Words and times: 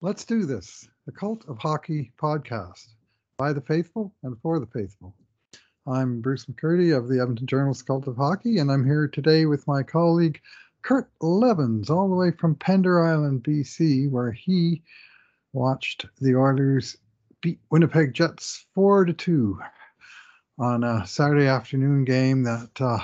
Let's 0.00 0.24
do 0.24 0.44
this. 0.44 0.88
The 1.06 1.12
Cult 1.12 1.44
of 1.48 1.58
Hockey 1.58 2.12
podcast 2.22 2.86
by 3.36 3.52
the 3.52 3.60
faithful 3.60 4.14
and 4.22 4.40
for 4.40 4.60
the 4.60 4.66
faithful. 4.66 5.16
I'm 5.88 6.20
Bruce 6.20 6.44
McCurdy 6.44 6.96
of 6.96 7.08
the 7.08 7.20
Edmonton 7.20 7.48
Journal's 7.48 7.82
Cult 7.82 8.06
of 8.06 8.16
Hockey, 8.16 8.58
and 8.58 8.70
I'm 8.70 8.84
here 8.84 9.08
today 9.08 9.46
with 9.46 9.66
my 9.66 9.82
colleague 9.82 10.40
Kurt 10.82 11.10
Leavins, 11.20 11.90
all 11.90 12.08
the 12.08 12.14
way 12.14 12.30
from 12.30 12.54
Pender 12.54 13.04
Island, 13.04 13.42
BC, 13.42 14.08
where 14.08 14.30
he 14.30 14.84
watched 15.52 16.06
the 16.20 16.36
Oilers 16.36 16.96
beat 17.40 17.58
Winnipeg 17.68 18.14
Jets 18.14 18.66
four 18.76 19.04
to 19.04 19.12
two 19.12 19.58
on 20.60 20.84
a 20.84 21.04
Saturday 21.08 21.48
afternoon 21.48 22.04
game 22.04 22.44
that 22.44 22.70
uh, 22.80 23.00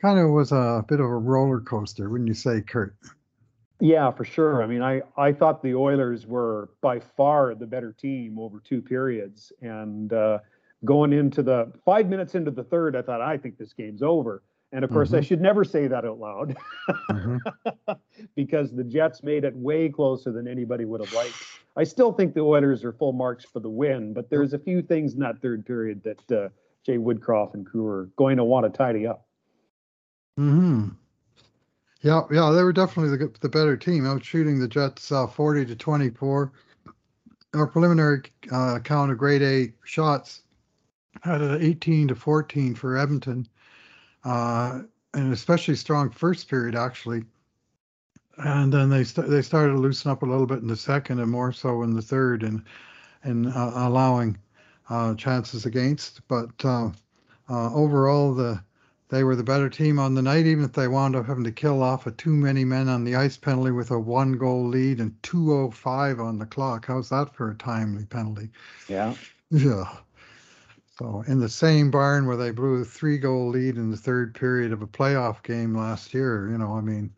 kind 0.00 0.18
of 0.18 0.30
was 0.30 0.52
a 0.52 0.86
bit 0.88 1.00
of 1.00 1.06
a 1.06 1.18
roller 1.18 1.60
coaster, 1.60 2.08
wouldn't 2.08 2.28
you 2.28 2.34
say, 2.34 2.62
Kurt? 2.62 2.96
Yeah, 3.82 4.12
for 4.12 4.24
sure. 4.24 4.62
I 4.62 4.68
mean, 4.68 4.80
I, 4.80 5.02
I 5.16 5.32
thought 5.32 5.60
the 5.60 5.74
Oilers 5.74 6.24
were 6.24 6.70
by 6.80 7.00
far 7.00 7.56
the 7.56 7.66
better 7.66 7.92
team 7.92 8.38
over 8.38 8.60
two 8.60 8.80
periods. 8.80 9.52
And 9.60 10.12
uh, 10.12 10.38
going 10.84 11.12
into 11.12 11.42
the 11.42 11.72
five 11.84 12.08
minutes 12.08 12.36
into 12.36 12.52
the 12.52 12.62
third, 12.62 12.94
I 12.94 13.02
thought, 13.02 13.20
I 13.20 13.36
think 13.36 13.58
this 13.58 13.72
game's 13.72 14.00
over. 14.00 14.44
And 14.70 14.84
of 14.84 14.90
course, 14.92 15.08
mm-hmm. 15.08 15.18
I 15.18 15.22
should 15.22 15.40
never 15.40 15.64
say 15.64 15.88
that 15.88 16.04
out 16.04 16.20
loud 16.20 16.56
mm-hmm. 17.10 17.92
because 18.36 18.70
the 18.70 18.84
Jets 18.84 19.24
made 19.24 19.42
it 19.42 19.56
way 19.56 19.88
closer 19.88 20.30
than 20.30 20.46
anybody 20.46 20.84
would 20.84 21.00
have 21.04 21.12
liked. 21.12 21.34
I 21.76 21.82
still 21.82 22.12
think 22.12 22.34
the 22.34 22.40
Oilers 22.40 22.84
are 22.84 22.92
full 22.92 23.12
marks 23.12 23.44
for 23.44 23.58
the 23.58 23.68
win, 23.68 24.12
but 24.14 24.30
there's 24.30 24.52
a 24.52 24.60
few 24.60 24.82
things 24.82 25.14
in 25.14 25.20
that 25.20 25.42
third 25.42 25.66
period 25.66 26.04
that 26.04 26.30
uh, 26.30 26.48
Jay 26.86 26.98
Woodcroft 26.98 27.54
and 27.54 27.66
crew 27.66 27.88
are 27.88 28.08
going 28.14 28.36
to 28.36 28.44
want 28.44 28.64
to 28.64 28.70
tidy 28.70 29.08
up. 29.08 29.26
Hmm. 30.36 30.90
Yeah, 32.02 32.22
yeah, 32.32 32.50
they 32.50 32.64
were 32.64 32.72
definitely 32.72 33.16
the 33.16 33.32
the 33.40 33.48
better 33.48 33.76
team, 33.76 34.06
out 34.06 34.24
shooting 34.24 34.58
the 34.58 34.66
Jets 34.68 35.12
uh, 35.12 35.26
40 35.26 35.66
to 35.66 35.76
24. 35.76 36.52
Our 37.54 37.66
preliminary 37.66 38.22
uh, 38.50 38.80
count 38.80 39.12
of 39.12 39.18
grade 39.18 39.42
A 39.42 39.72
shots 39.84 40.42
had 41.22 41.40
an 41.42 41.62
18 41.62 42.08
to 42.08 42.14
14 42.16 42.74
for 42.74 42.96
Edmonton, 42.98 43.46
uh, 44.24 44.80
and 45.14 45.32
especially 45.32 45.76
strong 45.76 46.10
first 46.10 46.48
period 46.48 46.74
actually. 46.74 47.24
And 48.38 48.72
then 48.72 48.88
they 48.90 49.04
st- 49.04 49.28
they 49.28 49.42
started 49.42 49.72
to 49.72 49.78
loosen 49.78 50.10
up 50.10 50.22
a 50.22 50.26
little 50.26 50.46
bit 50.46 50.58
in 50.60 50.66
the 50.66 50.76
second, 50.76 51.20
and 51.20 51.30
more 51.30 51.52
so 51.52 51.82
in 51.82 51.94
the 51.94 52.02
third, 52.02 52.42
and 52.42 52.64
and 53.22 53.46
uh, 53.46 53.72
allowing 53.76 54.38
uh, 54.90 55.14
chances 55.14 55.66
against. 55.66 56.26
But 56.26 56.50
uh, 56.64 56.90
overall, 57.48 58.34
the 58.34 58.60
they 59.12 59.24
were 59.24 59.36
the 59.36 59.44
better 59.44 59.68
team 59.68 59.98
on 59.98 60.14
the 60.14 60.22
night, 60.22 60.46
even 60.46 60.64
if 60.64 60.72
they 60.72 60.88
wound 60.88 61.14
up 61.14 61.26
having 61.26 61.44
to 61.44 61.52
kill 61.52 61.82
off 61.82 62.06
a 62.06 62.10
too 62.12 62.34
many 62.34 62.64
men 62.64 62.88
on 62.88 63.04
the 63.04 63.14
ice 63.14 63.36
penalty 63.36 63.70
with 63.70 63.90
a 63.90 63.98
one 63.98 64.38
goal 64.38 64.66
lead 64.66 65.00
and 65.00 65.22
205 65.22 66.18
on 66.18 66.38
the 66.38 66.46
clock. 66.46 66.86
How's 66.86 67.10
that 67.10 67.34
for 67.34 67.50
a 67.50 67.54
timely 67.56 68.06
penalty? 68.06 68.48
Yeah. 68.88 69.14
Yeah. 69.50 69.84
So 70.98 71.22
in 71.26 71.40
the 71.40 71.48
same 71.50 71.90
barn 71.90 72.26
where 72.26 72.38
they 72.38 72.52
blew 72.52 72.80
a 72.80 72.86
three 72.86 73.18
goal 73.18 73.50
lead 73.50 73.76
in 73.76 73.90
the 73.90 73.98
third 73.98 74.34
period 74.34 74.72
of 74.72 74.80
a 74.80 74.86
playoff 74.86 75.42
game 75.42 75.76
last 75.76 76.14
year, 76.14 76.48
you 76.50 76.56
know, 76.56 76.72
I 76.72 76.80
mean, 76.80 77.12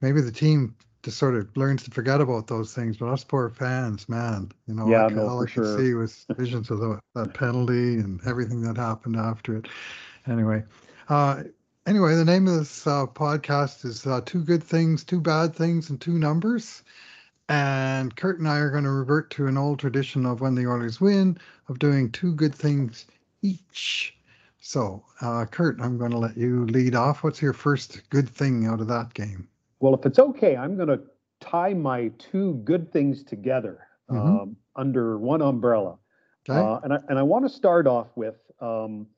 maybe 0.00 0.22
the 0.22 0.32
team 0.32 0.74
just 1.02 1.18
sort 1.18 1.34
of 1.34 1.54
learns 1.58 1.82
to 1.82 1.90
forget 1.90 2.22
about 2.22 2.46
those 2.46 2.72
things, 2.72 2.96
but 2.96 3.10
us 3.10 3.22
poor 3.22 3.50
fans, 3.50 4.08
man, 4.08 4.50
you 4.66 4.72
know, 4.72 4.88
yeah, 4.88 5.04
like, 5.04 5.16
no, 5.16 5.28
all 5.28 5.42
I 5.42 5.46
sure. 5.46 5.76
could 5.76 5.78
see 5.78 5.92
was 5.92 6.24
visions 6.38 6.70
of 6.70 6.78
the, 6.78 6.98
that 7.14 7.34
penalty 7.34 7.98
and 7.98 8.18
everything 8.26 8.62
that 8.62 8.78
happened 8.78 9.16
after 9.16 9.58
it. 9.58 9.68
Anyway, 10.26 10.62
uh, 11.08 11.42
anyway, 11.86 12.14
the 12.14 12.24
name 12.24 12.46
of 12.46 12.58
this 12.58 12.86
uh, 12.86 13.06
podcast 13.06 13.84
is 13.84 14.06
uh, 14.06 14.20
Two 14.24 14.42
Good 14.42 14.62
Things, 14.62 15.04
Two 15.04 15.20
Bad 15.20 15.54
Things, 15.54 15.90
and 15.90 16.00
Two 16.00 16.18
Numbers. 16.18 16.82
And 17.48 18.14
Kurt 18.16 18.38
and 18.38 18.48
I 18.48 18.58
are 18.58 18.70
going 18.70 18.84
to 18.84 18.90
revert 18.90 19.30
to 19.32 19.46
an 19.46 19.58
old 19.58 19.78
tradition 19.78 20.24
of 20.24 20.40
when 20.40 20.54
the 20.54 20.66
Oilers 20.66 21.00
win, 21.00 21.38
of 21.68 21.78
doing 21.78 22.10
two 22.10 22.34
good 22.34 22.54
things 22.54 23.06
each. 23.42 24.16
So, 24.60 25.04
uh, 25.20 25.44
Kurt, 25.46 25.80
I'm 25.80 25.98
going 25.98 26.12
to 26.12 26.18
let 26.18 26.36
you 26.36 26.66
lead 26.66 26.94
off. 26.94 27.24
What's 27.24 27.42
your 27.42 27.52
first 27.52 28.08
good 28.10 28.28
thing 28.28 28.66
out 28.66 28.80
of 28.80 28.88
that 28.88 29.12
game? 29.12 29.48
Well, 29.80 29.94
if 29.94 30.06
it's 30.06 30.20
okay, 30.20 30.56
I'm 30.56 30.76
going 30.76 30.88
to 30.88 31.00
tie 31.40 31.74
my 31.74 32.12
two 32.18 32.54
good 32.64 32.92
things 32.92 33.24
together 33.24 33.88
mm-hmm. 34.08 34.20
um, 34.20 34.56
under 34.76 35.18
one 35.18 35.42
umbrella. 35.42 35.98
Okay. 36.48 36.58
Uh, 36.58 36.78
and 36.84 36.92
I, 36.92 36.98
and 37.08 37.18
I 37.18 37.22
want 37.22 37.44
to 37.44 37.48
start 37.48 37.86
off 37.86 38.08
with 38.16 38.36
um, 38.60 39.08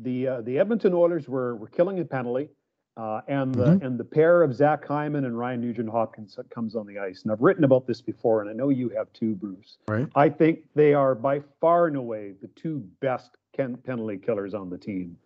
the 0.00 0.28
uh, 0.28 0.40
the 0.42 0.58
Edmonton 0.58 0.94
Oilers 0.94 1.28
were 1.28 1.56
were 1.56 1.68
killing 1.68 2.00
a 2.00 2.04
penalty, 2.04 2.48
uh, 2.96 3.20
and 3.28 3.54
the 3.54 3.66
mm-hmm. 3.66 3.84
and 3.84 3.98
the 3.98 4.04
pair 4.04 4.42
of 4.42 4.54
Zach 4.54 4.84
Hyman 4.86 5.24
and 5.24 5.38
Ryan 5.38 5.60
Nugent 5.60 5.90
Hopkins 5.90 6.38
comes 6.50 6.74
on 6.76 6.86
the 6.86 6.98
ice. 6.98 7.22
And 7.22 7.32
I've 7.32 7.40
written 7.40 7.64
about 7.64 7.86
this 7.86 8.00
before, 8.00 8.40
and 8.40 8.50
I 8.50 8.52
know 8.52 8.68
you 8.68 8.88
have 8.90 9.12
too, 9.12 9.34
Bruce. 9.34 9.78
Right. 9.88 10.08
I 10.14 10.28
think 10.28 10.60
they 10.74 10.94
are 10.94 11.14
by 11.14 11.40
far 11.60 11.86
and 11.86 11.96
away 11.96 12.34
the 12.40 12.48
two 12.48 12.78
best 13.00 13.36
penalty 13.56 14.18
killers 14.18 14.54
on 14.54 14.70
the 14.70 14.78
team. 14.78 15.16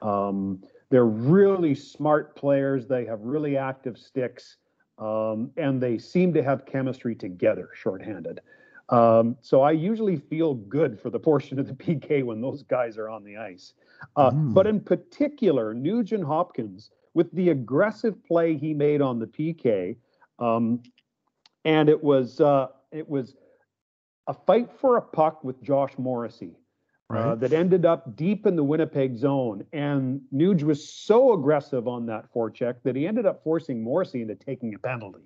Um, 0.00 0.62
they're 0.90 1.06
really 1.06 1.74
smart 1.74 2.36
players. 2.36 2.86
They 2.86 3.04
have 3.06 3.20
really 3.20 3.56
active 3.56 3.98
sticks, 3.98 4.58
um, 4.98 5.50
and 5.56 5.82
they 5.82 5.98
seem 5.98 6.32
to 6.34 6.42
have 6.42 6.66
chemistry 6.66 7.14
together, 7.14 7.70
shorthanded. 7.74 8.40
Um, 8.88 9.36
so 9.40 9.62
I 9.62 9.72
usually 9.72 10.16
feel 10.16 10.54
good 10.54 11.00
for 11.00 11.10
the 11.10 11.18
portion 11.30 11.58
of 11.58 11.66
the 11.66 11.74
PK 11.74 12.24
when 12.24 12.40
those 12.40 12.62
guys 12.62 12.98
are 12.98 13.08
on 13.08 13.24
the 13.24 13.36
ice. 13.36 13.74
Uh, 14.16 14.30
mm. 14.30 14.54
But 14.54 14.66
in 14.66 14.80
particular, 14.80 15.74
Nugent 15.74 16.24
Hopkins, 16.24 16.90
with 17.14 17.30
the 17.32 17.50
aggressive 17.50 18.22
play 18.24 18.56
he 18.56 18.74
made 18.74 19.00
on 19.00 19.18
the 19.18 19.26
PK, 19.26 19.96
um, 20.38 20.82
and 21.64 21.88
it 21.88 22.02
was 22.02 22.40
uh, 22.40 22.68
it 22.92 23.08
was 23.08 23.34
a 24.26 24.34
fight 24.34 24.70
for 24.80 24.96
a 24.96 25.02
puck 25.02 25.44
with 25.44 25.62
Josh 25.62 25.92
Morrissey. 25.96 26.56
Uh, 27.10 27.14
right. 27.14 27.26
Uh, 27.26 27.34
that 27.34 27.52
ended 27.52 27.84
up 27.84 28.16
deep 28.16 28.46
in 28.46 28.56
the 28.56 28.64
Winnipeg 28.64 29.16
zone. 29.16 29.64
And 29.72 30.22
Nuge 30.32 30.62
was 30.62 30.88
so 30.88 31.34
aggressive 31.34 31.86
on 31.86 32.06
that 32.06 32.32
forecheck 32.32 32.76
that 32.84 32.96
he 32.96 33.06
ended 33.06 33.26
up 33.26 33.42
forcing 33.44 33.82
Morrissey 33.84 34.22
into 34.22 34.34
taking 34.34 34.74
a 34.74 34.78
penalty. 34.78 35.20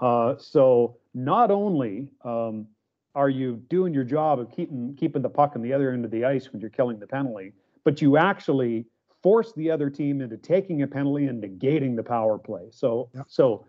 Uh, 0.00 0.34
so 0.38 0.96
not 1.14 1.50
only 1.50 2.08
um, 2.24 2.66
are 3.14 3.28
you 3.28 3.62
doing 3.68 3.92
your 3.92 4.04
job 4.04 4.38
of 4.38 4.50
keeping 4.50 4.94
keeping 4.98 5.22
the 5.22 5.28
puck 5.28 5.52
on 5.54 5.62
the 5.62 5.72
other 5.72 5.92
end 5.92 6.04
of 6.04 6.10
the 6.10 6.24
ice 6.24 6.52
when 6.52 6.60
you're 6.60 6.70
killing 6.70 6.98
the 6.98 7.06
penalty, 7.06 7.52
but 7.84 8.00
you 8.00 8.16
actually 8.16 8.86
force 9.22 9.52
the 9.54 9.70
other 9.70 9.90
team 9.90 10.20
into 10.20 10.36
taking 10.36 10.82
a 10.82 10.86
penalty 10.86 11.26
and 11.26 11.42
negating 11.42 11.96
the 11.96 12.02
power 12.02 12.38
play. 12.38 12.68
So 12.70 13.10
yeah. 13.14 13.22
so 13.28 13.66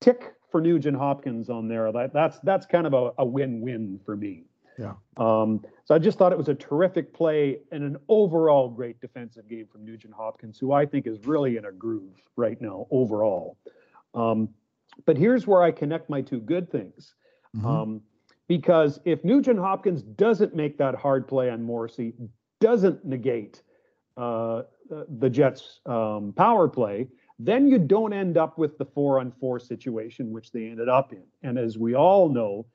tick 0.00 0.34
for 0.50 0.60
Nugent 0.60 0.96
Hopkins 0.96 1.48
on 1.48 1.68
there. 1.68 1.90
That 1.92 2.12
that's 2.12 2.38
that's 2.40 2.66
kind 2.66 2.86
of 2.86 2.92
a, 2.92 3.12
a 3.18 3.24
win-win 3.24 4.00
for 4.04 4.16
me. 4.16 4.44
Yeah. 4.78 4.94
Um, 5.18 5.62
so 5.84 5.94
I 5.94 5.98
just 5.98 6.16
thought 6.18 6.32
it 6.32 6.38
was 6.38 6.48
a 6.48 6.54
terrific 6.54 7.12
play 7.12 7.58
and 7.70 7.84
an 7.84 7.98
overall 8.08 8.68
great 8.68 9.00
defensive 9.00 9.46
game 9.46 9.66
from 9.70 9.84
Nugent 9.84 10.14
Hopkins, 10.14 10.58
who 10.58 10.72
I 10.72 10.86
think 10.86 11.06
is 11.06 11.18
really 11.26 11.58
in 11.58 11.66
a 11.66 11.72
groove 11.72 12.16
right 12.36 12.60
now 12.60 12.86
overall. 12.90 13.58
Um, 14.14 14.48
but 15.06 15.16
here's 15.16 15.46
where 15.46 15.62
I 15.62 15.70
connect 15.70 16.10
my 16.10 16.20
two 16.20 16.40
good 16.40 16.70
things. 16.70 17.14
Mm-hmm. 17.56 17.66
Um, 17.66 18.00
because 18.48 18.98
if 19.04 19.24
Nugent 19.24 19.58
Hopkins 19.58 20.02
doesn't 20.02 20.56
make 20.56 20.76
that 20.78 20.94
hard 20.96 21.28
play 21.28 21.50
on 21.50 21.62
Morrissey, 21.62 22.14
doesn't 22.60 23.04
negate 23.04 23.62
uh, 24.16 24.62
the 25.18 25.30
Jets' 25.30 25.80
um, 25.86 26.32
power 26.36 26.68
play, 26.68 27.08
then 27.38 27.66
you 27.68 27.78
don't 27.78 28.12
end 28.12 28.36
up 28.36 28.58
with 28.58 28.76
the 28.76 28.84
four 28.84 29.20
on 29.20 29.32
four 29.40 29.58
situation, 29.58 30.32
which 30.32 30.50
they 30.52 30.66
ended 30.66 30.88
up 30.88 31.12
in. 31.12 31.22
And 31.42 31.58
as 31.58 31.78
we 31.78 31.94
all 31.94 32.28
know, 32.28 32.66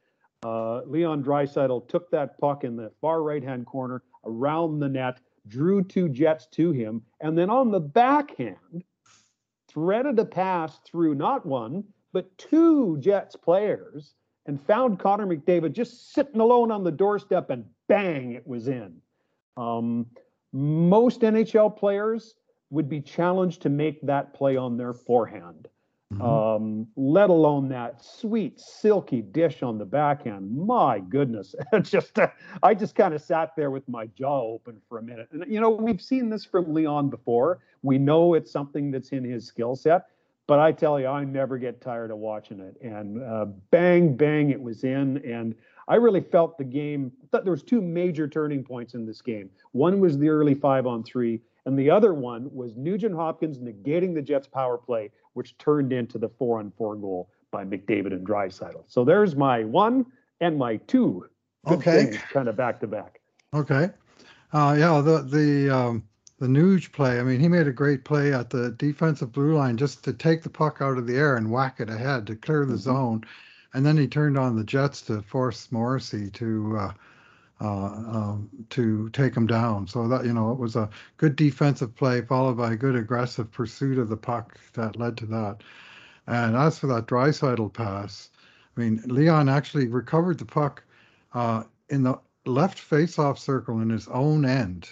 uh, 0.44 0.82
Leon 0.86 1.24
Draisaitl 1.24 1.88
took 1.88 2.10
that 2.12 2.38
puck 2.40 2.64
in 2.64 2.76
the 2.76 2.92
far 3.02 3.22
right 3.22 3.44
hand 3.44 3.66
corner 3.66 4.02
around 4.26 4.80
the 4.80 4.90
net, 4.90 5.20
drew 5.48 5.84
two 5.84 6.10
Jets 6.10 6.48
to 6.54 6.72
him, 6.72 7.02
and 7.20 7.38
then 7.38 7.50
on 7.50 7.70
the 7.70 7.80
backhand, 7.80 8.84
threaded 9.68 10.18
a 10.20 10.26
pass 10.26 10.80
through 10.86 11.16
not 11.16 11.46
one, 11.46 11.84
but 12.16 12.38
two 12.38 12.98
Jets 13.00 13.36
players 13.36 14.14
and 14.46 14.66
found 14.66 15.00
Connor 15.00 15.28
McDavid 15.28 15.74
just 15.74 16.14
sitting 16.14 16.40
alone 16.40 16.72
on 16.72 16.82
the 16.82 16.92
doorstep 16.92 17.50
and 17.50 17.66
bang, 17.90 18.32
it 18.32 18.48
was 18.48 18.70
in. 18.70 19.02
Um, 19.58 20.06
most 20.54 21.20
NHL 21.20 21.76
players 21.76 22.36
would 22.70 22.88
be 22.88 23.02
challenged 23.02 23.64
to 23.64 23.70
make 23.70 24.02
that 24.04 24.34
play 24.34 24.56
on 24.56 24.78
their 24.78 24.94
forehand, 24.94 25.68
mm-hmm. 26.14 26.22
um, 26.22 26.88
let 26.96 27.30
alone 27.30 27.68
that 27.68 28.02
sweet, 28.02 28.62
silky 28.62 29.22
dish 29.22 29.62
on 29.62 29.78
the 29.78 29.84
backhand. 29.84 30.50
My 30.56 31.00
goodness. 31.00 31.54
just, 31.82 32.18
uh, 32.18 32.30
I 32.64 32.76
just 32.76 32.96
kind 32.96 33.14
of 33.14 33.22
sat 33.22 33.58
there 33.58 33.72
with 33.72 33.90
my 33.90 34.06
jaw 34.06 34.54
open 34.54 34.82
for 34.88 35.00
a 35.00 35.04
minute. 35.04 35.28
And, 35.34 35.44
you 35.50 35.60
know, 35.60 35.70
we've 35.70 36.02
seen 36.02 36.30
this 36.30 36.46
from 36.46 36.74
Leon 36.74 37.10
before. 37.10 37.60
We 37.82 37.98
know 37.98 38.36
it's 38.36 38.54
something 38.54 38.90
that's 38.90 39.10
in 39.10 39.26
his 39.26 39.46
skill 39.46 39.76
set. 39.76 40.06
But 40.48 40.60
I 40.60 40.72
tell 40.72 41.00
you, 41.00 41.08
I 41.08 41.24
never 41.24 41.58
get 41.58 41.82
tired 41.82 42.12
of 42.12 42.18
watching 42.18 42.60
it. 42.60 42.76
And 42.82 43.24
uh, 43.24 43.46
bang, 43.72 44.16
bang, 44.16 44.52
it 44.52 44.62
was 44.62 44.84
in. 44.84 45.18
And 45.26 45.56
I 45.88 45.96
really 45.96 46.22
felt 46.22 46.58
the 46.58 46.64
game. 46.64 47.12
That 47.32 47.44
there 47.44 47.52
was 47.52 47.64
two 47.64 47.82
major 47.82 48.28
turning 48.28 48.64
points 48.64 48.94
in 48.94 49.06
this 49.06 49.22
game. 49.22 49.50
One 49.72 50.00
was 50.00 50.18
the 50.18 50.30
early 50.30 50.54
five 50.54 50.86
on 50.86 51.04
three, 51.04 51.42
and 51.66 51.78
the 51.78 51.90
other 51.90 52.14
one 52.14 52.50
was 52.54 52.76
Nugent 52.78 53.16
Hopkins 53.16 53.58
negating 53.58 54.14
the 54.14 54.22
Jets' 54.22 54.48
power 54.48 54.78
play, 54.78 55.10
which 55.34 55.58
turned 55.58 55.92
into 55.92 56.18
the 56.20 56.30
four 56.30 56.60
on 56.60 56.72
four 56.78 56.96
goal. 56.96 57.30
by 57.52 57.64
McDavid 57.64 58.08
and 58.12 58.28
Draisaitl. 58.28 58.84
So 58.88 59.06
there's 59.06 59.36
my 59.36 59.64
one 59.64 60.06
and 60.42 60.58
my 60.58 60.76
two. 60.88 61.26
Good 61.66 61.80
Okay. 61.80 62.06
things 62.06 62.18
kind 62.34 62.50
of 62.50 62.56
back 62.58 62.80
to 62.82 62.88
back. 62.88 63.22
Okay. 63.54 63.90
Uh, 64.54 64.76
yeah, 64.78 65.00
the 65.02 65.22
the 65.24 65.70
um, 65.76 66.04
the 66.40 66.48
Nuge 66.48 66.92
play. 66.92 67.20
I 67.20 67.24
mean, 67.24 67.40
he 67.40 67.48
made 67.48 67.68
a 67.68 67.72
great 67.74 68.04
play 68.04 68.34
at 68.34 68.50
the 68.50 68.72
defensive 68.72 69.32
blue 69.32 69.56
line 69.56 69.78
just 69.78 70.04
to 70.04 70.14
take 70.14 70.44
the 70.44 70.50
puck 70.50 70.80
out 70.82 70.98
of 70.98 71.08
the 71.08 71.16
air 71.16 71.38
and 71.38 71.50
whack 71.52 71.80
it 71.80 71.90
ahead 71.90 72.28
to 72.28 72.36
clear 72.36 72.66
the 72.66 72.76
Mhm. 72.76 72.80
zone, 72.80 73.24
and 73.74 73.86
then 73.86 73.98
he 73.98 74.08
turned 74.08 74.38
on 74.38 74.56
the 74.56 74.64
Jets 74.64 75.02
to 75.04 75.22
force 75.22 75.72
Morrissey 75.72 76.30
to 76.32 76.78
uh, 76.78 76.94
uh, 77.62 77.86
um, 77.86 78.50
to 78.70 79.10
take 79.10 79.36
him 79.36 79.48
down. 79.48 79.88
So 79.88 80.08
that 80.10 80.26
you 80.26 80.34
know, 80.34 80.52
it 80.52 80.60
was 80.60 80.76
a 80.76 80.90
good 81.18 81.36
defensive 81.38 81.96
play 81.96 82.22
followed 82.22 82.58
by 82.58 82.74
a 82.74 82.78
good 82.78 82.96
aggressive 82.96 83.52
pursuit 83.52 83.98
of 83.98 84.10
the 84.10 84.18
puck 84.18 84.60
that 84.74 84.98
led 84.98 85.16
to 85.18 85.26
that. 85.28 85.64
And 86.28 86.56
as 86.56 86.80
for 86.80 86.88
that 86.88 87.08
Draisaitl 87.08 87.74
pass, 87.74 88.30
I 88.76 88.80
mean, 88.82 89.02
Leon 89.06 89.48
actually 89.48 89.88
recovered 89.88 90.38
the 90.38 90.46
puck 90.46 90.84
uh, 91.34 91.64
in 91.90 92.04
the 92.04 92.20
left 92.46 92.80
face-off 92.80 93.40
circle 93.40 93.80
in 93.82 93.90
his 93.90 94.08
own 94.10 94.44
end, 94.46 94.90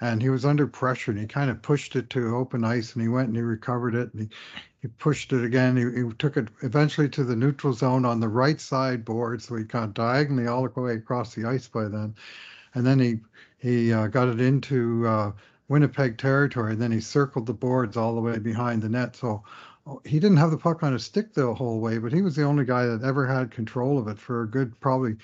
and 0.00 0.22
he 0.22 0.30
was 0.30 0.44
under 0.44 0.66
pressure, 0.66 1.10
and 1.12 1.20
he 1.20 1.26
kind 1.26 1.50
of 1.50 1.62
pushed 1.62 1.96
it 1.96 2.10
to 2.10 2.36
open 2.36 2.64
ice, 2.64 2.94
and 2.94 3.02
he 3.02 3.08
went 3.08 3.28
and 3.28 3.36
he 3.36 3.42
recovered 3.42 3.94
it, 3.94 4.12
and 4.14 4.22
he, 4.22 4.28
he 4.82 4.88
pushed 4.88 5.32
it 5.32 5.44
again. 5.44 5.76
He, 5.76 5.84
he 6.04 6.12
took 6.18 6.36
it 6.36 6.48
eventually 6.62 7.08
to 7.10 7.24
the 7.24 7.36
neutral 7.36 7.72
zone 7.72 8.04
on 8.04 8.20
the 8.20 8.28
right 8.28 8.60
side 8.60 9.04
board, 9.04 9.42
so 9.42 9.56
he 9.56 9.64
got 9.64 9.94
diagonally 9.94 10.48
all 10.48 10.68
the 10.68 10.80
way 10.80 10.94
across 10.94 11.34
the 11.34 11.46
ice 11.46 11.68
by 11.68 11.84
then, 11.88 12.14
and 12.74 12.86
then 12.86 12.98
he 13.00 13.20
he 13.58 13.92
uh, 13.92 14.08
got 14.08 14.28
it 14.28 14.40
into 14.40 15.06
uh, 15.06 15.32
Winnipeg 15.68 16.18
territory, 16.18 16.72
and 16.74 16.82
then 16.82 16.92
he 16.92 17.00
circled 17.00 17.46
the 17.46 17.54
boards 17.54 17.96
all 17.96 18.14
the 18.14 18.20
way 18.20 18.38
behind 18.38 18.82
the 18.82 18.88
net. 18.90 19.16
So 19.16 19.42
oh, 19.86 20.02
he 20.04 20.20
didn't 20.20 20.38
have 20.38 20.50
the 20.52 20.58
puck 20.58 20.82
on 20.82 20.92
his 20.94 21.04
stick 21.04 21.34
the 21.34 21.54
whole 21.54 21.80
way, 21.80 21.98
but 21.98 22.12
he 22.12 22.22
was 22.22 22.36
the 22.36 22.44
only 22.44 22.64
guy 22.66 22.86
that 22.86 23.02
ever 23.04 23.26
had 23.26 23.50
control 23.50 23.98
of 23.98 24.08
it 24.08 24.18
for 24.18 24.42
a 24.42 24.48
good 24.50 24.78
probably 24.80 25.16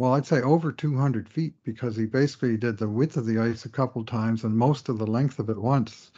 well, 0.00 0.14
I'd 0.14 0.24
say 0.24 0.40
over 0.40 0.72
200 0.72 1.28
feet 1.28 1.52
because 1.62 1.94
he 1.94 2.06
basically 2.06 2.56
did 2.56 2.78
the 2.78 2.88
width 2.88 3.18
of 3.18 3.26
the 3.26 3.38
ice 3.38 3.66
a 3.66 3.68
couple 3.68 4.02
times 4.02 4.44
and 4.44 4.56
most 4.56 4.88
of 4.88 4.96
the 4.96 5.06
length 5.06 5.38
of 5.38 5.50
it 5.50 5.60
once 5.60 6.10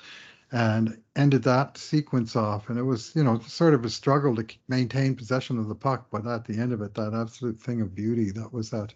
and 0.53 1.03
ended 1.17 1.43
that 1.43 1.77
sequence 1.77 2.37
off. 2.37 2.69
And 2.69 2.79
it 2.79 2.85
was, 2.85 3.11
you 3.17 3.25
know, 3.25 3.41
sort 3.41 3.75
of 3.75 3.85
a 3.85 3.91
struggle 3.91 4.37
to 4.37 4.47
maintain 4.69 5.17
possession 5.17 5.59
of 5.59 5.67
the 5.67 5.75
puck. 5.75 6.07
But 6.13 6.29
at 6.29 6.45
the 6.45 6.61
end 6.61 6.73
of 6.73 6.81
it, 6.81 6.95
that 6.95 7.13
absolute 7.13 7.61
thing 7.61 7.81
of 7.81 7.93
beauty, 7.93 8.31
that 8.31 8.53
was 8.53 8.71
that 8.71 8.95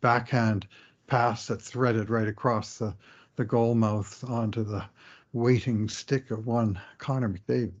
backhand 0.00 0.66
pass 1.06 1.48
that 1.48 1.60
threaded 1.60 2.08
right 2.08 2.26
across 2.26 2.78
the, 2.78 2.96
the 3.36 3.44
goal 3.44 3.74
mouth 3.74 4.24
onto 4.26 4.64
the 4.64 4.86
waiting 5.34 5.86
stick 5.86 6.30
of 6.30 6.46
one 6.46 6.80
Connor 6.96 7.28
McDavid. 7.28 7.74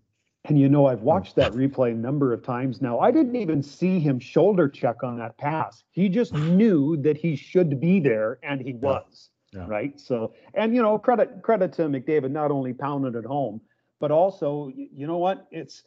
And 0.46 0.60
you 0.60 0.68
know, 0.68 0.86
I've 0.86 1.00
hmm. 1.00 1.06
watched 1.06 1.36
that 1.36 1.52
replay 1.52 1.92
a 1.92 1.94
number 1.94 2.32
of 2.32 2.42
times 2.42 2.82
now. 2.82 2.98
I 3.00 3.10
didn't 3.10 3.36
even 3.36 3.62
see 3.62 3.98
him 3.98 4.18
shoulder 4.18 4.68
check 4.68 5.02
on 5.02 5.18
that 5.18 5.38
pass. 5.38 5.84
He 5.90 6.08
just 6.08 6.32
hmm. 6.32 6.56
knew 6.56 6.96
that 6.98 7.16
he 7.16 7.36
should 7.36 7.80
be 7.80 8.00
there, 8.00 8.38
and 8.42 8.60
he 8.60 8.74
was. 8.74 9.30
Yeah. 9.52 9.66
Right. 9.68 10.00
So, 10.00 10.34
and 10.54 10.74
you 10.74 10.82
know, 10.82 10.98
credit 10.98 11.42
credit 11.42 11.72
to 11.74 11.82
McDavid 11.82 12.32
not 12.32 12.50
only 12.50 12.72
pounded 12.72 13.14
it 13.14 13.24
home, 13.24 13.60
but 14.00 14.10
also, 14.10 14.72
you 14.74 15.06
know 15.06 15.18
what? 15.18 15.46
It's 15.52 15.84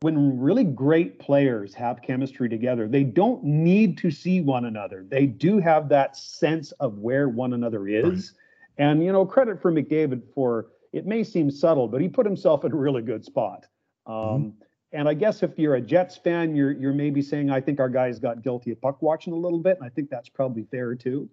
when 0.00 0.40
really 0.40 0.64
great 0.64 1.18
players 1.18 1.74
have 1.74 2.00
chemistry 2.00 2.48
together, 2.48 2.88
they 2.88 3.04
don't 3.04 3.44
need 3.44 3.98
to 3.98 4.10
see 4.10 4.40
one 4.40 4.64
another. 4.64 5.04
They 5.06 5.26
do 5.26 5.58
have 5.58 5.90
that 5.90 6.16
sense 6.16 6.72
of 6.72 6.98
where 6.98 7.28
one 7.28 7.52
another 7.52 7.86
is. 7.86 8.32
And 8.78 9.04
you 9.04 9.12
know, 9.12 9.26
credit 9.26 9.60
for 9.60 9.70
McDavid 9.70 10.22
for 10.34 10.68
it 10.92 11.06
may 11.06 11.22
seem 11.22 11.50
subtle, 11.50 11.86
but 11.86 12.00
he 12.00 12.08
put 12.08 12.24
himself 12.24 12.64
in 12.64 12.72
a 12.72 12.76
really 12.76 13.02
good 13.02 13.24
spot. 13.24 13.66
Um, 14.10 14.54
And 14.92 15.08
I 15.08 15.14
guess 15.14 15.42
if 15.42 15.56
you're 15.56 15.76
a 15.76 15.80
Jets 15.80 16.16
fan, 16.16 16.56
you're 16.56 16.72
you're 16.72 16.92
maybe 16.92 17.22
saying, 17.22 17.50
I 17.50 17.60
think 17.60 17.78
our 17.78 17.88
guys 17.88 18.18
got 18.18 18.42
guilty 18.42 18.72
of 18.72 18.80
puck 18.80 19.00
watching 19.02 19.32
a 19.32 19.36
little 19.36 19.60
bit. 19.60 19.76
And 19.78 19.86
I 19.86 19.88
think 19.88 20.10
that's 20.10 20.28
probably 20.28 20.64
fair 20.64 20.94
too. 20.96 21.28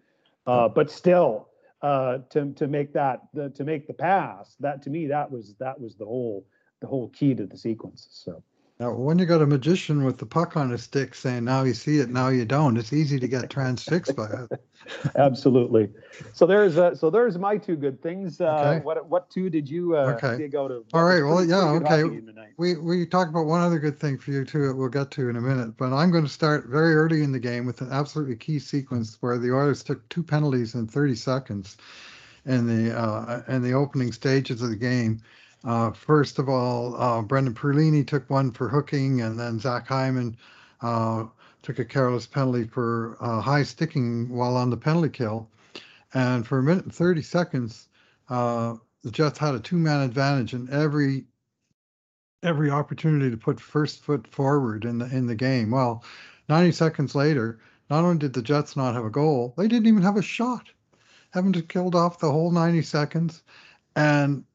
Uh, 0.46 0.70
but 0.70 0.92
still, 0.92 1.50
uh, 1.82 2.20
to 2.30 2.54
to 2.54 2.68
make 2.68 2.94
that 2.94 3.22
the, 3.34 3.50
to 3.50 3.64
make 3.64 3.88
the 3.88 3.94
pass, 3.94 4.56
that 4.60 4.82
to 4.84 4.90
me 4.90 5.08
that 5.08 5.32
was 5.32 5.56
that 5.56 5.80
was 5.80 5.96
the 5.96 6.06
whole 6.06 6.46
the 6.82 6.88
whole 6.88 7.10
key 7.10 7.34
to 7.34 7.48
the 7.48 7.58
sequence. 7.58 8.08
So 8.12 8.44
Now, 8.80 8.94
when 8.94 9.18
you 9.18 9.26
got 9.26 9.42
a 9.42 9.48
magician 9.48 10.04
with 10.04 10.20
the 10.20 10.26
puck 10.28 10.56
on 10.56 10.70
his 10.70 10.84
stick 10.84 11.16
saying, 11.16 11.46
now 11.46 11.64
you 11.64 11.74
see 11.74 11.98
it, 11.98 12.10
now 12.10 12.30
you 12.30 12.46
don't, 12.46 12.78
it's 12.78 12.94
easy 12.94 13.20
to 13.20 13.28
get 13.28 13.50
transfixed 13.50 14.16
by 14.16 14.28
it. 14.28 14.62
absolutely. 15.16 15.90
So 16.34 16.46
there's 16.46 16.78
uh, 16.78 16.94
so 16.94 17.10
there's 17.10 17.40
my 17.40 17.58
two 17.58 17.76
good 17.76 18.02
things. 18.02 18.40
Uh, 18.40 18.54
Okay. 18.58 18.86
What 18.86 19.10
what 19.10 19.30
two 19.32 19.50
did 19.50 19.68
you 19.68 19.96
uh, 19.96 20.14
Okay. 20.16 20.38
dig 20.38 20.56
out 20.56 20.72
of? 20.72 20.84
All 20.94 21.04
right, 21.04 21.24
well, 21.24 21.44
yeah, 21.44 21.72
okay. 21.72 22.02
hockey 22.02 22.10
game 22.10 22.26
tonight. 22.28 22.54
We 22.58 22.76
we 22.76 23.06
talked 23.06 23.32
about 23.32 23.46
one 23.48 23.62
other 23.62 23.80
good 23.80 24.00
thing 24.00 24.18
for 24.20 24.32
you 24.32 24.46
too. 24.46 24.68
that 24.68 24.76
We'll 24.76 24.90
get 24.90 25.10
to 25.12 25.30
in 25.30 25.36
a 25.36 25.42
minute, 25.42 25.76
but 25.78 25.92
I'm 25.92 26.12
going 26.12 26.24
to 26.24 26.30
start 26.30 26.68
very 26.68 26.96
early 26.96 27.24
in 27.24 27.32
the 27.32 27.40
game 27.40 27.66
with 27.66 27.82
an 27.82 27.92
absolutely 27.92 28.36
key 28.36 28.60
sequence 28.60 29.18
where 29.22 29.40
the 29.40 29.52
Oilers 29.52 29.84
took 29.84 30.08
two 30.10 30.24
penalties 30.24 30.76
in 30.76 30.88
30 30.88 31.16
seconds 31.16 31.78
in 32.46 32.68
the 32.68 32.98
uh, 32.98 33.42
in 33.48 33.62
the 33.64 33.74
opening 33.74 34.12
stages 34.12 34.62
of 34.62 34.70
the 34.70 34.76
game. 34.76 35.22
Uh, 35.64 35.92
first 35.92 36.40
of 36.40 36.50
all, 36.50 36.96
uh, 37.02 37.22
Brendan 37.22 37.54
Perlini 37.54 38.06
took 38.06 38.30
one 38.30 38.52
for 38.52 38.70
hooking, 38.70 39.22
and 39.22 39.40
then 39.40 39.60
Zach 39.60 39.88
Hyman 39.88 40.38
uh, 40.82 41.26
took 41.62 41.80
a 41.80 41.86
careless 41.86 42.28
penalty 42.28 42.66
for 42.66 43.18
uh, 43.20 43.42
high 43.42 43.64
sticking 43.64 44.30
while 44.30 44.56
on 44.56 44.70
the 44.70 44.78
penalty 44.78 45.10
kill. 45.10 45.50
And 46.14 46.48
for 46.48 46.60
a 46.60 46.64
minute 46.64 46.86
and 46.86 46.94
30 46.96 47.22
seconds, 47.22 47.90
uh, 48.30 48.76
the 49.04 49.12
Jets 49.12 49.38
had 49.40 49.56
a 49.56 49.60
two-man 49.60 50.02
advantage 50.02 50.54
in 50.54 50.70
every 50.72 51.26
every 52.44 52.70
opportunity 52.70 53.32
to 53.32 53.38
put 53.38 53.60
first 53.60 54.04
foot 54.04 54.28
forward 54.28 54.86
in 54.86 55.00
the 55.00 55.06
in 55.06 55.28
the 55.28 55.36
game. 55.36 55.72
Well, 55.72 56.04
90 56.50 56.72
seconds 56.72 57.16
later, 57.16 57.60
not 57.90 58.04
only 58.04 58.20
did 58.20 58.34
the 58.34 58.42
Jets 58.42 58.76
not 58.76 58.96
have 58.96 59.06
a 59.06 59.10
goal, 59.10 59.54
they 59.58 59.68
didn't 59.68 59.88
even 59.88 60.04
have 60.04 60.18
a 60.18 60.22
shot. 60.22 60.70
Having 61.32 61.54
to 61.54 61.62
killed 61.62 61.96
off 61.96 62.20
the 62.20 62.32
whole 62.32 62.52
90 62.52 62.82
seconds, 62.84 63.44
and 63.96 64.46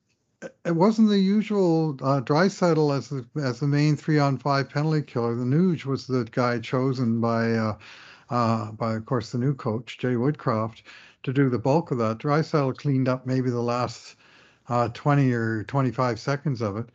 it- 0.64 0.72
wasn't 0.76 1.08
the 1.08 1.18
usual 1.18 1.96
uh, 2.02 2.20
Draisaitl 2.20 2.96
as 2.96 3.08
the 3.08 3.26
as 3.40 3.60
the 3.60 3.68
main 3.68 3.96
three 3.96 4.18
on 4.18 4.38
five 4.38 4.68
penalty 4.70 5.02
killer. 5.02 5.34
The 5.34 5.44
Nuge 5.44 5.84
was 5.84 6.06
the 6.06 6.24
guy 6.30 6.58
chosen 6.60 7.20
by 7.20 7.52
uh, 7.52 7.78
uh, 8.30 8.72
by 8.72 8.94
of 8.94 9.06
course 9.06 9.30
the 9.32 9.38
new 9.38 9.54
coach 9.54 9.98
Jay 9.98 10.14
Woodcroft 10.14 10.82
to 11.24 11.32
do 11.32 11.48
the 11.50 11.58
bulk 11.58 11.90
of 11.90 11.98
that. 11.98 12.18
Draisaitl 12.18 12.76
cleaned 12.78 13.08
up 13.08 13.26
maybe 13.26 13.50
the 13.50 13.60
last 13.62 14.16
uh, 14.68 14.88
20 14.88 15.32
or 15.32 15.64
25 15.64 16.18
seconds 16.20 16.60
of 16.62 16.76
it. 16.76 16.88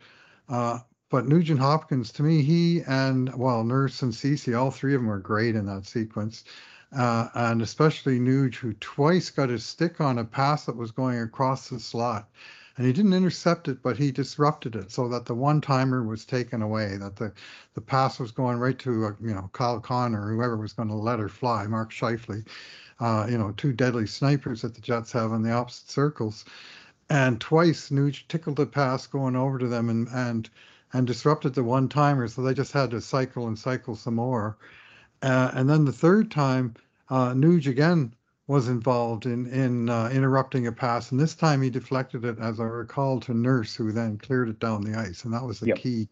Uh, 0.48 0.78
but 1.10 1.26
Nugent 1.26 1.60
Hopkins, 1.60 2.12
to 2.12 2.22
me, 2.22 2.42
he 2.42 2.82
and 2.82 3.34
well, 3.36 3.64
Nurse 3.64 4.02
and 4.02 4.12
Cece, 4.12 4.58
all 4.58 4.70
three 4.70 4.94
of 4.94 5.00
them 5.00 5.08
were 5.08 5.18
great 5.18 5.56
in 5.56 5.66
that 5.66 5.86
sequence. 5.86 6.44
Uh, 6.96 7.28
and 7.34 7.62
especially 7.62 8.18
Nuge, 8.18 8.56
who 8.56 8.72
twice 8.74 9.30
got 9.30 9.50
his 9.50 9.64
stick 9.64 10.00
on 10.00 10.18
a 10.18 10.24
pass 10.24 10.66
that 10.66 10.76
was 10.76 10.90
going 10.90 11.18
across 11.20 11.68
the 11.68 11.80
slot. 11.80 12.28
And 12.78 12.86
he 12.86 12.92
didn't 12.92 13.12
intercept 13.12 13.66
it, 13.66 13.82
but 13.82 13.96
he 13.96 14.12
disrupted 14.12 14.76
it 14.76 14.92
so 14.92 15.08
that 15.08 15.26
the 15.26 15.34
one 15.34 15.60
timer 15.60 16.04
was 16.04 16.24
taken 16.24 16.62
away, 16.62 16.96
that 16.96 17.16
the, 17.16 17.32
the 17.74 17.80
pass 17.80 18.20
was 18.20 18.30
going 18.30 18.58
right 18.58 18.78
to, 18.78 19.06
uh, 19.06 19.12
you 19.20 19.34
know, 19.34 19.50
Kyle 19.52 19.80
Connor, 19.80 20.26
or 20.26 20.30
whoever 20.30 20.56
was 20.56 20.74
going 20.74 20.86
to 20.86 20.94
let 20.94 21.18
her 21.18 21.28
fly, 21.28 21.66
Mark 21.66 21.90
Scheifele, 21.90 22.46
uh, 23.00 23.26
you 23.28 23.36
know, 23.36 23.50
two 23.56 23.72
deadly 23.72 24.06
snipers 24.06 24.62
that 24.62 24.76
the 24.76 24.80
Jets 24.80 25.10
have 25.10 25.32
in 25.32 25.42
the 25.42 25.50
opposite 25.50 25.90
circles. 25.90 26.44
And 27.10 27.40
twice 27.40 27.90
Nuge 27.90 28.28
tickled 28.28 28.60
a 28.60 28.66
pass 28.66 29.08
going 29.08 29.34
over 29.34 29.58
to 29.58 29.66
them 29.66 29.88
and, 29.88 30.06
and, 30.12 30.48
and 30.92 31.04
disrupted 31.04 31.54
the 31.54 31.64
one 31.64 31.88
timer. 31.88 32.28
So 32.28 32.42
they 32.42 32.54
just 32.54 32.72
had 32.72 32.92
to 32.92 33.00
cycle 33.00 33.48
and 33.48 33.58
cycle 33.58 33.96
some 33.96 34.14
more. 34.14 34.56
Uh, 35.20 35.50
and 35.52 35.68
then 35.68 35.84
the 35.84 35.90
third 35.90 36.30
time, 36.30 36.74
uh, 37.10 37.32
Nuge 37.32 37.66
again 37.66 38.12
was 38.48 38.66
involved 38.68 39.26
in 39.26 39.46
in 39.46 39.88
uh, 39.88 40.08
interrupting 40.12 40.66
a 40.66 40.72
pass, 40.72 41.12
and 41.12 41.20
this 41.20 41.34
time 41.36 41.62
he 41.62 41.70
deflected 41.70 42.24
it, 42.24 42.38
as 42.40 42.58
I 42.58 42.64
recall, 42.64 43.20
to 43.20 43.34
Nurse, 43.34 43.76
who 43.76 43.92
then 43.92 44.18
cleared 44.18 44.48
it 44.48 44.58
down 44.58 44.82
the 44.82 44.98
ice, 44.98 45.24
and 45.24 45.32
that 45.34 45.44
was 45.44 45.60
the 45.60 45.68
Yep. 45.68 45.76
key 45.76 46.08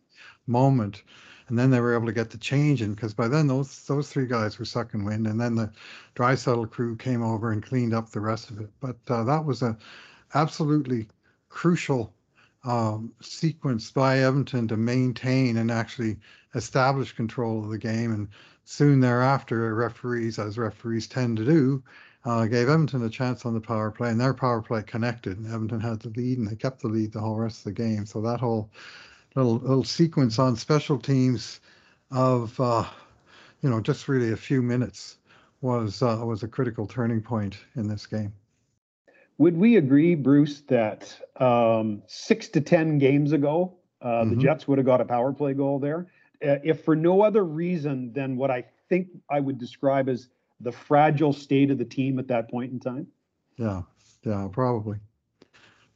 moment. 0.46 1.02
And 1.48 1.58
then 1.58 1.70
they 1.70 1.80
were 1.80 1.94
able 1.94 2.06
to 2.06 2.12
get 2.12 2.30
the 2.30 2.38
change 2.38 2.82
in 2.82 2.94
because 2.94 3.14
by 3.14 3.28
then 3.28 3.46
those 3.46 3.84
those 3.86 4.10
three 4.10 4.26
guys 4.26 4.58
were 4.58 4.64
sucking 4.64 5.04
wind, 5.04 5.26
and 5.26 5.40
then 5.40 5.54
the 5.56 5.72
Draisaitl 6.14 6.70
crew 6.70 6.96
came 6.96 7.22
over 7.22 7.52
and 7.52 7.62
cleaned 7.62 7.94
up 7.94 8.10
the 8.10 8.20
rest 8.20 8.50
of 8.50 8.60
it. 8.60 8.70
But 8.80 8.96
uh, 9.08 9.24
that 9.24 9.44
was 9.44 9.62
a 9.62 9.76
absolutely 10.34 11.08
crucial 11.48 12.12
um, 12.64 13.12
sequence 13.22 13.90
by 13.90 14.18
Edmonton 14.18 14.68
to 14.68 14.76
maintain 14.76 15.56
and 15.56 15.70
actually 15.70 16.18
establish 16.54 17.12
control 17.12 17.64
of 17.64 17.70
the 17.70 17.78
game. 17.78 18.12
And 18.12 18.28
soon 18.64 19.00
thereafter, 19.00 19.74
referees, 19.74 20.38
as 20.38 20.58
referees 20.58 21.06
tend 21.06 21.36
to 21.38 21.44
do, 21.44 21.82
uh, 22.26 22.46
gave 22.46 22.68
Edmonton 22.68 23.04
a 23.04 23.10
chance 23.10 23.46
on 23.46 23.54
the 23.54 23.60
power 23.60 23.90
play, 23.90 24.10
and 24.10 24.20
their 24.20 24.34
power 24.34 24.60
play 24.60 24.82
connected. 24.82 25.38
And 25.38 25.46
Edmonton 25.46 25.80
had 25.80 26.00
the 26.00 26.10
lead, 26.10 26.38
and 26.38 26.48
they 26.48 26.56
kept 26.56 26.82
the 26.82 26.88
lead 26.88 27.12
the 27.12 27.20
whole 27.20 27.36
rest 27.36 27.60
of 27.60 27.64
the 27.64 27.82
game. 27.82 28.04
So 28.06 28.20
that 28.22 28.40
whole 28.40 28.70
little 29.36 29.58
little 29.58 29.84
sequence 29.84 30.38
on 30.38 30.56
special 30.56 30.98
teams 30.98 31.60
of 32.10 32.58
uh, 32.60 32.84
you 33.62 33.70
know 33.70 33.80
just 33.80 34.08
really 34.08 34.32
a 34.32 34.36
few 34.36 34.62
minutes 34.62 35.18
was 35.62 36.02
uh, 36.02 36.20
was 36.24 36.42
a 36.42 36.48
critical 36.48 36.86
turning 36.86 37.22
point 37.22 37.58
in 37.76 37.88
this 37.88 38.06
game. 38.06 38.32
Would 39.38 39.56
we 39.56 39.76
agree, 39.76 40.14
Bruce, 40.14 40.62
that 40.62 41.16
um, 41.36 42.02
six 42.06 42.48
to 42.48 42.60
ten 42.60 42.98
games 42.98 43.32
ago, 43.32 43.76
uh, 44.02 44.24
the 44.24 44.36
Mhm. 44.36 44.40
Jets 44.40 44.66
would 44.66 44.78
have 44.78 44.86
got 44.86 45.00
a 45.00 45.04
power 45.04 45.32
play 45.32 45.54
goal 45.54 45.78
there? 45.78 46.06
uh, 46.44 46.58
if 46.62 46.84
for 46.84 46.94
no 46.96 47.22
other 47.22 47.44
reason 47.44 48.12
than 48.12 48.36
what 48.36 48.50
I 48.50 48.64
think 48.88 49.08
I 49.30 49.40
would 49.40 49.58
describe 49.58 50.08
as 50.08 50.28
the 50.60 50.72
fragile 50.72 51.32
state 51.32 51.70
of 51.70 51.78
the 51.78 51.84
team 51.84 52.18
at 52.18 52.28
that 52.28 52.50
point 52.50 52.72
in 52.72 52.80
time. 52.80 53.06
Yeah, 53.56 53.82
yeah, 54.24 54.48
probably, 54.50 54.98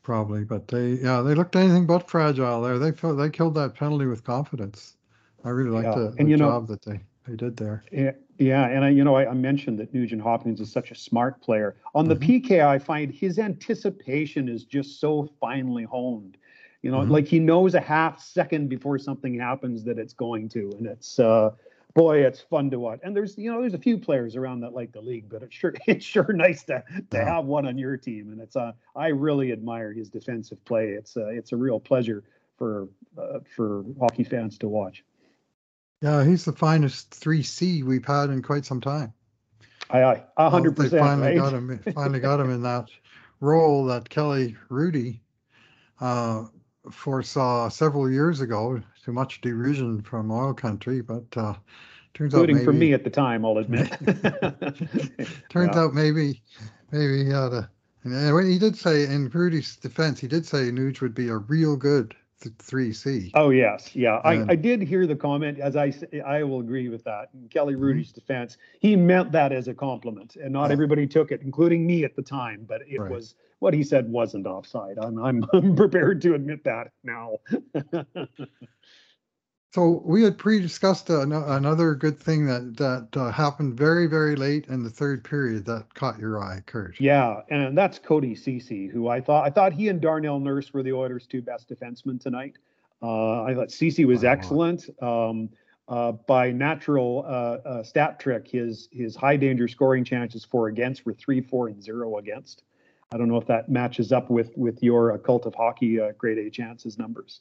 probably. 0.03 0.45
But 0.45 0.69
they, 0.69 0.93
yeah, 0.95 1.21
they 1.23 1.35
looked 1.35 1.57
anything 1.57 1.87
but 1.87 2.09
fragile 2.11 2.63
there. 2.63 2.79
They 2.79 2.93
felt 2.93 3.19
they 3.19 3.31
killed 3.31 3.55
that 3.55 3.75
penalty 3.75 4.07
with 4.07 4.25
confidence. 4.25 4.97
I 5.45 5.51
really 5.51 5.71
liked 5.71 5.97
Yeah, 5.97 6.03
the, 6.03 6.07
and 6.19 6.27
the 6.27 6.31
you 6.31 6.37
know- 6.37 6.49
job 6.49 6.69
that 6.69 6.83
they 6.83 7.01
they 7.27 7.37
did 7.37 7.57
there. 7.57 7.85
Yeah, 7.93 8.13
yeah, 8.39 8.67
and 8.69 8.83
I, 8.85 8.89
you 8.89 9.05
know, 9.05 9.15
I, 9.15 9.31
I 9.31 9.35
mentioned 9.35 9.79
that 9.79 9.93
Nugent 9.93 10.23
Hopkins 10.23 10.59
is 10.61 10.73
such 10.73 10.91
a 10.91 10.95
smart 10.95 11.41
player. 11.43 11.77
On 11.95 12.09
the 12.09 12.17
Mhm. 12.17 12.43
PK, 12.49 12.65
I 12.67 12.79
find 12.79 13.13
his 13.13 13.39
anticipation 13.39 14.49
is 14.49 14.65
just 14.65 15.01
so 15.01 15.29
finely 15.39 15.85
honed. 15.85 16.39
You 16.83 16.91
know, 16.91 17.01
Mhm. 17.01 17.11
like 17.11 17.27
he 17.27 17.39
knows 17.39 17.75
a 17.75 17.81
half 17.81 18.23
second 18.23 18.69
before 18.69 18.99
something 18.99 19.39
happens 19.39 19.85
that 19.85 19.99
it's 19.99 20.15
going 20.15 20.49
to, 20.51 20.71
and 20.79 20.87
it's 20.87 21.19
uh, 21.19 21.51
boy, 21.95 22.25
it's 22.25 22.41
fun 22.41 22.71
to 22.71 22.79
watch. 22.79 23.01
And 23.03 23.15
there's, 23.17 23.37
you 23.37 23.53
know, 23.53 23.61
there's 23.61 23.75
a 23.75 23.79
few 23.79 23.99
players 23.99 24.37
around 24.37 24.61
that 24.61 24.73
like 24.73 24.93
the 24.93 25.01
league, 25.01 25.29
but 25.29 25.43
it's 25.43 25.55
sure 25.55 25.75
it's 25.87 26.05
sure 26.05 26.33
nice 26.33 26.65
to 26.65 26.83
to 27.11 27.19
Yeah. 27.19 27.25
have 27.25 27.45
one 27.45 27.67
on 27.67 27.79
your 27.79 27.97
team. 27.97 28.33
And 28.33 28.41
it's 28.41 28.57
uh, 28.57 28.73
I 28.97 29.09
really 29.09 29.53
admire 29.53 29.93
his 29.93 30.09
defensive 30.09 30.65
play. 30.65 30.91
It's 30.91 31.17
uh, 31.17 31.27
it's 31.29 31.53
a 31.53 31.57
real 31.57 31.81
pleasure 31.81 32.25
for 32.57 32.89
uh, 33.19 33.41
for 33.57 33.85
hockey 33.99 34.25
fans 34.25 34.59
to 34.59 34.69
watch. 34.69 35.05
Yeah, 36.03 36.25
he's 36.25 36.45
the 36.47 36.53
finest 36.53 37.11
three 37.11 37.43
C 37.43 37.83
we've 37.83 38.07
had 38.07 38.31
in 38.31 38.43
quite 38.43 38.65
some 38.65 38.81
time. 38.81 39.13
I, 39.91 40.03
I, 40.03 40.13
a 40.13 40.25
Well, 40.37 40.51
hundred 40.51 40.77
percent, 40.77 41.03
finally 41.03 41.29
right? 41.29 41.37
got 41.37 41.53
him. 41.53 41.79
Finally 41.95 42.21
got 42.21 42.41
him 42.41 42.51
in 42.51 42.63
that 42.63 42.89
role 43.41 43.85
that 43.87 44.09
Kelly 44.09 44.57
Hrudey 44.71 45.21
uh, 46.01 46.45
foresaw 46.91 47.69
several 47.69 48.11
years 48.11 48.41
ago. 48.41 48.81
To 49.05 49.13
much 49.13 49.41
derision 49.41 50.03
from 50.03 50.31
oil 50.31 50.53
country, 50.53 51.01
but 51.01 51.25
uh, 51.35 51.55
turns 52.13 52.35
out 52.35 52.51
including 52.51 52.57
maybe 52.57 52.65
from 52.67 52.79
me 52.79 52.93
at 52.93 53.03
the 53.03 53.09
time, 53.11 53.47
I'll 53.47 53.57
admit. 53.59 53.89
turns 55.49 55.75
Yeah. 55.75 55.81
out 55.83 55.95
maybe 55.95 56.43
maybe 56.93 57.25
he 57.25 57.31
had 57.31 57.53
a. 57.53 57.71
And 58.05 58.35
when 58.35 58.51
he 58.51 58.59
did 58.59 58.77
say 58.77 59.05
in 59.05 59.31
Hrudey's 59.31 59.77
defense, 59.77 60.21
he 60.21 60.27
did 60.29 60.47
say 60.47 60.71
Nuge 60.71 61.01
would 61.01 61.15
be 61.15 61.29
a 61.29 61.37
real 61.37 61.77
good 61.77 62.15
three 62.59 62.93
C. 62.93 63.31
Oh 63.35 63.51
yes, 63.51 63.95
yeah. 63.95 64.21
I, 64.25 64.35
And- 64.35 64.51
I 64.51 64.55
did 64.55 64.81
hear 64.83 65.07
the 65.07 65.17
comment. 65.17 65.59
As 65.59 65.77
I 65.77 65.93
I 66.27 66.43
will 66.43 66.61
agree 66.61 66.89
with 66.89 67.05
that. 67.05 67.29
In 67.35 67.49
Kelly 67.49 67.75
Mm-hmm. 67.75 67.83
Hrudey's 67.85 68.13
defense, 68.13 68.57
he 68.81 68.97
meant 68.97 69.33
that 69.33 69.53
as 69.53 69.69
a 69.69 69.75
compliment, 69.75 70.37
and 70.37 70.53
not 70.53 70.67
Yeah. 70.67 70.73
everybody 70.73 71.07
took 71.07 71.33
it, 71.33 71.43
including 71.43 71.87
me 71.87 72.05
at 72.05 72.17
the 72.17 72.23
time. 72.23 72.65
But 72.69 72.83
it 72.89 72.99
Right. 73.01 73.11
was 73.11 73.35
what 73.61 73.73
he 73.73 73.83
said 73.83 74.11
wasn't 74.11 74.47
offside. 74.47 74.99
I'm 74.99 75.19
I'm, 75.19 75.45
I'm 75.53 75.77
prepared 75.77 76.21
to 76.23 76.35
admit 76.35 76.65
that 76.65 76.89
now. 77.05 77.39
So 79.73 80.03
we 80.05 80.25
had 80.25 80.37
pre-discussed 80.37 81.11
ano- 81.11 81.47
another 81.47 81.95
good 81.95 82.19
thing 82.19 82.47
that 82.47 82.77
that 82.79 83.17
uh, 83.17 83.31
happened 83.31 83.75
very 83.75 84.09
very 84.09 84.35
late 84.35 84.67
in 84.67 84.83
the 84.83 84.91
third 84.91 85.23
period 85.23 85.65
that 85.67 85.95
caught 85.95 86.19
your 86.19 86.43
eye, 86.43 86.61
Kurt. 86.67 87.01
Yeah, 87.01 87.43
and 87.51 87.79
that's 87.79 87.99
Cody 88.01 88.35
Cece, 88.35 88.91
who 88.91 89.07
I 89.07 89.21
thought 89.21 89.47
I 89.47 89.51
thought 89.51 89.73
he 89.73 89.87
and 89.89 90.01
Darnell 90.01 90.41
Nurse 90.41 90.73
were 90.73 90.83
the 90.83 90.93
Oilers' 90.93 91.27
two 91.27 91.41
best 91.41 91.69
defensemen 91.69 92.21
tonight. 92.21 92.57
Uh, 93.01 93.45
I 93.45 93.55
thought 93.55 93.69
Cece 93.69 94.05
was 94.07 94.25
excellent. 94.25 94.91
Um, 95.01 95.49
uh, 95.87 96.13
by 96.13 96.51
natural 96.51 97.25
uh, 97.27 97.69
uh, 97.69 97.83
stat 97.85 98.19
trick, 98.19 98.49
his 98.49 98.89
his 98.91 99.15
high 99.15 99.37
danger 99.37 99.69
scoring 99.69 100.05
chances 100.05 100.45
for 100.45 100.67
against 100.67 101.07
were 101.07 101.15
three, 101.15 101.41
four, 101.41 101.69
and 101.69 101.81
zero 101.81 102.19
against. 102.19 102.65
I 103.13 103.17
don't 103.17 103.29
know 103.29 103.39
if 103.39 103.47
that 103.47 103.69
matches 103.69 104.13
up 104.13 104.31
with 104.31 104.57
with 104.57 104.83
your 104.83 105.13
uh, 105.13 105.19
cult 105.19 105.47
of 105.47 105.55
hockey 105.55 106.01
uh, 106.01 106.13
grade 106.13 106.39
A 106.39 106.51
chances 106.51 106.97
numbers. 106.99 107.41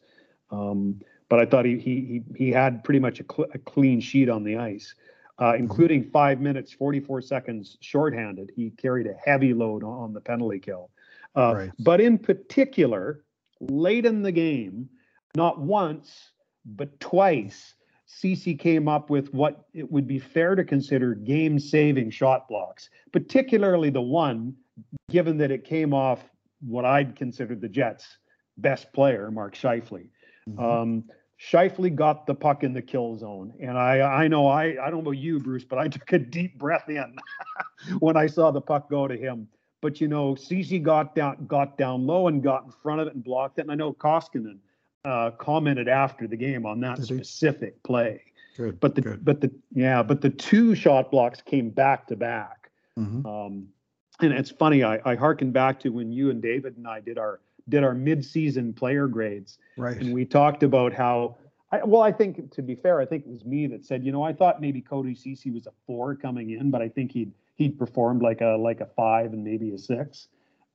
Um, 0.51 0.99
but 1.29 1.39
I 1.39 1.45
thought 1.45 1.65
he 1.65 1.77
he 1.77 2.23
he, 2.35 2.45
he 2.45 2.51
had 2.51 2.83
pretty 2.83 2.99
much 2.99 3.19
a, 3.19 3.25
cl- 3.31 3.49
a 3.53 3.59
clean 3.59 3.99
sheet 4.01 4.29
on 4.29 4.43
the 4.43 4.57
ice, 4.57 4.95
uh, 5.37 5.53
including 5.55 6.09
five 6.09 6.41
minutes, 6.41 6.73
44 6.73 7.21
seconds 7.21 7.77
shorthanded. 7.81 8.51
He 8.55 8.71
carried 8.71 9.05
a 9.05 9.13
heavy 9.13 9.53
load 9.53 9.83
on, 9.83 9.93
on 9.93 10.13
the 10.13 10.21
penalty 10.21 10.59
kill. 10.59 10.89
Uh, 11.35 11.53
Right. 11.55 11.71
But 11.79 12.01
in 12.01 12.17
particular, 12.17 13.23
late 13.59 14.05
in 14.07 14.23
the 14.23 14.31
game, 14.31 14.89
not 15.35 15.59
once, 15.59 16.31
but 16.65 16.99
twice, 16.99 17.75
Cece 18.07 18.57
came 18.57 18.87
up 18.87 19.11
with 19.11 19.31
what 19.35 19.67
it 19.73 19.91
would 19.91 20.07
be 20.07 20.17
fair 20.17 20.55
to 20.55 20.63
consider 20.63 21.13
game 21.13 21.59
saving 21.59 22.09
shot 22.09 22.47
blocks, 22.47 22.89
particularly 23.11 23.91
the 23.91 24.01
one, 24.01 24.55
given 25.09 25.37
that 25.37 25.51
it 25.51 25.63
came 25.65 25.93
off 25.93 26.21
what 26.65 26.85
I'd 26.85 27.15
consider 27.15 27.55
the 27.55 27.69
Jets' 27.69 28.17
best 28.57 28.91
player, 28.93 29.31
Mark 29.31 29.55
Scheifele. 29.55 30.09
Mhm. 30.49 30.59
Um, 30.59 31.03
Scheifele 31.39 31.95
got 31.95 32.27
the 32.27 32.35
puck 32.35 32.63
in 32.63 32.73
the 32.73 32.81
kill 32.81 33.17
zone, 33.17 33.53
and 33.61 33.77
I 33.77 34.01
I 34.01 34.27
know 34.27 34.47
I 34.47 34.85
I 34.85 34.89
don't 34.89 35.03
know 35.05 35.11
you, 35.11 35.39
Bruce, 35.39 35.63
but 35.63 35.79
I 35.79 35.87
took 35.87 36.11
a 36.11 36.19
deep 36.19 36.57
breath 36.59 36.89
in 36.89 37.15
when 37.99 38.17
I 38.17 38.27
saw 38.27 38.51
the 38.51 38.61
puck 38.61 38.89
go 38.89 39.07
to 39.07 39.15
him. 39.17 39.47
But 39.81 40.01
you 40.01 40.09
know, 40.09 40.35
Cece 40.35 40.83
got 40.83 41.15
down 41.15 41.45
got 41.47 41.77
down 41.77 42.05
low 42.05 42.27
and 42.27 42.43
got 42.43 42.65
in 42.65 42.71
front 42.71 42.99
of 42.99 43.07
it 43.07 43.15
and 43.15 43.23
blocked 43.23 43.57
it. 43.59 43.61
And 43.61 43.71
I 43.71 43.75
know 43.75 43.93
Koskinen 43.93 44.57
uh, 45.05 45.31
commented 45.31 45.87
after 45.87 46.27
the 46.27 46.35
game 46.35 46.65
on 46.65 46.81
that 46.81 46.97
Did 46.97 47.07
he? 47.07 47.15
specific 47.15 47.81
play. 47.83 48.21
Good. 48.57 48.81
But 48.81 48.95
the 48.95 49.01
good. 49.01 49.23
but 49.23 49.39
the 49.39 49.49
yeah, 49.73 50.03
but 50.03 50.19
the 50.19 50.29
two 50.29 50.75
shot 50.75 51.09
blocks 51.09 51.41
came 51.41 51.69
back 51.69 52.07
to 52.07 52.17
back. 52.17 52.69
Mhm. 52.97 53.25
Um, 53.25 53.67
and 54.21 54.33
it's 54.33 54.51
funny, 54.51 54.83
I, 54.83 54.99
I 55.05 55.15
hearken 55.15 55.51
back 55.51 55.79
to 55.81 55.89
when 55.89 56.11
you 56.11 56.29
and 56.29 56.41
David 56.41 56.77
and 56.77 56.87
I 56.87 56.99
did 56.99 57.17
our 57.17 57.39
did 57.67 57.83
our 57.83 57.93
mid-season 57.93 58.73
player 58.73 59.07
grades, 59.07 59.59
Right. 59.77 59.97
and 59.97 60.11
we 60.11 60.25
talked 60.25 60.63
about 60.63 60.91
how 60.91 61.37
I, 61.71 61.83
well, 61.83 62.01
I 62.01 62.11
think 62.11 62.51
to 62.53 62.63
be 62.63 62.73
fair, 62.73 62.99
I 62.99 63.05
think 63.05 63.25
it 63.25 63.29
was 63.29 63.45
me 63.45 63.67
that 63.67 63.85
said, 63.85 64.03
you 64.03 64.11
know, 64.11 64.23
I 64.23 64.33
thought 64.33 64.59
maybe 64.59 64.81
Cody 64.81 65.13
Cece 65.13 65.53
was 65.53 65.67
a 65.67 65.71
four 65.85 66.15
coming 66.15 66.49
in, 66.51 66.71
but 66.71 66.81
I 66.81 66.89
think 66.89 67.11
he'd 67.11 67.31
he'd 67.55 67.77
performed 67.77 68.21
like 68.21 68.41
a 68.41 68.57
like 68.57 68.81
a 68.81 68.87
five 68.87 69.33
and 69.33 69.43
maybe 69.43 69.71
a 69.73 69.77
six. 69.77 70.27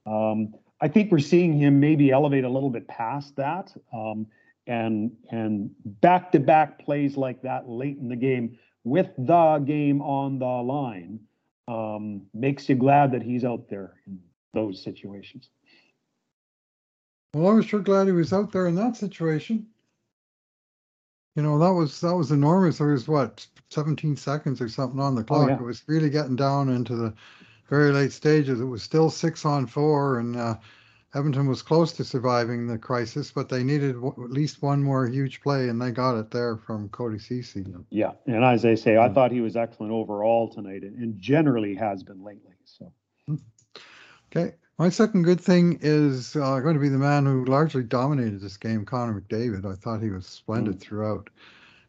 Um, 0.06 0.54
I 0.80 0.88
think 0.88 1.10
we're 1.10 1.18
seeing 1.18 1.52
him 1.58 1.80
maybe 1.80 2.10
elevate 2.10 2.44
a 2.44 2.48
little 2.48 2.70
bit 2.70 2.86
past 2.86 3.34
that. 3.36 3.74
Um, 3.92 4.26
and 4.66 5.12
and 5.30 5.70
back 6.00 6.32
to 6.32 6.38
back 6.40 6.78
plays 6.78 7.16
like 7.16 7.42
that 7.42 7.68
late 7.68 7.98
in 7.98 8.08
the 8.08 8.16
game 8.16 8.58
with 8.84 9.08
the 9.18 9.58
game 9.66 10.00
on 10.00 10.38
the 10.38 10.46
line 10.46 11.18
um, 11.68 12.22
makes 12.32 12.68
you 12.68 12.74
glad 12.74 13.12
that 13.12 13.22
he's 13.22 13.44
out 13.44 13.68
there 13.68 13.94
in 14.06 14.18
those 14.52 14.82
situations. 14.82 15.48
Well, 17.34 17.50
I 17.50 17.54
was 17.54 17.66
sure 17.66 17.80
glad 17.80 18.06
he 18.06 18.12
was 18.12 18.32
out 18.32 18.52
there 18.52 18.66
in 18.66 18.76
that 18.76 18.96
situation. 18.96 19.66
You 21.34 21.42
know, 21.42 21.58
that 21.58 21.72
was 21.72 22.00
that 22.00 22.14
was 22.14 22.30
enormous. 22.30 22.78
There 22.78 22.88
was 22.88 23.08
what, 23.08 23.44
17 23.70 24.16
seconds 24.16 24.60
or 24.60 24.68
something 24.68 25.00
on 25.00 25.16
the 25.16 25.24
clock. 25.24 25.48
yeah. 25.48 25.56
It 25.56 25.62
was 25.62 25.82
really 25.88 26.10
getting 26.10 26.36
down 26.36 26.68
into 26.68 26.94
the 26.94 27.12
very 27.68 27.90
late 27.90 28.12
stages. 28.12 28.60
It 28.60 28.64
was 28.64 28.84
still 28.84 29.10
six 29.10 29.44
on 29.44 29.66
four, 29.66 30.20
and 30.20 30.36
uh, 30.36 30.56
Edmonton 31.14 31.46
was 31.46 31.62
close 31.62 31.92
to 31.92 32.04
surviving 32.04 32.66
the 32.66 32.76
crisis, 32.76 33.30
but 33.30 33.48
they 33.48 33.62
needed 33.62 33.94
w- 33.94 34.24
at 34.24 34.30
least 34.30 34.62
one 34.62 34.82
more 34.82 35.06
huge 35.06 35.40
play, 35.40 35.68
and 35.68 35.80
they 35.80 35.92
got 35.92 36.18
it 36.18 36.30
there 36.32 36.56
from 36.56 36.88
Cody 36.88 37.18
Cece. 37.18 37.84
Yeah, 37.90 38.12
and 38.26 38.44
as 38.44 38.64
I 38.64 38.74
say, 38.74 38.96
I 38.98 39.08
Mm. 39.08 39.14
thought 39.14 39.30
he 39.30 39.40
was 39.40 39.56
excellent 39.56 39.92
overall 39.92 40.48
tonight, 40.48 40.82
and, 40.82 41.18
generally 41.20 41.74
has 41.76 42.02
been 42.02 42.22
lately. 42.24 42.54
So 42.64 42.92
Okay. 44.36 44.54
My 44.76 44.88
second 44.88 45.22
good 45.22 45.40
thing 45.40 45.78
is 45.82 46.34
uh, 46.34 46.58
going 46.58 46.74
to 46.74 46.80
be 46.80 46.88
the 46.88 46.98
man 46.98 47.24
who 47.24 47.44
largely 47.44 47.84
dominated 47.84 48.40
this 48.40 48.56
game, 48.56 48.84
Connor 48.84 49.20
McDavid. 49.20 49.64
I 49.64 49.76
thought 49.76 50.02
he 50.02 50.10
was 50.10 50.26
splendid 50.26 50.80
throughout, 50.80 51.30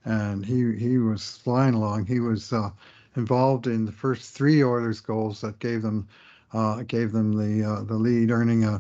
and 0.04 0.46
he 0.46 0.76
he 0.78 1.00
was 1.00 1.38
flying 1.38 1.74
along. 1.74 2.06
He 2.06 2.20
was 2.20 2.54
uh, 2.54 2.70
involved 3.16 3.66
in 3.66 3.86
the 3.86 3.92
first 3.92 4.36
three 4.36 4.64
Oilers 4.64 5.02
goals 5.02 5.42
that 5.42 5.58
gave 5.58 5.82
them 5.82 6.08
uh, 6.54 6.84
gave 6.84 7.12
them 7.12 7.34
the 7.34 7.68
uh, 7.68 7.84
the 7.86 7.96
lead, 7.96 8.30
earning 8.30 8.66
a 8.66 8.80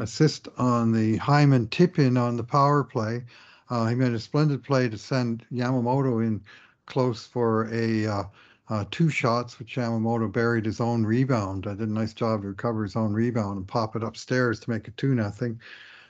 assist 0.00 0.48
on 0.58 0.92
the 0.92 1.16
Hyman 1.16 1.68
tip 1.68 1.98
in 1.98 2.16
on 2.16 2.36
the 2.36 2.44
power 2.44 2.84
play. 2.84 3.24
Uh, 3.68 3.86
he 3.86 3.94
made 3.94 4.12
a 4.12 4.18
splendid 4.18 4.62
play 4.64 4.88
to 4.88 4.98
send 4.98 5.44
Yamamoto 5.52 6.26
in 6.26 6.42
close 6.86 7.26
for 7.26 7.72
a 7.72 8.06
uh, 8.06 8.22
uh, 8.68 8.84
two 8.90 9.10
shots, 9.10 9.58
which 9.58 9.76
Yamamoto 9.76 10.30
buried 10.30 10.64
his 10.64 10.80
own 10.80 11.04
rebound. 11.04 11.66
I 11.66 11.74
did 11.74 11.88
a 11.88 11.92
nice 11.92 12.14
job 12.14 12.42
to 12.42 12.48
recover 12.48 12.82
his 12.82 12.96
own 12.96 13.12
rebound 13.12 13.58
and 13.58 13.66
pop 13.66 13.96
it 13.96 14.02
upstairs 14.02 14.60
to 14.60 14.70
make 14.70 14.88
it 14.88 14.96
two 14.96 15.14
nothing. 15.14 15.60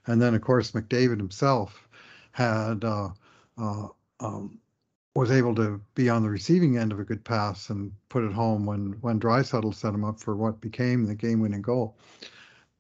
And 0.07 0.21
then, 0.21 0.35
of 0.35 0.43
course, 0.43 0.73
McDavid 0.73 1.19
himself 1.19 1.87
had 2.33 2.85
uh, 2.85 3.11
uh, 3.59 3.89
um, 4.21 4.59
was 5.15 5.31
able 5.31 5.55
to 5.57 5.81
be 5.95 6.09
on 6.09 6.23
the 6.23 6.29
receiving 6.29 6.79
end 6.79 6.93
of 6.93 7.01
a 7.01 7.05
good 7.05 7.25
pass 7.25 7.71
and 7.71 7.93
put 8.09 8.25
it 8.25 8.33
home 8.33 8.65
when 8.65 8.93
when 9.01 9.21
Draisaitl 9.21 9.75
set 9.75 9.95
him 9.95 10.05
up 10.05 10.21
for 10.21 10.37
what 10.37 10.61
became 10.61 11.05
the 11.05 11.15
game-winning 11.15 11.63
goal. 11.63 11.97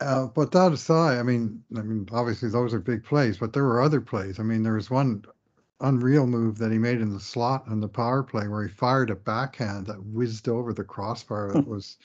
Uh, 0.01 0.27
but 0.27 0.51
that 0.53 0.73
aside, 0.73 1.19
I 1.19 1.23
mean, 1.23 1.63
I 1.77 1.83
mean, 1.83 2.09
obviously 2.11 2.49
those 2.49 2.73
are 2.73 2.81
big 2.81 3.05
plays, 3.05 3.37
but 3.37 3.53
there 3.53 3.65
were 3.65 3.83
other 3.83 4.01
plays. 4.01 4.41
I 4.41 4.43
mean, 4.43 4.63
there 4.63 4.75
was 4.75 4.91
one 4.91 5.25
unreal 5.81 6.27
move 6.27 6.59
that 6.59 6.73
he 6.73 6.79
made 6.79 7.01
in 7.01 7.13
the 7.13 7.21
slot 7.21 7.65
on 7.69 7.81
the 7.81 7.89
power 7.89 8.23
play 8.23 8.49
where 8.49 8.67
he 8.67 8.73
fired 8.73 9.11
a 9.11 9.15
backhand 9.15 9.87
that 9.87 10.05
whizzed 10.05 10.49
over 10.49 10.73
the 10.73 10.85
crossbar. 10.85 11.53
That 11.53 11.67
was 11.67 11.99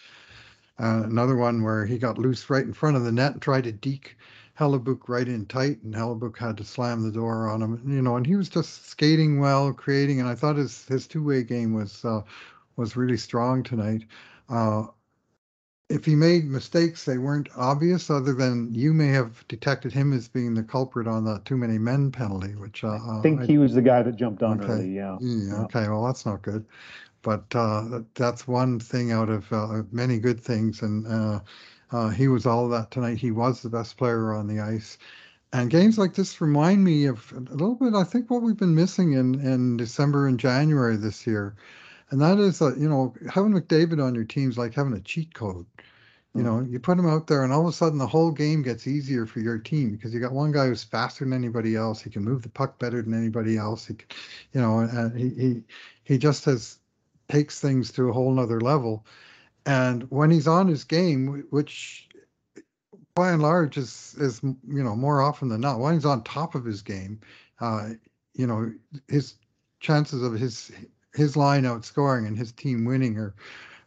uh, 0.79 1.03
another 1.05 1.37
one 1.37 1.63
where 1.63 1.85
he 1.85 1.97
got 1.97 2.17
loose 2.17 2.49
right 2.49 2.65
in 2.65 2.73
front 2.73 2.97
of 2.97 3.03
the 3.03 3.11
net 3.11 3.33
and 3.33 3.41
tried 3.41 3.63
to 3.63 3.71
deke 3.71 4.17
Hellebuyck 4.59 5.09
right 5.09 5.27
in 5.27 5.45
tight, 5.45 5.83
and 5.83 5.93
Hellebuyck 5.93 6.37
had 6.37 6.57
to 6.57 6.63
slam 6.63 7.01
the 7.01 7.11
door 7.11 7.49
on 7.49 7.61
him. 7.61 7.81
You 7.85 8.01
know, 8.01 8.15
and 8.15 8.25
he 8.25 8.35
was 8.35 8.49
just 8.49 8.87
skating 8.87 9.39
well, 9.39 9.73
creating, 9.73 10.19
and 10.19 10.29
I 10.29 10.35
thought 10.35 10.55
his 10.55 10.85
his 10.85 11.07
two 11.07 11.23
way 11.23 11.43
game 11.43 11.73
was 11.73 12.03
uh, 12.05 12.21
was 12.77 12.95
really 12.95 13.17
strong 13.17 13.63
tonight. 13.63 14.03
Uh, 14.47 14.87
if 15.89 16.05
he 16.05 16.15
made 16.15 16.45
mistakes, 16.45 17.05
they 17.05 17.17
weren't 17.17 17.49
obvious, 17.55 18.09
other 18.09 18.33
than 18.33 18.73
you 18.73 18.93
may 18.93 19.09
have 19.09 19.47
detected 19.47 19.93
him 19.93 20.13
as 20.13 20.27
being 20.27 20.55
the 20.55 20.63
culprit 20.63 21.07
on 21.07 21.25
the 21.25 21.39
too 21.45 21.57
many 21.57 21.77
men 21.77 22.11
penalty, 22.11 22.55
which 22.55 22.83
uh, 22.83 22.97
I 22.97 23.19
think 23.21 23.41
I, 23.41 23.45
he 23.45 23.57
was 23.57 23.73
the 23.73 23.83
guy 23.83 24.01
that 24.01 24.15
jumped 24.15 24.41
on 24.41 24.61
okay. 24.61 24.73
early. 24.73 24.95
Yeah. 24.95 25.17
yeah. 25.21 25.63
Okay. 25.63 25.87
Well, 25.87 26.05
that's 26.05 26.25
not 26.25 26.41
good, 26.41 26.65
but 27.21 27.43
uh, 27.53 28.01
that's 28.15 28.47
one 28.47 28.79
thing 28.79 29.11
out 29.11 29.29
of 29.29 29.51
uh, 29.53 29.83
many 29.91 30.17
good 30.17 30.39
things, 30.39 30.81
and 30.81 31.05
uh, 31.05 31.39
uh, 31.91 32.09
he 32.09 32.27
was 32.27 32.47
all 32.47 32.67
that 32.69 32.89
tonight. 32.89 33.19
He 33.19 33.31
was 33.31 33.61
the 33.61 33.69
best 33.69 33.95
player 33.97 34.33
on 34.33 34.47
the 34.47 34.59
ice. 34.59 34.97
And 35.53 35.69
games 35.69 35.97
like 35.97 36.15
this 36.15 36.41
remind 36.41 36.83
me 36.83 37.05
of 37.05 37.31
a 37.31 37.39
little 37.53 37.75
bit, 37.75 37.93
I 37.93 38.03
think, 38.03 38.29
what 38.29 38.41
we've 38.41 38.57
been 38.57 38.75
missing 38.75 39.13
in, 39.13 39.35
in 39.35 39.77
December 39.77 40.27
and 40.27 40.39
January 40.39 40.97
this 40.97 41.25
year. 41.25 41.55
And 42.11 42.21
that 42.21 42.39
is, 42.39 42.61
uh, 42.61 42.75
you 42.75 42.87
know, 42.87 43.13
having 43.33 43.53
McDavid 43.53 44.03
on 44.03 44.15
your 44.15 44.23
team 44.23 44.49
is 44.49 44.57
like 44.57 44.73
having 44.73 44.93
a 44.93 45.01
cheat 45.01 45.33
code. 45.33 45.65
You 46.35 46.43
know, 46.43 46.59
you 46.59 46.81
put 46.81 46.99
him 46.99 47.07
out 47.07 47.27
there, 47.27 47.45
and 47.45 47.53
all 47.53 47.61
of 47.61 47.67
a 47.67 47.71
sudden 47.71 47.97
the 47.97 48.05
whole 48.05 48.29
game 48.29 48.61
gets 48.61 48.87
easier 48.87 49.25
for 49.25 49.39
your 49.39 49.57
team 49.57 49.91
because 49.91 50.13
you 50.13 50.19
got 50.19 50.33
one 50.33 50.51
guy 50.51 50.67
who's 50.67 50.83
faster 50.83 51.23
than 51.23 51.31
anybody 51.31 51.77
else. 51.77 52.01
He 52.01 52.09
can 52.09 52.25
move 52.25 52.41
the 52.41 52.49
puck 52.49 52.77
better 52.77 53.01
than 53.01 53.13
anybody 53.13 53.55
else. 53.55 53.85
He, 53.85 53.93
can, 53.93 54.07
you 54.51 54.59
know, 54.59 54.79
and 54.79 55.17
he 55.17 55.29
he 55.29 55.63
he 56.03 56.17
just 56.17 56.43
has 56.43 56.79
takes 57.29 57.61
things 57.61 57.89
to 57.93 58.09
a 58.09 58.13
whole 58.13 58.33
nother 58.33 58.59
level. 58.59 59.05
And 59.65 60.03
when 60.11 60.29
he's 60.29 60.45
on 60.47 60.67
his 60.67 60.83
game, 60.83 61.45
which 61.51 62.09
by 63.15 63.31
and 63.31 63.41
large 63.41 63.77
is 63.77 64.13
is 64.19 64.41
you 64.43 64.83
know 64.83 64.95
more 64.95 65.21
often 65.21 65.47
than 65.47 65.61
not, 65.61 65.79
when 65.79 65.93
he's 65.93 66.05
on 66.05 66.21
top 66.23 66.53
of 66.53 66.65
his 66.65 66.81
game, 66.81 67.21
uh, 67.61 67.91
you 68.33 68.45
know 68.45 68.73
his 69.07 69.35
chances 69.79 70.21
of 70.21 70.33
his 70.33 70.69
his 71.15 71.35
line 71.37 71.63
outscoring 71.63 72.27
and 72.27 72.37
his 72.37 72.51
team 72.51 72.85
winning 72.85 73.17
are 73.17 73.33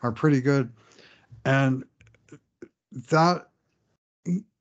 are 0.02 0.12
pretty 0.12 0.40
good. 0.40 0.72
And 1.44 1.84
that 3.10 3.48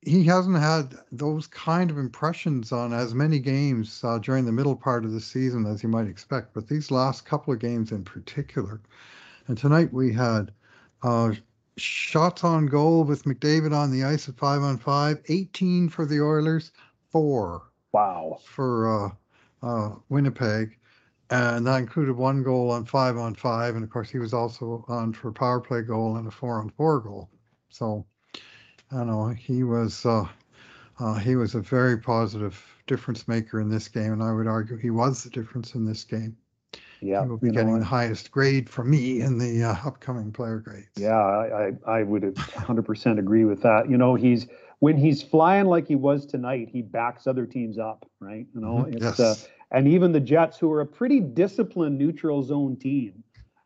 he 0.01 0.23
hasn't 0.23 0.57
had 0.57 0.95
those 1.11 1.47
kind 1.47 1.91
of 1.91 1.97
impressions 1.97 2.71
on 2.71 2.93
as 2.93 3.13
many 3.13 3.39
games 3.39 4.01
uh, 4.03 4.17
during 4.19 4.45
the 4.45 4.51
middle 4.51 4.75
part 4.75 5.03
of 5.03 5.11
the 5.11 5.19
season 5.19 5.65
as 5.65 5.83
you 5.83 5.89
might 5.89 6.07
expect. 6.07 6.53
But 6.53 6.67
these 6.67 6.91
last 6.91 7.25
couple 7.25 7.53
of 7.53 7.59
games 7.59 7.91
in 7.91 8.03
particular, 8.03 8.79
and 9.47 9.57
tonight 9.57 9.91
we 9.91 10.13
had 10.13 10.51
uh, 11.03 11.33
shots 11.75 12.43
on 12.43 12.67
goal 12.67 13.03
with 13.03 13.23
McDavid 13.23 13.73
on 13.73 13.91
the 13.91 14.03
ice 14.03 14.29
at 14.29 14.37
five 14.37 14.61
on 14.61 14.77
five, 14.77 15.21
18 15.27 15.89
for 15.89 16.05
the 16.05 16.21
Oilers, 16.21 16.71
four. 17.11 17.63
Wow. 17.91 18.39
For 18.43 19.07
uh, 19.07 19.09
uh, 19.63 19.95
Winnipeg. 20.09 20.76
And 21.29 21.67
that 21.67 21.77
included 21.77 22.15
one 22.15 22.41
goal 22.43 22.71
on 22.71 22.85
five 22.85 23.17
on 23.17 23.35
five. 23.35 23.75
And 23.75 23.83
of 23.83 23.89
course, 23.89 24.09
he 24.09 24.19
was 24.19 24.33
also 24.33 24.85
on 24.87 25.13
for 25.13 25.31
power 25.31 25.59
play 25.59 25.81
goal 25.81 26.17
and 26.17 26.27
a 26.27 26.31
four 26.31 26.59
on 26.59 26.69
four 26.69 26.99
goal. 27.01 27.29
So 27.69 28.05
I 28.91 29.03
know 29.03 29.27
he 29.29 29.63
was 29.63 30.05
uh, 30.05 30.25
uh, 30.99 31.15
he 31.15 31.35
was 31.35 31.55
a 31.55 31.61
very 31.61 31.97
positive 31.97 32.63
difference 32.87 33.27
maker 33.27 33.59
in 33.59 33.69
this 33.69 33.87
game, 33.87 34.13
and 34.13 34.23
I 34.23 34.31
would 34.31 34.47
argue 34.47 34.77
he 34.77 34.89
was 34.89 35.23
the 35.23 35.29
difference 35.29 35.75
in 35.75 35.85
this 35.85 36.03
game. 36.03 36.37
Yeah, 37.01 37.23
he 37.23 37.29
will 37.29 37.37
be 37.37 37.51
getting 37.51 37.73
know, 37.73 37.79
the 37.79 37.85
highest 37.85 38.31
grade 38.31 38.69
from 38.69 38.89
me 38.89 39.21
in 39.21 39.37
the 39.37 39.63
uh, 39.63 39.75
upcoming 39.85 40.31
player 40.31 40.57
grades. 40.57 40.87
Yeah, 40.97 41.17
I, 41.17 41.67
I, 41.67 41.99
I 41.99 42.03
would 42.03 42.23
100% 42.23 43.19
agree 43.19 43.45
with 43.45 43.61
that. 43.61 43.89
You 43.89 43.97
know, 43.97 44.15
he's 44.15 44.47
when 44.79 44.97
he's 44.97 45.23
flying 45.23 45.65
like 45.65 45.87
he 45.87 45.95
was 45.95 46.25
tonight, 46.25 46.69
he 46.71 46.81
backs 46.81 47.27
other 47.27 47.45
teams 47.45 47.77
up, 47.77 48.05
right? 48.19 48.45
You 48.53 48.61
know, 48.61 48.85
mm-hmm. 48.87 49.07
it's 49.07 49.19
uh, 49.19 49.35
and 49.71 49.87
even 49.87 50.11
the 50.11 50.19
Jets, 50.19 50.57
who 50.57 50.71
are 50.71 50.81
a 50.81 50.85
pretty 50.85 51.19
disciplined 51.19 51.97
neutral 51.97 52.43
zone 52.43 52.77
team, 52.77 53.23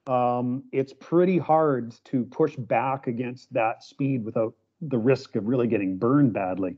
um, 0.08 0.64
it's 0.72 0.94
pretty 0.94 1.38
hard 1.38 1.94
to 2.06 2.24
push 2.26 2.56
back 2.56 3.08
against 3.08 3.54
that 3.54 3.84
speed 3.84 4.26
without 4.26 4.54
the 4.82 4.98
risk 4.98 5.36
of 5.36 5.46
really 5.46 5.68
getting 5.68 5.98
burned 5.98 6.34
badly. 6.34 6.76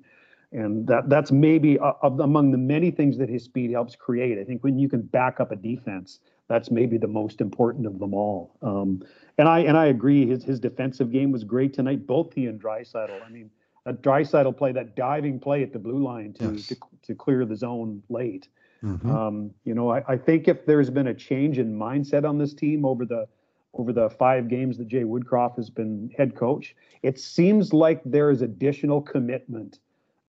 And 0.52 0.86
that 0.88 1.10
that's 1.10 1.32
maybe 1.32 1.80
uh, 1.80 1.94
among 2.02 2.52
the 2.52 2.58
many 2.58 2.92
things 2.92 3.18
that 3.18 3.30
his 3.30 3.44
speed 3.44 3.72
helps 3.72 3.96
create. 3.96 4.38
I 4.38 4.44
think 4.44 4.64
when 4.64 4.78
you 4.78 4.88
can 4.88 5.02
back 5.02 5.40
up 5.40 5.52
a 5.52 5.56
defense, 5.56 6.20
that's 6.48 6.70
maybe 6.70 6.98
the 6.98 7.08
most 7.08 7.42
important 7.42 7.88
of 7.88 7.98
them 7.98 8.14
all. 8.14 8.56
Um, 8.62 9.02
and 9.38 9.48
I 9.48 9.60
and 9.60 9.78
I 9.78 9.86
agree. 9.86 10.28
His 10.28 10.44
his 10.44 10.60
defensive 10.60 11.12
game 11.12 11.32
was 11.32 11.44
great 11.44 11.74
tonight. 11.74 12.06
Both 12.06 12.34
he 12.34 12.46
and 12.46 12.62
Draisaitl. 12.62 13.26
I 13.26 13.30
mean, 13.30 13.50
a 13.86 13.94
Draisaitl 13.94 14.56
play 14.58 14.72
that 14.72 14.96
diving 14.96 15.40
play 15.40 15.64
at 15.64 15.74
the 15.74 15.80
blue 15.80 16.04
line 16.04 16.34
to 16.34 16.54
yes. 16.54 16.68
to, 16.68 16.78
to, 17.04 17.16
clear 17.16 17.46
the 17.46 17.56
zone 17.56 18.02
late. 18.10 18.48
Mm-hmm. 18.84 19.10
Um, 19.10 19.52
you 19.66 19.74
know, 19.74 19.92
I, 19.92 20.04
I 20.08 20.18
think 20.18 20.48
if 20.48 20.66
there's 20.66 20.90
been 20.90 21.08
a 21.08 21.14
change 21.14 21.58
in 21.58 21.78
mindset 21.78 22.28
on 22.28 22.38
this 22.38 22.54
team 22.54 22.86
over 22.86 23.06
the 23.06 23.28
over 23.74 23.92
the 23.92 24.10
five 24.10 24.48
games 24.48 24.78
that 24.78 24.88
Jay 24.88 25.04
Woodcroft 25.04 25.56
has 25.56 25.70
been 25.70 26.12
head 26.16 26.36
coach, 26.36 26.76
it 27.02 27.20
seems 27.20 27.74
like 27.74 28.02
there 28.06 28.30
is 28.30 28.42
additional 28.42 29.02
commitment 29.02 29.80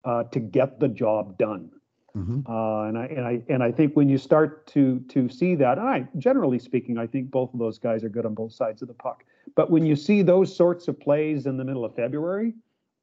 uh, 0.05 0.25
to 0.25 0.39
get 0.39 0.79
the 0.81 0.89
job 0.89 1.37
done. 1.39 1.71
Mm-hmm. 2.17 2.41
Uh, 2.47 2.85
and 2.85 2.99
I 2.99 3.05
and 3.07 3.27
I 3.27 3.43
and 3.49 3.63
I 3.63 3.73
think 3.73 3.95
when 3.95 4.09
you 4.09 4.19
start 4.19 4.67
to 4.69 5.01
to 5.09 5.29
see 5.29 5.55
that, 5.57 5.79
and 5.79 5.89
I 5.89 6.09
generally 6.19 6.59
speaking, 6.59 6.99
I 6.99 7.07
think 7.07 7.31
both 7.31 7.53
of 7.53 7.59
those 7.59 7.79
guys 7.79 8.05
are 8.05 8.11
good 8.11 8.27
on 8.27 8.35
both 8.35 8.53
sides 8.53 8.83
of 8.83 8.89
the 8.89 8.95
puck. 8.95 9.25
But 9.55 9.71
when 9.71 9.85
you 9.87 9.97
see 9.97 10.23
those 10.23 10.55
sorts 10.55 10.89
of 10.89 11.01
plays 11.01 11.47
in 11.47 11.57
the 11.57 11.65
middle 11.65 11.85
of 11.85 11.95
February, 11.95 12.55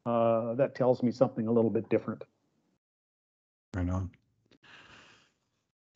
uh, 0.10 0.56
that 0.56 0.76
tells 0.76 1.04
me 1.04 1.12
something 1.12 1.48
a 1.48 1.52
little 1.52 1.70
bit 1.70 1.90
different. 1.90 2.24
Right 3.76 3.90
on. 3.90 4.10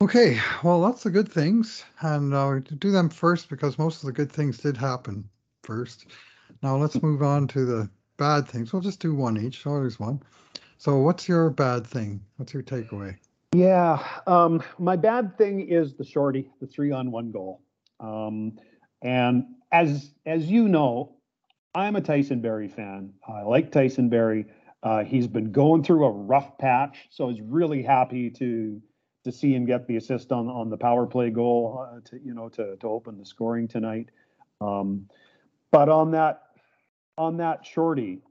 Okay, 0.01 0.39
well, 0.63 0.79
lots 0.79 1.05
of 1.05 1.13
good 1.13 1.31
things, 1.31 1.83
and 2.01 2.33
uh, 2.33 2.59
do 2.77 2.91
them 2.91 3.09
first 3.09 3.49
because 3.49 3.79
most 3.79 4.03
of 4.03 4.07
the 4.07 4.11
good 4.11 4.31
things 4.31 4.57
did 4.57 4.75
happen 4.77 5.27
first. 5.63 6.07
Now 6.61 6.75
let's 6.75 7.01
move 7.01 7.23
on 7.23 7.47
to 7.49 7.65
the 7.65 7.89
bad 8.17 8.47
things. 8.47 8.73
We'll 8.73 8.81
just 8.81 8.99
do 8.99 9.15
one 9.15 9.37
each. 9.37 9.63
So 9.63 9.75
there's 9.75 9.99
one. 9.99 10.21
So, 10.77 10.97
what's 10.97 11.29
your 11.29 11.49
bad 11.49 11.87
thing? 11.87 12.21
What's 12.35 12.53
your 12.53 12.63
takeaway? 12.63 13.15
Yeah, 13.53 14.05
um, 14.27 14.61
my 14.77 14.97
bad 14.97 15.37
thing 15.37 15.69
is 15.69 15.93
the 15.93 16.03
shorty, 16.03 16.49
the 16.59 16.67
three-on-one 16.67 17.31
goal. 17.31 17.61
Um, 17.99 18.59
and 19.01 19.45
as 19.71 20.11
as 20.25 20.45
you 20.49 20.67
know, 20.67 21.15
I'm 21.75 21.95
a 21.95 22.01
Tyson 22.01 22.39
Barrie 22.39 22.67
fan. 22.67 23.13
I 23.27 23.41
like 23.41 23.71
Tyson 23.71 24.09
Barrie. 24.09 24.45
Uh, 24.83 25.03
he's 25.03 25.27
been 25.27 25.51
going 25.51 25.83
through 25.83 26.05
a 26.05 26.11
rough 26.11 26.57
patch, 26.57 27.07
so 27.09 27.23
I 27.23 27.27
was 27.27 27.41
really 27.41 27.81
happy 27.81 28.29
to 28.31 28.81
to 29.23 29.31
see 29.31 29.55
him 29.55 29.65
get 29.65 29.87
the 29.87 29.95
assist 29.95 30.31
on 30.31 30.49
on 30.49 30.69
the 30.69 30.77
power 30.77 31.07
play 31.07 31.29
goal 31.29 31.87
uh, 31.87 31.99
to 32.05 32.19
you 32.23 32.33
know 32.33 32.49
to 32.49 32.75
to 32.77 32.87
open 32.87 33.17
the 33.17 33.25
scoring 33.25 33.67
tonight. 33.67 34.09
Um, 34.61 35.07
but 35.71 35.89
on 35.89 36.11
that 36.11 36.43
on 37.17 37.37
that 37.37 37.65
shorty, 37.65 38.21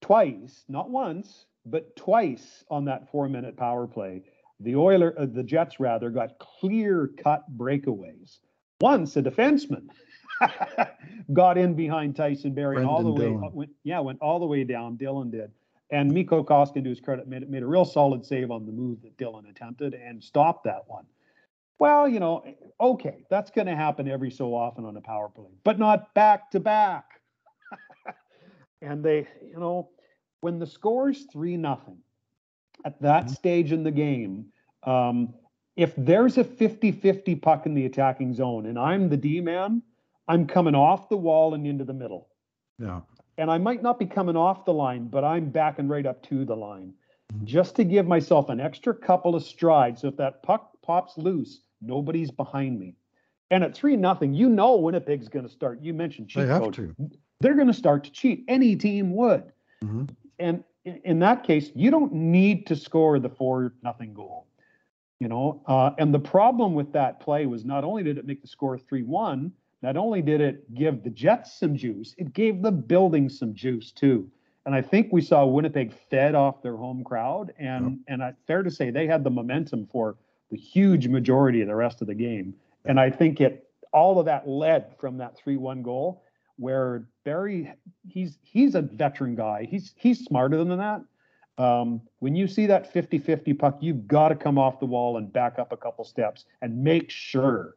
twice, 0.00 0.64
not 0.68 0.88
once, 0.88 1.46
but 1.66 1.94
twice 1.96 2.64
on 2.70 2.86
that 2.86 3.10
four 3.10 3.28
minute 3.28 3.56
power 3.56 3.86
play, 3.86 4.22
the 4.60 4.76
Oiler, 4.76 5.14
uh, 5.18 5.26
the 5.26 5.42
Jets 5.42 5.78
rather, 5.80 6.08
got 6.08 6.38
clear 6.38 7.10
cut 7.22 7.44
breakaways. 7.58 8.38
Once 8.80 9.16
a 9.16 9.22
defenseman 9.22 9.88
got 11.32 11.58
in 11.58 11.74
behind 11.74 12.16
Tyson 12.16 12.54
Barrie 12.54 12.78
and 12.78 12.86
all 12.86 13.02
the 13.02 13.12
way, 13.12 13.28
went, 13.30 13.70
yeah, 13.84 14.00
went 14.00 14.20
all 14.20 14.38
the 14.38 14.46
way 14.46 14.64
down. 14.64 14.96
Dillon 14.96 15.30
did. 15.30 15.50
And 15.90 16.10
Mikko 16.10 16.42
Koskinen, 16.42 16.84
to 16.84 16.90
his 16.90 17.00
credit, 17.00 17.28
made, 17.28 17.48
made 17.50 17.62
a 17.62 17.66
real 17.66 17.84
solid 17.84 18.24
save 18.24 18.50
on 18.50 18.64
the 18.64 18.72
move 18.72 19.02
that 19.02 19.16
Dillon 19.18 19.46
attempted 19.46 19.94
and 19.94 20.22
stopped 20.24 20.64
that 20.64 20.84
one. 20.86 21.04
Well, 21.78 22.08
you 22.08 22.20
know, 22.20 22.44
okay, 22.80 23.24
that's 23.28 23.50
going 23.50 23.66
to 23.66 23.76
happen 23.76 24.08
every 24.08 24.30
so 24.30 24.54
often 24.54 24.84
on 24.84 24.96
a 24.96 25.00
power 25.00 25.28
play, 25.28 25.50
but 25.64 25.78
not 25.78 26.14
back 26.14 26.50
to 26.52 26.60
back. 26.60 27.20
and 28.82 29.04
they, 29.04 29.26
you 29.42 29.58
know, 29.58 29.90
when 30.40 30.58
the 30.58 30.66
score 30.66 31.10
is 31.10 31.26
three 31.32 31.56
nothing 31.56 31.98
at 32.84 33.00
that 33.02 33.24
mm-hmm. 33.24 33.34
stage 33.34 33.72
in 33.72 33.82
the 33.82 33.90
game, 33.90 34.46
um, 34.84 35.34
if 35.76 35.92
there's 35.96 36.38
a 36.38 36.44
50-50 36.44 37.40
puck 37.42 37.66
in 37.66 37.74
the 37.74 37.86
attacking 37.86 38.32
zone 38.34 38.66
and 38.66 38.78
I'm 38.78 39.08
the 39.08 39.16
D 39.16 39.40
man, 39.40 39.82
I'm 40.28 40.46
coming 40.46 40.74
off 40.74 41.08
the 41.08 41.16
wall 41.16 41.54
and 41.54 41.66
into 41.66 41.84
the 41.84 41.94
middle. 41.94 42.28
Yeah 42.78 43.00
and 43.38 43.50
I 43.50 43.58
might 43.58 43.82
not 43.82 43.98
be 43.98 44.06
coming 44.06 44.36
off 44.36 44.64
the 44.64 44.72
line, 44.72 45.08
but 45.08 45.24
I'm 45.24 45.50
backing 45.50 45.88
right 45.88 46.06
up 46.06 46.22
to 46.24 46.44
the 46.44 46.54
line 46.54 46.92
mm-hmm. 47.32 47.44
just 47.44 47.76
to 47.76 47.84
give 47.84 48.06
myself 48.06 48.48
an 48.48 48.60
extra 48.60 48.94
couple 48.94 49.34
of 49.34 49.42
strides. 49.42 50.02
So 50.02 50.08
if 50.08 50.16
that 50.18 50.42
puck 50.42 50.70
pops 50.82 51.16
loose, 51.16 51.62
nobody's 51.80 52.30
behind 52.30 52.78
me. 52.78 52.94
And 53.50 53.64
at 53.64 53.74
three 53.74 53.96
nothing, 53.96 54.34
you 54.34 54.48
know 54.48 54.76
Winnipeg's 54.76 55.28
going 55.28 55.46
to 55.46 55.52
start. 55.52 55.82
You 55.82 55.92
mentioned 55.92 56.28
cheat 56.28 56.46
they 56.46 56.48
have 56.48 56.62
code. 56.62 56.74
to. 56.74 56.94
They're 57.40 57.54
going 57.54 57.66
to 57.66 57.74
start 57.74 58.04
to 58.04 58.12
cheat. 58.12 58.44
Any 58.48 58.76
team 58.76 59.14
would. 59.14 59.52
Mm-hmm. 59.84 60.04
And 60.38 60.64
in, 60.84 61.00
in 61.04 61.18
that 61.20 61.44
case, 61.44 61.70
you 61.74 61.90
don't 61.90 62.12
need 62.12 62.66
to 62.68 62.76
score 62.76 63.18
the 63.18 63.28
four 63.28 63.74
nothing 63.82 64.14
goal. 64.14 64.46
You 65.20 65.28
know, 65.28 65.62
uh, 65.66 65.90
and 65.98 66.12
the 66.12 66.18
problem 66.18 66.74
with 66.74 66.92
that 66.94 67.20
play 67.20 67.46
was 67.46 67.64
not 67.64 67.84
only 67.84 68.02
did 68.02 68.18
it 68.18 68.26
make 68.26 68.42
the 68.42 68.48
score 68.48 68.76
three 68.76 69.02
one, 69.02 69.52
not 69.82 69.96
only 69.96 70.22
did 70.22 70.40
it 70.40 70.72
give 70.74 71.02
the 71.02 71.10
Jets 71.10 71.58
some 71.58 71.76
juice, 71.76 72.14
it 72.16 72.32
gave 72.32 72.62
the 72.62 72.70
building 72.70 73.28
some 73.28 73.52
juice 73.52 73.90
too. 73.90 74.30
And 74.64 74.74
I 74.74 74.80
think 74.80 75.12
we 75.12 75.20
saw 75.20 75.44
Winnipeg 75.44 75.92
fed 76.08 76.36
off 76.36 76.62
their 76.62 76.76
home 76.76 77.02
crowd, 77.02 77.52
and 77.58 77.98
and 78.06 78.22
I, 78.22 78.34
fair 78.46 78.62
to 78.62 78.70
say 78.70 78.90
they 78.90 79.08
had 79.08 79.24
the 79.24 79.30
momentum 79.30 79.88
for 79.90 80.16
the 80.50 80.56
huge 80.56 81.08
majority 81.08 81.62
of 81.62 81.68
the 81.68 81.74
rest 81.74 82.00
of 82.00 82.06
the 82.06 82.14
game. 82.14 82.54
And 82.84 83.00
I 83.00 83.10
think 83.10 83.40
it 83.40 83.68
all 83.92 84.20
of 84.20 84.26
that 84.26 84.48
led 84.48 84.96
from 85.00 85.18
that 85.18 85.36
three-one 85.36 85.82
goal, 85.82 86.22
where 86.56 87.08
Barrie 87.24 87.72
he's 88.06 88.38
he's 88.42 88.76
a 88.76 88.82
veteran 88.82 89.34
guy. 89.34 89.66
He's 89.68 89.94
he's 89.96 90.24
smarter 90.24 90.62
than 90.62 90.78
that. 90.78 91.02
Um, 91.58 92.00
when 92.20 92.34
you 92.34 92.48
see 92.48 92.66
that 92.66 92.94
50-50 92.94 93.58
puck, 93.58 93.76
you've 93.80 94.08
got 94.08 94.28
to 94.28 94.34
come 94.34 94.58
off 94.58 94.80
the 94.80 94.86
wall 94.86 95.18
and 95.18 95.30
back 95.30 95.58
up 95.58 95.70
a 95.70 95.76
couple 95.76 96.02
steps 96.02 96.46
and 96.62 96.82
make 96.82 97.10
sure 97.10 97.76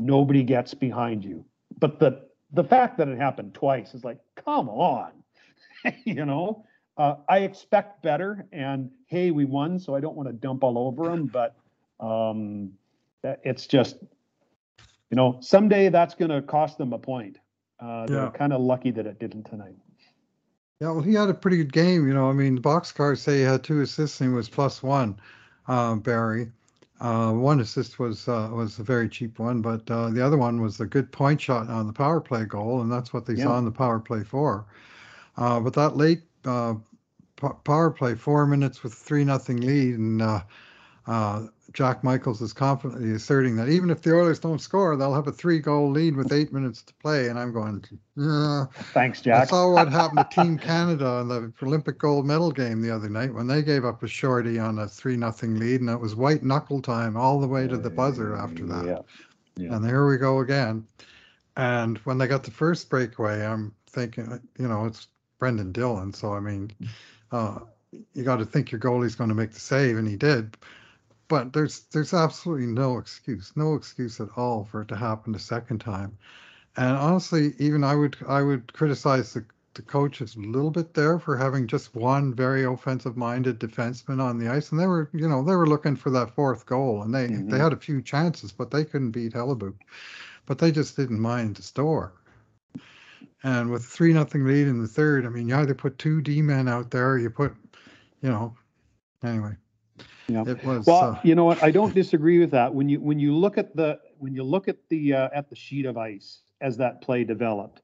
nobody 0.00 0.42
gets 0.42 0.74
behind 0.74 1.24
you. 1.24 1.44
But 1.78 1.98
the 1.98 2.26
the 2.52 2.64
fact 2.64 2.96
that 2.98 3.08
it 3.08 3.18
happened 3.18 3.54
twice 3.54 3.94
is 3.94 4.04
like, 4.04 4.18
come 4.36 4.68
on, 4.68 5.12
you 6.04 6.24
know. 6.24 6.64
Uh, 6.98 7.16
I 7.28 7.40
expect 7.40 8.02
better, 8.02 8.46
and 8.52 8.90
hey, 9.08 9.30
we 9.30 9.44
won, 9.44 9.78
so 9.78 9.94
I 9.94 10.00
don't 10.00 10.16
want 10.16 10.30
to 10.30 10.32
dump 10.32 10.64
all 10.64 10.78
over 10.78 11.04
them. 11.10 11.26
But 11.26 11.54
um, 12.00 12.72
it's 13.22 13.66
just, 13.66 13.96
you 15.10 15.16
know, 15.16 15.36
someday 15.42 15.90
that's 15.90 16.14
going 16.14 16.30
to 16.30 16.40
cost 16.40 16.78
them 16.78 16.94
a 16.94 16.98
point. 16.98 17.36
Uh, 17.78 18.06
they're 18.06 18.16
Yeah. 18.16 18.30
kind 18.30 18.54
of 18.54 18.62
lucky 18.62 18.90
that 18.92 19.06
it 19.06 19.18
didn't 19.18 19.44
tonight. 19.44 19.76
Yeah, 20.80 20.90
well, 20.92 21.02
he 21.02 21.12
had 21.14 21.28
a 21.28 21.34
pretty 21.34 21.58
good 21.58 21.72
game. 21.72 22.06
You 22.06 22.14
know, 22.14 22.30
I 22.30 22.32
mean, 22.32 22.54
the 22.54 22.60
box 22.62 22.94
say 23.20 23.38
he 23.38 23.42
had 23.42 23.62
two 23.62 23.80
assists 23.82 24.20
and 24.20 24.30
he 24.30 24.34
was 24.34 24.48
plus 24.48 24.82
one, 24.82 25.18
uh, 25.68 25.96
Barrie. 25.96 26.50
Uh, 27.00 27.32
one 27.32 27.60
assist 27.60 27.98
was 27.98 28.28
uh, 28.28 28.48
was 28.52 28.78
a 28.78 28.82
very 28.82 29.08
cheap 29.08 29.38
one, 29.38 29.60
but 29.60 29.88
uh, 29.90 30.08
the 30.10 30.24
other 30.24 30.36
one 30.38 30.60
was 30.62 30.80
a 30.80 30.86
good 30.86 31.12
point 31.12 31.40
shot 31.40 31.68
on 31.68 31.86
the 31.86 31.92
power 31.92 32.20
play 32.20 32.44
goal, 32.44 32.80
and 32.80 32.90
that's 32.90 33.12
what 33.12 33.26
they 33.26 33.36
Yeah. 33.36 33.36
saw 33.36 33.58
in 33.58 33.64
the 33.64 33.70
power 33.70 34.00
play 34.00 34.22
for. 34.24 34.66
Uh, 35.36 35.60
but 35.60 35.74
that 35.74 35.96
late 35.96 36.22
uh, 36.44 36.74
power 37.64 37.90
play, 37.90 38.14
four 38.14 38.46
minutes 38.46 38.82
with 38.82 38.94
three 38.94 39.24
nothing 39.24 39.60
lead, 39.60 39.96
and 39.98 40.22
uh, 40.22 40.42
uh, 41.06 41.46
Jack 41.72 42.04
Michaels 42.04 42.40
is 42.40 42.52
confidently 42.52 43.12
asserting 43.12 43.56
that 43.56 43.68
even 43.68 43.90
if 43.90 44.02
the 44.02 44.14
Oilers 44.14 44.38
don't 44.38 44.60
score, 44.60 44.96
they'll 44.96 45.14
have 45.14 45.26
a 45.26 45.32
three 45.32 45.58
goal 45.58 45.90
lead 45.90 46.16
with 46.16 46.32
eight 46.32 46.52
minutes 46.52 46.82
to 46.82 46.94
play. 46.94 47.28
And 47.28 47.38
I'm 47.38 47.52
going, 47.52 47.84
yeah. 48.16 48.66
Thanks, 48.92 49.20
Jack. 49.20 49.42
I 49.42 49.44
saw 49.46 49.72
what 49.72 49.90
happened 49.90 50.26
to 50.30 50.42
Team 50.42 50.58
Canada 50.58 51.18
in 51.20 51.28
the 51.28 51.52
Olympic 51.62 51.98
gold 51.98 52.26
medal 52.26 52.50
game 52.50 52.80
the 52.80 52.90
other 52.90 53.08
night 53.08 53.34
when 53.34 53.46
they 53.46 53.62
gave 53.62 53.84
up 53.84 54.02
a 54.02 54.08
shorty 54.08 54.58
on 54.58 54.78
a 54.78 54.88
three 54.88 55.16
nothing 55.16 55.58
lead, 55.58 55.80
and 55.80 55.90
it 55.90 56.00
was 56.00 56.14
white 56.14 56.42
knuckle 56.42 56.80
time 56.80 57.16
all 57.16 57.40
the 57.40 57.48
way 57.48 57.66
to 57.66 57.76
the 57.76 57.90
buzzer 57.90 58.36
after 58.36 58.64
that. 58.66 58.86
Yeah. 58.86 58.98
Yeah. 59.56 59.74
And 59.74 59.84
here 59.84 60.06
we 60.06 60.18
go 60.18 60.40
again. 60.40 60.86
And 61.56 61.98
when 61.98 62.18
they 62.18 62.26
got 62.26 62.44
the 62.44 62.50
first 62.50 62.90
breakaway, 62.90 63.44
I'm 63.44 63.74
thinking, 63.88 64.40
you 64.58 64.68
know, 64.68 64.84
it's 64.84 65.08
Brendan 65.38 65.72
Dillon, 65.72 66.12
so 66.12 66.34
I 66.34 66.40
mean, 66.40 66.70
uh, 67.32 67.60
you 68.12 68.24
got 68.24 68.36
to 68.36 68.44
think 68.44 68.70
your 68.70 68.80
goalie's 68.80 69.14
going 69.14 69.30
to 69.30 69.34
make 69.34 69.52
the 69.52 69.60
save, 69.60 69.96
and 69.96 70.06
he 70.06 70.16
did. 70.16 70.56
But 71.28 71.52
there's 71.52 71.84
there's 71.92 72.14
absolutely 72.14 72.66
no 72.66 72.98
excuse, 72.98 73.52
no 73.56 73.74
excuse 73.74 74.20
at 74.20 74.28
all 74.36 74.64
for 74.64 74.82
it 74.82 74.88
to 74.88 74.96
happen 74.96 75.34
a 75.34 75.38
second 75.38 75.80
time. 75.80 76.18
And 76.76 76.96
honestly, 76.96 77.54
even 77.58 77.84
I 77.84 77.94
would 77.96 78.16
I 78.28 78.42
would 78.42 78.72
criticize 78.72 79.34
the 79.34 79.44
the 79.74 79.82
coaches 79.82 80.36
a 80.36 80.40
little 80.40 80.70
bit 80.70 80.94
there 80.94 81.18
for 81.18 81.36
having 81.36 81.66
just 81.66 81.94
one 81.94 82.34
very 82.34 82.64
offensive 82.64 83.16
minded 83.16 83.58
defenseman 83.60 84.20
on 84.22 84.38
the 84.38 84.48
ice, 84.48 84.70
and 84.70 84.80
they 84.80 84.86
were 84.86 85.10
you 85.12 85.28
know 85.28 85.42
they 85.42 85.54
were 85.56 85.66
looking 85.66 85.96
for 85.96 86.10
that 86.10 86.34
fourth 86.34 86.66
goal, 86.66 87.02
and 87.02 87.14
they 87.14 87.28
Mhm. 87.28 87.50
they 87.50 87.58
had 87.58 87.72
a 87.72 87.76
few 87.76 88.00
chances, 88.02 88.52
but 88.52 88.70
they 88.70 88.84
couldn't 88.84 89.10
beat 89.12 89.34
Hellebuyck, 89.34 89.74
but 90.46 90.58
they 90.58 90.72
just 90.72 90.96
didn't 90.96 91.20
mind 91.20 91.56
the 91.56 91.62
store. 91.62 92.12
And 93.42 93.70
with 93.70 93.84
three 93.84 94.12
nothing 94.12 94.44
lead 94.46 94.66
in 94.66 94.80
the 94.80 94.88
third, 94.88 95.24
I 95.26 95.28
mean, 95.28 95.48
you 95.48 95.56
either 95.56 95.74
put 95.74 95.98
two 95.98 96.20
D 96.22 96.42
men 96.42 96.68
out 96.68 96.90
there, 96.90 97.12
or 97.12 97.18
you 97.18 97.30
put, 97.30 97.54
you 98.22 98.28
know, 98.30 98.56
anyway. 99.22 99.56
Yeah. 100.28 100.44
It 100.46 100.64
was 100.64 100.86
Well, 100.86 101.12
uh, 101.12 101.20
you 101.22 101.34
know 101.34 101.44
what? 101.44 101.62
I 101.62 101.70
don't 101.70 101.94
disagree 101.94 102.38
with 102.38 102.50
that. 102.50 102.74
When 102.74 102.88
you 102.88 103.00
when 103.00 103.18
you 103.18 103.34
look 103.34 103.58
at 103.58 103.76
the 103.76 104.00
when 104.18 104.34
you 104.34 104.42
look 104.42 104.68
at 104.68 104.76
the 104.88 105.14
uh, 105.14 105.28
at 105.32 105.48
the 105.48 105.56
sheet 105.56 105.86
of 105.86 105.96
ice 105.96 106.40
as 106.60 106.76
that 106.78 107.00
play 107.00 107.24
developed, 107.24 107.82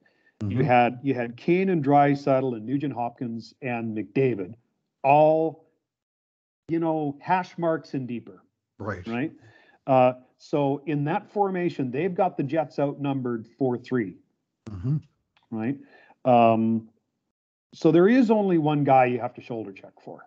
you 0.49 0.57
mhm, 0.57 0.65
had 0.65 0.99
you 1.03 1.13
had 1.13 1.37
Kane 1.37 1.69
and 1.69 1.83
Draisaitl 1.83 2.55
and 2.55 2.65
Nugent 2.65 2.93
Hopkins 2.93 3.53
and 3.61 3.95
McDavid, 3.95 4.55
all, 5.03 5.69
you 6.67 6.79
know, 6.79 7.17
hash 7.21 7.57
marks 7.57 7.93
and 7.93 8.07
deeper, 8.07 8.43
right. 8.77 9.07
right? 9.07 9.31
Uh, 9.87 10.13
so 10.37 10.81
in 10.85 11.05
that 11.05 11.31
formation, 11.31 11.91
they've 11.91 12.13
got 12.13 12.35
the 12.35 12.43
Jets 12.43 12.77
outnumbered 12.79 13.47
four 13.57 13.77
three, 13.77 14.17
mhm, 14.69 15.01
right? 15.49 15.77
Um, 16.25 16.89
so 17.73 17.91
there 17.91 18.07
is 18.07 18.29
only 18.29 18.57
one 18.57 18.83
guy 18.83 19.05
you 19.05 19.19
have 19.19 19.33
to 19.35 19.41
shoulder 19.41 19.71
check 19.71 19.93
for. 20.03 20.25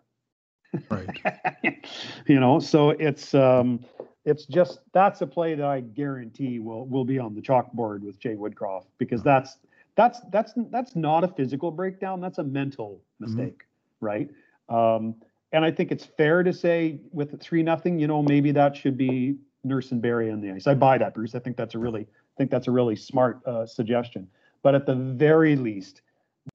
Right. 0.90 1.86
you 2.26 2.40
know, 2.40 2.58
so 2.58 2.90
it's 2.90 3.34
um 3.34 3.84
it's 4.24 4.46
just 4.46 4.80
that's 4.92 5.20
a 5.22 5.26
play 5.26 5.54
that 5.54 5.66
I 5.66 5.80
guarantee 5.80 6.58
will 6.58 6.86
will 6.86 7.04
be 7.04 7.18
on 7.18 7.34
the 7.34 7.40
chalkboard 7.40 8.00
with 8.00 8.18
Jay 8.18 8.34
Woodcroft 8.34 8.86
because 8.98 9.22
that's 9.22 9.58
that's 9.96 10.20
that's 10.30 10.52
that's 10.70 10.96
not 10.96 11.24
a 11.24 11.28
physical 11.28 11.70
breakdown, 11.70 12.20
that's 12.20 12.38
a 12.38 12.44
mental 12.44 13.00
mistake, 13.18 13.62
right? 14.00 14.30
Um 14.68 15.14
and 15.52 15.64
I 15.64 15.70
think 15.70 15.92
it's 15.92 16.04
fair 16.04 16.42
to 16.42 16.52
say 16.52 17.00
with 17.12 17.40
three 17.40 17.62
nothing, 17.62 17.98
you 17.98 18.06
know, 18.06 18.22
maybe 18.22 18.52
that 18.52 18.76
should 18.76 18.96
be 18.96 19.36
Nurse 19.64 19.92
and 19.92 20.02
Barrie 20.02 20.30
on 20.30 20.40
the 20.40 20.50
ice. 20.50 20.66
I 20.66 20.74
buy 20.74 20.98
that, 20.98 21.14
Bruce. 21.14 21.34
I 21.34 21.38
think 21.38 21.56
that's 21.56 21.74
a 21.74 21.78
really 21.78 22.02
I 22.02 22.36
think 22.36 22.50
that's 22.50 22.68
a 22.68 22.70
really 22.70 22.96
smart 22.96 23.40
uh, 23.46 23.66
suggestion. 23.66 24.28
But 24.62 24.74
at 24.74 24.84
the 24.84 24.94
very 24.94 25.56
least, 25.56 26.02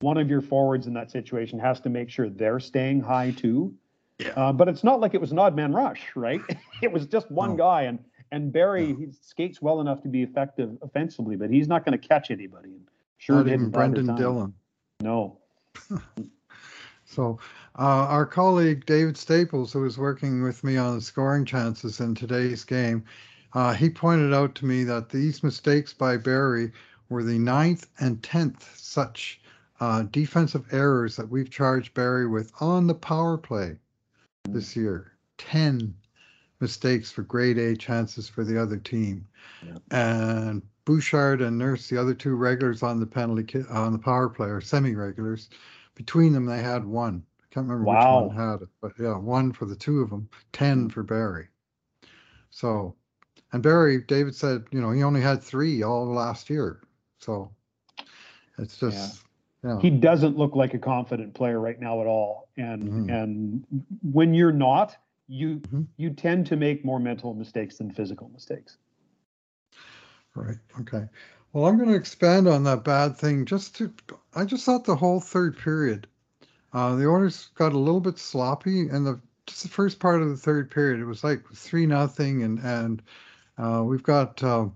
one 0.00 0.16
of 0.16 0.28
your 0.30 0.40
forwards 0.40 0.86
in 0.86 0.94
that 0.94 1.10
situation 1.10 1.58
has 1.58 1.80
to 1.80 1.88
make 1.88 2.08
sure 2.10 2.28
they're 2.28 2.60
staying 2.60 3.00
high 3.00 3.32
too. 3.32 3.74
Yeah. 4.24 4.30
Uh, 4.36 4.52
but 4.52 4.68
it's 4.68 4.84
not 4.84 5.00
like 5.00 5.14
it 5.14 5.20
was 5.20 5.32
an 5.32 5.38
odd 5.38 5.54
man 5.56 5.72
rush, 5.72 6.02
right? 6.14 6.40
it 6.82 6.92
was 6.92 7.06
just 7.06 7.30
one 7.30 7.50
No. 7.50 7.56
guy, 7.56 7.82
and 7.82 7.98
and 8.30 8.52
Barrie 8.52 8.88
No. 8.92 8.96
he 8.98 9.08
skates 9.20 9.60
well 9.60 9.80
enough 9.80 10.02
to 10.02 10.08
be 10.08 10.22
effective 10.22 10.76
offensively, 10.82 11.36
but 11.36 11.50
he's 11.50 11.68
not 11.68 11.84
going 11.84 11.98
to 11.98 12.08
catch 12.08 12.30
anybody. 12.30 12.70
And 12.70 12.88
Sure, 13.18 13.36
Not 13.36 13.48
even 13.48 13.70
Brendan. 13.70 14.06
Dillon. 14.16 14.54
No. 15.02 15.38
So, 17.04 17.38
uh, 17.78 18.06
our 18.08 18.24
colleague 18.24 18.86
David 18.86 19.18
Staples, 19.18 19.70
who 19.70 19.82
was 19.82 19.98
working 19.98 20.42
with 20.42 20.64
me 20.64 20.78
on 20.78 20.94
the 20.94 21.00
scoring 21.02 21.44
chances 21.44 22.00
in 22.00 22.14
today's 22.14 22.64
game, 22.64 23.04
uh, 23.52 23.74
he 23.74 23.90
pointed 23.90 24.32
out 24.32 24.54
to 24.54 24.64
me 24.64 24.82
that 24.84 25.10
these 25.10 25.42
mistakes 25.42 25.92
by 25.92 26.16
Barrie 26.16 26.72
were 27.10 27.22
the 27.22 27.38
ninth 27.38 27.86
and 28.00 28.22
tenth 28.22 28.66
such 28.78 29.42
uh, 29.78 30.04
defensive 30.04 30.64
errors 30.72 31.16
that 31.16 31.28
we've 31.28 31.50
charged 31.50 31.92
Barrie 31.92 32.26
with 32.28 32.50
on 32.60 32.86
the 32.86 32.94
power 32.94 33.36
play 33.36 33.76
this 34.48 34.76
year. 34.76 35.12
Ten 35.38 35.94
mistakes 36.60 37.10
for 37.10 37.22
grade 37.22 37.58
A 37.58 37.76
chances 37.76 38.28
for 38.28 38.44
the 38.44 38.60
other 38.60 38.76
team, 38.76 39.26
Yeah. 39.64 39.78
and 39.90 40.62
Bouchard 40.84 41.40
and 41.40 41.58
Nurse, 41.58 41.88
the 41.88 41.98
other 41.98 42.14
two 42.14 42.34
regulars 42.34 42.82
on 42.82 43.00
the 43.00 43.06
penalty 43.06 43.64
on 43.70 43.92
the 43.92 43.98
power 43.98 44.28
play 44.28 44.48
or 44.48 44.60
semi-regulars, 44.60 45.48
between 45.94 46.32
them 46.32 46.44
they 46.46 46.62
had 46.62 46.84
one. 46.84 47.24
I 47.40 47.54
can't 47.54 47.68
remember 47.68 47.84
Wow. 47.84 48.24
which 48.24 48.36
one 48.36 48.48
had 48.48 48.62
it, 48.62 48.68
but 48.80 48.92
yeah, 48.98 49.16
one 49.16 49.52
for 49.52 49.66
the 49.66 49.76
two 49.76 50.00
of 50.00 50.10
them, 50.10 50.28
ten 50.52 50.82
hmm. 50.82 50.88
for 50.88 51.02
Barrie. 51.02 51.48
So, 52.50 52.94
and 53.52 53.62
Barrie, 53.62 54.02
David 54.02 54.34
said, 54.34 54.64
you 54.70 54.80
know, 54.80 54.90
he 54.90 55.02
only 55.02 55.20
had 55.20 55.42
three 55.42 55.82
all 55.82 56.06
last 56.06 56.50
year. 56.50 56.82
So, 57.18 57.50
it's 58.58 58.78
just, 58.78 59.24
yeah, 59.64 59.82
He 59.82 59.90
doesn't 59.90 60.36
look 60.36 60.54
like 60.54 60.74
a 60.74 60.78
confident 60.78 61.34
player 61.34 61.60
right 61.60 61.80
now 61.80 62.00
at 62.00 62.06
all. 62.06 62.48
And 62.56 62.94
Mhm. 62.94 63.08
and 63.08 63.64
when 64.02 64.34
you're 64.34 64.52
not, 64.52 64.96
you 65.28 65.62
Mhm. 65.62 65.86
you 65.96 66.10
tend 66.10 66.46
to 66.46 66.56
make 66.56 66.84
more 66.84 66.98
mental 67.00 67.34
mistakes 67.34 67.78
than 67.78 67.90
physical 67.90 68.28
mistakes. 68.30 68.78
right, 70.34 70.56
okay. 70.80 71.08
Well, 71.52 71.66
I'm 71.66 71.76
going 71.76 71.88
to 71.90 71.96
expand 71.96 72.48
on 72.48 72.64
that 72.64 72.84
bad 72.84 73.16
thing. 73.16 73.44
Just 73.44 73.76
to, 73.76 73.92
I 74.34 74.44
just 74.44 74.64
thought 74.64 74.84
the 74.84 74.96
whole 74.96 75.20
third 75.20 75.56
period, 75.58 76.06
uh, 76.72 76.94
the 76.96 77.06
Oilers 77.06 77.50
got 77.54 77.72
a 77.72 77.78
little 77.78 78.00
bit 78.00 78.18
sloppy, 78.18 78.88
and 78.88 79.06
the 79.06 79.20
just 79.46 79.62
the 79.62 79.68
first 79.68 79.98
part 80.00 80.22
of 80.22 80.28
the 80.28 80.36
third 80.36 80.70
period, 80.70 81.00
it 81.00 81.04
was 81.06 81.24
like 81.24 81.44
three 81.54 81.86
nothing, 81.86 82.42
and 82.42 82.58
and 82.60 83.02
uh, 83.58 83.82
we've 83.84 84.02
got, 84.02 84.42
uh, 84.42 84.66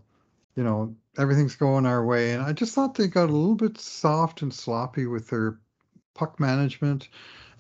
you 0.57 0.63
know, 0.65 0.95
everything's 1.19 1.57
going 1.57 1.87
our 1.87 2.05
way, 2.05 2.33
and 2.33 2.43
I 2.43 2.53
just 2.53 2.75
thought 2.75 2.95
they 2.95 3.07
got 3.07 3.31
a 3.31 3.33
little 3.33 3.55
bit 3.55 3.79
soft 3.79 4.43
and 4.43 4.53
sloppy 4.53 5.07
with 5.07 5.29
their 5.29 5.59
puck 6.15 6.41
management 6.41 7.09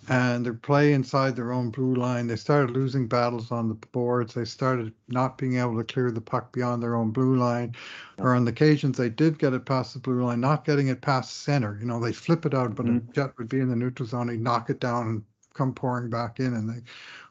and 0.08 0.46
their 0.46 0.54
play 0.54 0.92
inside 0.92 1.34
their 1.34 1.52
own 1.52 1.70
blue 1.70 1.94
line. 1.94 2.26
They 2.26 2.36
started 2.36 2.70
losing 2.70 3.08
battles 3.08 3.50
on 3.50 3.68
the 3.68 3.74
boards. 3.74 4.34
They 4.34 4.44
started 4.44 4.92
not 5.08 5.36
being 5.36 5.58
able 5.58 5.76
to 5.76 5.84
clear 5.84 6.10
the 6.12 6.20
puck 6.20 6.52
beyond 6.52 6.82
their 6.82 6.94
own 6.94 7.10
blue 7.10 7.36
line. 7.36 7.74
Or 8.18 8.34
on 8.34 8.44
the 8.44 8.52
occasions 8.52 8.96
they 8.96 9.08
did 9.08 9.38
get 9.38 9.52
it 9.52 9.66
past 9.66 9.94
the 9.94 10.00
blue 10.00 10.24
line, 10.24 10.40
not 10.40 10.64
getting 10.64 10.88
it 10.88 11.00
past 11.00 11.42
center. 11.42 11.76
You 11.80 11.86
know, 11.86 11.98
they 11.98 12.12
flip 12.12 12.46
it 12.46 12.54
out, 12.54 12.74
but 12.76 12.86
a 12.86 12.90
mm-hmm. 12.90 13.12
jet 13.12 13.32
would 13.36 13.48
be 13.48 13.60
in 13.60 13.68
the 13.68 13.76
neutral 13.76 14.08
zone. 14.08 14.28
He'd 14.28 14.40
knock 14.40 14.70
it 14.70 14.78
down 14.78 15.08
and 15.08 15.24
come 15.54 15.74
pouring 15.74 16.08
back 16.08 16.38
in. 16.38 16.54
And 16.54 16.70
they 16.70 16.82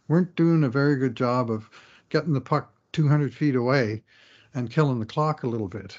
weren't 0.09 0.35
doing 0.35 0.63
a 0.63 0.69
very 0.69 0.97
good 0.97 1.15
job 1.15 1.49
of 1.49 1.69
getting 2.09 2.33
the 2.33 2.41
puck 2.41 2.73
200 2.91 3.33
feet 3.33 3.55
away 3.55 4.03
and 4.53 4.69
killing 4.69 4.99
the 4.99 5.05
clock 5.05 5.43
a 5.43 5.47
little 5.47 5.67
bit. 5.69 5.97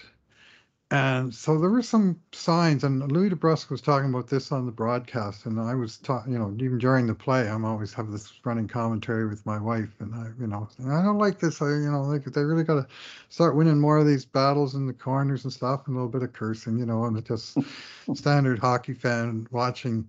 And 0.92 1.34
so 1.34 1.58
there 1.58 1.70
were 1.70 1.82
some 1.82 2.20
signs, 2.32 2.84
and 2.84 3.10
Louie 3.10 3.28
DeBrusk 3.28 3.70
was 3.70 3.80
talking 3.80 4.08
about 4.10 4.28
this 4.28 4.52
on 4.52 4.66
the 4.66 4.72
broadcast, 4.72 5.44
and 5.44 5.60
I 5.60 5.74
was 5.74 5.96
talking, 5.98 6.32
you 6.32 6.38
know, 6.38 6.54
even 6.60 6.78
during 6.78 7.08
the 7.08 7.14
play, 7.14 7.48
I'm 7.48 7.64
always 7.64 7.92
have 7.94 8.12
this 8.12 8.32
running 8.44 8.68
commentary 8.68 9.26
with 9.26 9.44
my 9.44 9.58
wife, 9.58 9.90
and 9.98 10.14
I, 10.14 10.30
you 10.38 10.46
know, 10.46 10.68
I 10.88 11.02
don't 11.02 11.18
like 11.18 11.40
this. 11.40 11.60
I, 11.60 11.70
you 11.70 11.90
know, 11.90 12.02
like 12.02 12.24
they 12.24 12.44
really 12.44 12.62
got 12.62 12.74
to 12.74 12.86
start 13.30 13.56
winning 13.56 13.80
more 13.80 13.98
of 13.98 14.06
these 14.06 14.24
battles 14.24 14.76
in 14.76 14.86
the 14.86 14.92
corners 14.92 15.42
and 15.42 15.52
stuff, 15.52 15.88
and 15.88 15.96
a 15.96 15.98
little 15.98 16.08
bit 16.12 16.22
of 16.22 16.32
cursing, 16.32 16.78
you 16.78 16.86
know, 16.86 17.04
and 17.06 17.18
it's 17.18 17.28
just 17.28 17.58
standard 18.14 18.60
hockey 18.60 18.94
fan 18.94 19.48
watching, 19.50 20.08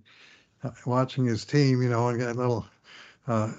uh, 0.64 0.70
watching 0.86 1.24
his 1.24 1.44
team, 1.44 1.82
you 1.82 1.88
know, 1.90 2.08
and 2.08 2.20
get 2.20 2.30
a 2.30 2.34
little, 2.34 2.66
uh, 3.26 3.52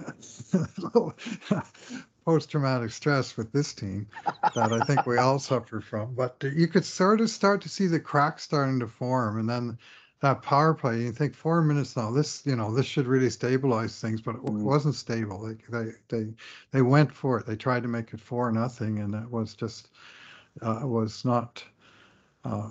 little 2.30 2.48
post-traumatic 2.48 2.92
stress 2.92 3.38
with 3.38 3.52
this 3.52 3.74
team 3.74 4.08
that 4.54 4.74
I 4.74 4.82
think 4.82 5.06
we 5.06 5.18
all 5.18 5.40
suffer 5.52 5.82
from. 5.82 6.16
But 6.16 6.44
you 6.44 6.68
could 6.68 6.86
sort 6.86 7.22
of 7.22 7.30
start 7.30 7.62
to 7.62 7.70
see 7.70 7.88
the 7.88 8.00
cracks 8.00 8.44
starting 8.44 8.80
to 8.80 8.88
form, 8.88 9.40
and 9.40 9.50
then 9.50 9.78
that 10.22 10.42
power 10.42 10.74
play. 10.74 11.04
You 11.04 11.12
think 11.12 11.36
four 11.36 11.62
minutes 11.62 11.96
now. 11.96 12.12
This, 12.12 12.46
you 12.46 12.56
know, 12.56 12.74
this 12.74 12.86
should 12.86 13.08
really 13.08 13.30
stabilize 13.30 14.00
things, 14.02 14.22
but 14.22 14.36
it 14.36 14.44
Mm. 14.44 14.62
wasn't 14.64 14.96
stable. 14.96 15.42
Like 15.48 15.66
they, 15.70 15.94
they, 16.10 16.34
they 16.72 16.82
went 16.82 17.14
for 17.14 17.40
it. 17.40 17.46
They 17.46 17.56
tried 17.56 17.84
to 17.84 17.90
make 17.90 18.14
it 18.14 18.22
four 18.22 18.52
nothing, 18.52 19.00
and 19.00 19.16
it 19.16 19.30
was 19.32 19.54
just, 19.56 19.90
uh, 20.62 20.82
was 20.84 21.26
not. 21.26 21.64
Uh, 22.44 22.70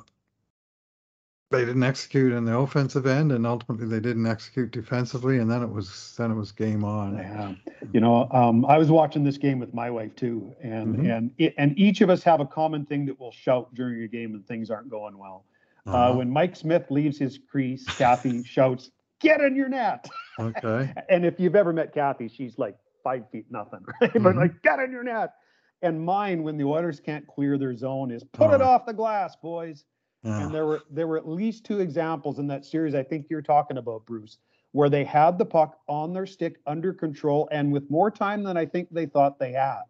they 1.50 1.64
didn't 1.64 1.82
execute 1.82 2.32
in 2.32 2.44
the 2.44 2.56
offensive 2.56 3.06
end, 3.06 3.32
and 3.32 3.46
ultimately 3.46 3.86
they 3.86 4.00
didn't 4.00 4.26
execute 4.26 4.70
defensively, 4.70 5.38
and 5.38 5.50
then 5.50 5.62
it 5.62 5.70
was 5.70 6.14
then 6.18 6.30
it 6.30 6.34
was 6.34 6.52
game 6.52 6.84
on. 6.84 7.16
Yeah, 7.16 7.52
you 7.92 8.00
know, 8.00 8.28
um, 8.32 8.66
I 8.66 8.76
was 8.76 8.90
watching 8.90 9.24
this 9.24 9.38
game 9.38 9.58
with 9.58 9.72
my 9.72 9.90
wife 9.90 10.14
too, 10.14 10.54
and 10.62 10.96
Mhm. 10.96 11.10
and 11.10 11.30
it, 11.38 11.54
and 11.56 11.78
each 11.78 12.00
of 12.02 12.10
us 12.10 12.22
have 12.24 12.40
a 12.40 12.46
common 12.46 12.84
thing 12.84 13.06
that 13.06 13.18
we'll 13.18 13.32
shout 13.32 13.72
during 13.74 14.02
a 14.02 14.08
game 14.08 14.32
when 14.32 14.42
things 14.42 14.70
aren't 14.70 14.90
going 14.90 15.16
well. 15.16 15.46
Uh, 15.86 15.90
Uh-huh. 15.90 16.18
when 16.18 16.30
Mike 16.30 16.54
Smith 16.54 16.90
leaves 16.90 17.18
his 17.18 17.38
crease, 17.38 17.88
Kathy 17.96 18.42
shouts, 18.44 18.90
"Get 19.20 19.40
in 19.40 19.56
your 19.56 19.70
net!" 19.70 20.06
okay. 20.38 20.92
and 21.08 21.24
if 21.24 21.40
you've 21.40 21.56
ever 21.56 21.72
met 21.72 21.94
Kathy, 21.94 22.28
she's 22.28 22.58
like 22.58 22.76
five 23.02 23.28
feet 23.30 23.46
nothing, 23.50 23.80
right? 24.02 24.12
but 24.12 24.34
Mhm. 24.34 24.36
like, 24.36 24.62
"Get 24.62 24.80
in 24.80 24.90
your 24.90 25.02
net!" 25.04 25.32
And 25.80 26.04
mine, 26.04 26.42
when 26.42 26.58
the 26.58 26.64
Oilers 26.64 27.00
can't 27.00 27.26
clear 27.26 27.56
their 27.56 27.74
zone, 27.74 28.10
is 28.10 28.22
"Put 28.22 28.50
it 28.52 28.60
Uh-huh. 28.60 28.64
off 28.64 28.84
the 28.84 28.92
glass, 28.92 29.34
boys." 29.36 29.86
Yeah. 30.22 30.42
And 30.44 30.54
there 30.54 30.66
were 30.66 30.82
there 30.90 31.06
were 31.06 31.16
at 31.16 31.28
least 31.28 31.64
two 31.64 31.80
examples 31.80 32.38
in 32.38 32.46
that 32.48 32.64
series 32.64 32.94
I 32.94 33.02
think 33.02 33.26
you're 33.30 33.42
talking 33.42 33.78
about, 33.78 34.04
Bruce, 34.06 34.38
where 34.72 34.88
they 34.88 35.04
had 35.04 35.38
the 35.38 35.44
puck 35.44 35.78
on 35.88 36.12
their 36.12 36.26
stick 36.26 36.56
under 36.66 36.92
control 36.92 37.48
and 37.52 37.72
with 37.72 37.88
more 37.90 38.10
time 38.10 38.42
than 38.42 38.56
I 38.56 38.66
think 38.66 38.88
they 38.90 39.06
thought 39.06 39.38
they 39.38 39.52
had, 39.52 39.82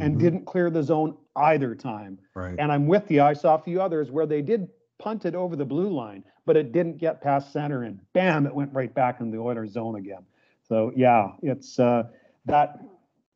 and 0.00 0.16
Mhm. 0.16 0.20
didn't 0.20 0.44
clear 0.46 0.70
the 0.70 0.82
zone 0.82 1.16
either 1.36 1.74
time. 1.74 2.18
Right. 2.34 2.56
And 2.58 2.72
I'm 2.72 2.86
with 2.86 3.10
you. 3.10 3.22
I 3.22 3.32
saw 3.32 3.54
a 3.54 3.58
few 3.58 3.80
others 3.80 4.10
where 4.10 4.26
they 4.26 4.42
did 4.42 4.68
punt 4.98 5.24
it 5.24 5.36
over 5.36 5.54
the 5.54 5.64
blue 5.64 5.90
line, 5.90 6.24
but 6.44 6.56
it 6.56 6.72
didn't 6.72 6.98
get 6.98 7.20
past 7.20 7.52
center, 7.52 7.84
and 7.84 8.00
bam, 8.12 8.46
it 8.46 8.54
went 8.54 8.72
right 8.74 8.92
back 8.92 9.20
in 9.20 9.30
the 9.30 9.38
Oilers 9.38 9.70
zone 9.72 9.94
again. 9.94 10.24
So 10.62 10.92
yeah, 10.96 11.32
it's 11.42 11.78
uh, 11.78 12.08
that 12.46 12.80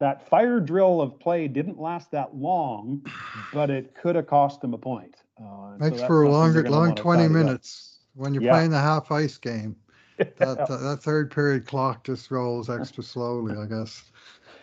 that 0.00 0.28
fire 0.28 0.58
drill 0.58 1.00
of 1.00 1.16
play 1.20 1.46
didn't 1.46 1.78
last 1.78 2.10
that 2.10 2.34
long, 2.34 3.06
but 3.54 3.70
it 3.70 3.94
could 3.94 4.16
have 4.16 4.26
cost 4.26 4.60
them 4.60 4.74
a 4.74 4.78
point. 4.78 5.14
Uh, 5.42 5.72
and 5.74 5.82
so 5.82 5.90
Makes 5.90 6.02
for 6.02 6.22
a 6.22 6.28
longer, 6.30 6.62
long 6.68 6.94
twenty 6.94 7.24
tidy 7.24 7.34
up. 7.34 7.44
minutes 7.46 7.98
when 8.14 8.34
you're 8.34 8.42
Yeah. 8.42 8.50
playing 8.52 8.70
the 8.70 8.78
half 8.80 9.10
ice 9.10 9.38
game. 9.38 9.76
That, 10.38 10.66
that 10.66 10.98
third 11.02 11.30
period 11.30 11.66
clock 11.66 12.04
just 12.04 12.30
rolls 12.30 12.68
extra 12.70 13.02
slowly, 13.02 13.56
I 13.56 13.66
guess. 13.66 14.02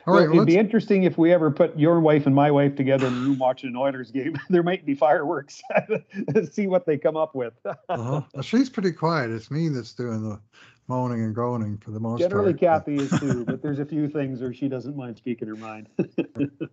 All 0.08 0.14
Well, 0.14 0.22
right, 0.24 0.30
well, 0.30 0.38
it'd 0.38 0.48
be 0.48 0.58
interesting 0.58 1.04
if 1.04 1.18
we 1.18 1.34
ever 1.34 1.52
put 1.52 1.78
your 1.78 2.00
wife 2.00 2.26
and 2.26 2.34
my 2.36 2.50
wife 2.52 2.76
together 2.76 3.08
in 3.08 3.14
a 3.14 3.18
room 3.18 3.38
watching 3.40 3.70
an 3.70 3.76
Oilers 3.76 4.12
game. 4.12 4.40
there 4.50 4.64
might 4.64 4.86
be 4.86 4.96
fireworks. 4.96 5.62
See 6.52 6.68
what 6.68 6.86
they 6.86 6.98
come 6.98 7.18
up 7.18 7.36
with. 7.36 7.54
uh-huh. 7.66 8.22
Well, 8.34 8.44
she's 8.44 8.70
pretty 8.70 8.92
quiet. 8.92 9.32
It's 9.32 9.52
me 9.52 9.68
that's 9.70 9.94
doing 9.94 10.24
the 10.24 10.40
moaning 10.90 11.22
and 11.24 11.34
groaning 11.34 11.78
for 11.78 11.92
the 11.92 12.00
most 12.00 12.20
Generally, 12.20 12.56
part. 12.56 12.86
Kathy 12.86 12.96
is 12.98 13.12
too, 13.20 13.46
but 13.46 13.62
there's 13.62 13.80
a 13.80 13.86
few 13.86 14.10
things 14.10 14.42
where 14.42 14.54
she 14.54 14.68
doesn't 14.68 14.98
mind 14.98 15.16
speaking 15.18 15.48
her 15.48 15.56
mind. 15.56 15.88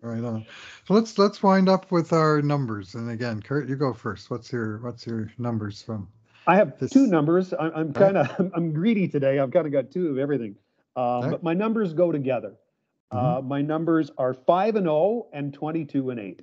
Right 0.00 0.24
on. 0.24 0.46
So 0.86 0.94
let's 0.94 1.18
let's 1.18 1.42
wind 1.42 1.68
up 1.68 1.90
with 1.92 2.12
our 2.12 2.40
numbers. 2.42 2.94
And 2.94 3.10
again, 3.10 3.42
Kurt, 3.42 3.68
you 3.68 3.76
go 3.76 3.92
first. 3.92 4.30
What's 4.30 4.52
your 4.52 4.78
what's 4.78 5.06
your 5.06 5.30
numbers 5.38 5.82
from? 5.82 6.08
I 6.46 6.56
have 6.56 6.78
This- 6.78 6.92
two 6.92 7.06
numbers. 7.06 7.52
I'm, 7.52 7.72
I'm 7.74 7.92
kind 7.92 8.16
of 8.16 8.52
I'm 8.54 8.72
greedy 8.72 9.06
today. 9.08 9.38
I've 9.38 9.50
kind 9.50 9.66
of 9.66 9.72
got 9.72 9.90
two 9.90 10.08
of 10.08 10.18
everything, 10.18 10.56
um, 10.96 11.04
Okay. 11.04 11.30
but 11.30 11.42
my 11.42 11.54
numbers 11.54 11.92
go 11.92 12.10
together. 12.12 12.54
Uh, 13.10 13.40
my 13.44 13.62
numbers 13.62 14.10
are 14.18 14.34
five 14.34 14.76
and 14.76 14.84
zero 14.86 15.26
and 15.32 15.52
twenty-two 15.52 16.10
and 16.10 16.20
eight. 16.20 16.42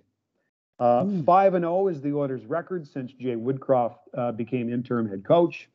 Uh, 0.79 1.05
Ooh. 1.07 1.23
five 1.23 1.53
and 1.53 1.63
zero 1.63 1.87
is 1.87 2.01
the 2.01 2.13
Oilers' 2.13 2.45
record 2.45 2.85
since 2.87 3.13
Jay 3.13 3.35
Woodcroft 3.35 3.97
uh, 4.17 4.31
became 4.33 4.71
interim 4.71 5.07
head 5.07 5.23
coach. 5.23 5.69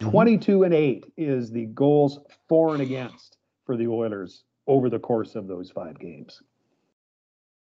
Mhm. 0.00 0.10
22 0.10 0.62
and 0.64 0.74
8 0.74 1.12
is 1.16 1.50
the 1.50 1.66
goals 1.66 2.20
for 2.48 2.72
and 2.72 2.82
against 2.82 3.38
for 3.64 3.76
the 3.76 3.86
Oilers 3.86 4.44
over 4.66 4.88
the 4.88 4.98
course 4.98 5.34
of 5.34 5.46
those 5.46 5.70
five 5.70 5.98
games. 5.98 6.42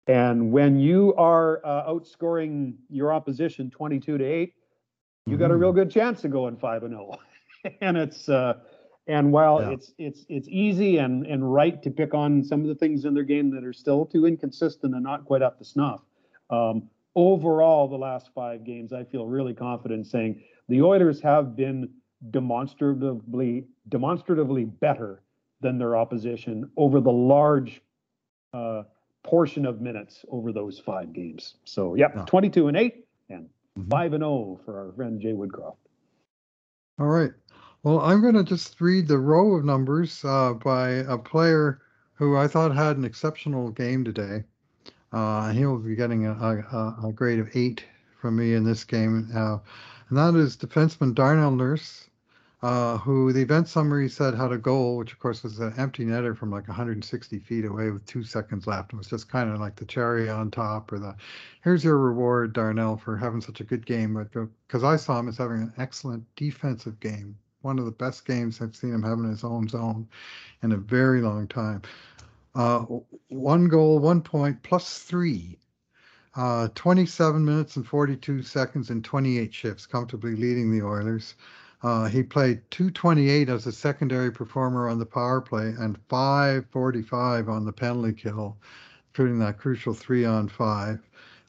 And 0.08 0.52
when 0.52 0.80
you 0.80 1.14
are 1.16 1.62
uh, 1.66 1.88
outscoring 1.92 2.76
your 2.90 3.14
opposition 3.14 3.70
22 3.70 4.18
to 4.18 4.24
8, 4.24 4.54
you 5.26 5.38
got 5.38 5.52
a 5.52 5.56
real 5.56 5.72
good 5.74 5.92
chance 5.92 6.24
of 6.24 6.32
going 6.32 6.58
5 6.58 6.84
and 6.84 6.94
0. 6.94 7.16
and 7.82 7.98
it's 7.98 8.30
uh, 8.30 8.54
and 9.08 9.32
while 9.32 9.62
Yeah. 9.62 9.72
it's 9.72 9.94
it's 9.98 10.26
it's 10.30 10.48
easy 10.48 10.98
and 10.98 11.26
and 11.28 11.52
right 11.54 11.82
to 11.84 11.92
pick 11.92 12.14
on 12.14 12.44
some 12.44 12.62
of 12.62 12.68
the 12.68 12.76
things 12.76 13.06
in 13.06 13.14
their 13.14 13.24
game 13.24 13.50
that 13.52 13.64
are 13.64 13.74
still 13.74 14.06
too 14.06 14.26
inconsistent 14.26 14.96
and 14.96 15.04
not 15.04 15.26
quite 15.26 15.42
up 15.44 15.58
to 15.60 15.66
snuff. 15.66 16.02
Um, 16.50 16.90
overall, 17.16 17.88
the 17.88 17.98
last 17.98 18.32
five 18.34 18.64
games, 18.64 18.94
I 18.94 19.04
feel 19.04 19.28
really 19.28 19.54
confident 19.54 20.08
saying 20.08 20.42
the 20.70 20.82
Oilers 20.82 21.22
have 21.22 21.56
been 21.56 21.90
demonstratively 22.32 23.68
demonstratively 23.88 24.66
better 24.66 25.22
than 25.62 25.78
their 25.78 25.96
opposition 25.96 26.70
over 26.78 27.00
the 27.00 27.12
large 27.12 27.82
uh, 28.54 28.84
portion 29.24 29.66
of 29.66 29.82
minutes 29.82 30.26
over 30.30 30.52
those 30.52 30.80
five 30.80 31.14
games. 31.14 31.56
So, 31.66 31.96
yep, 31.96 32.14
Yeah. 32.16 32.26
22 32.26 32.68
and 32.68 32.78
8 32.78 33.06
and 33.30 33.50
Mhm. 33.78 33.90
5 33.90 34.14
and 34.14 34.22
0 34.22 34.60
for 34.66 34.78
our 34.80 34.92
friend 34.94 35.20
Jay 35.20 35.34
Woodcroft. 35.34 35.78
All 37.00 37.08
right. 37.08 37.32
Well, 37.84 38.00
I'm 38.02 38.22
going 38.22 38.36
to 38.36 38.44
just 38.44 38.80
read 38.82 39.08
the 39.08 39.18
row 39.18 39.56
of 39.56 39.64
numbers 39.64 40.24
uh, 40.26 40.54
by 40.54 40.90
a 40.90 41.18
player 41.18 41.82
who 42.16 42.36
I 42.36 42.48
thought 42.48 42.76
had 42.76 42.98
an 42.98 43.06
exceptional 43.06 43.70
game 43.72 44.04
today. 44.04 44.44
Uh, 45.14 45.52
he 45.52 45.66
will 45.66 45.80
be 45.80 45.96
getting 45.96 46.26
a, 46.26 46.32
a, 46.34 47.08
a 47.08 47.14
grade 47.14 47.40
of 47.40 47.50
eight 47.56 47.86
from 48.20 48.36
me 48.36 48.54
in 48.54 48.64
this 48.64 48.84
game. 48.84 49.30
Uh, 49.34 49.60
and 50.10 50.18
that 50.18 50.36
is 50.36 50.58
defenseman 50.58 51.16
Darnell 51.16 51.52
Nurse, 51.52 52.09
uh, 52.62 52.98
who 52.98 53.32
the 53.32 53.42
event 53.42 53.70
summary 53.70 54.10
said 54.10 54.34
had 54.34 54.52
a 54.52 54.58
goal, 54.58 54.98
which 54.98 55.14
of 55.14 55.20
course 55.20 55.44
was 55.44 55.60
an 55.60 55.74
empty 55.78 56.06
netter 56.06 56.36
from 56.36 56.52
like 56.52 56.68
160 56.68 57.40
feet 57.40 57.64
away 57.64 57.90
with 57.90 58.06
two 58.06 58.24
seconds 58.24 58.68
left. 58.68 58.92
It 58.92 58.98
was 58.98 59.08
just 59.08 59.30
kind 59.30 59.50
of 59.50 59.60
like 59.60 59.78
the 59.78 59.86
cherry 59.86 60.30
on 60.30 60.52
top 60.52 60.92
or 60.92 61.00
the 61.00 61.16
here's 61.64 61.84
your 61.86 61.98
reward, 61.98 62.52
Darnell, 62.52 62.98
for 62.98 63.16
having 63.16 63.40
such 63.40 63.62
a 63.62 63.64
good 63.66 63.86
game. 63.86 64.14
But 64.14 64.50
because 64.68 64.84
I 64.84 64.98
saw 64.98 65.20
him 65.20 65.30
as 65.30 65.38
having 65.38 65.62
an 65.62 65.74
excellent 65.78 66.26
defensive 66.36 67.00
game, 67.00 67.38
one 67.62 67.80
of 67.80 67.86
the 67.86 67.92
best 67.92 68.26
games 68.26 68.62
I've 68.62 68.76
seen 68.76 68.94
him 68.94 69.04
having 69.04 69.24
in 69.24 69.32
his 69.32 69.46
own 69.46 69.70
zone 69.70 70.08
in 70.62 70.74
a 70.74 70.78
very 70.78 71.22
long 71.22 71.48
time. 71.48 71.82
Uh, 72.56 72.80
one 73.30 73.70
goal, 73.70 74.00
one 74.00 74.22
point, 74.22 74.62
plus 74.64 75.00
three. 75.00 75.58
Uh, 76.36 76.68
27 76.76 77.44
minutes 77.44 77.76
and 77.76 77.88
42 77.88 78.44
seconds 78.44 78.90
and 78.90 79.04
28 79.04 79.54
shifts, 79.54 79.86
comfortably 79.86 80.36
leading 80.36 80.72
the 80.72 80.86
Oilers. 80.86 81.36
Uh, 81.82 82.08
he 82.10 82.22
played 82.22 82.60
228 82.72 83.48
as 83.48 83.66
a 83.66 83.72
secondary 83.72 84.32
performer 84.32 84.90
on 84.90 85.00
the 85.00 85.06
power 85.06 85.40
play 85.40 85.74
and 85.80 85.98
545 86.10 87.48
on 87.48 87.64
the 87.66 87.72
penalty 87.72 88.12
kill, 88.12 88.58
including 89.10 89.40
that 89.40 89.58
crucial 89.58 89.94
three 89.94 90.26
on 90.26 90.50
five. 90.50 91.00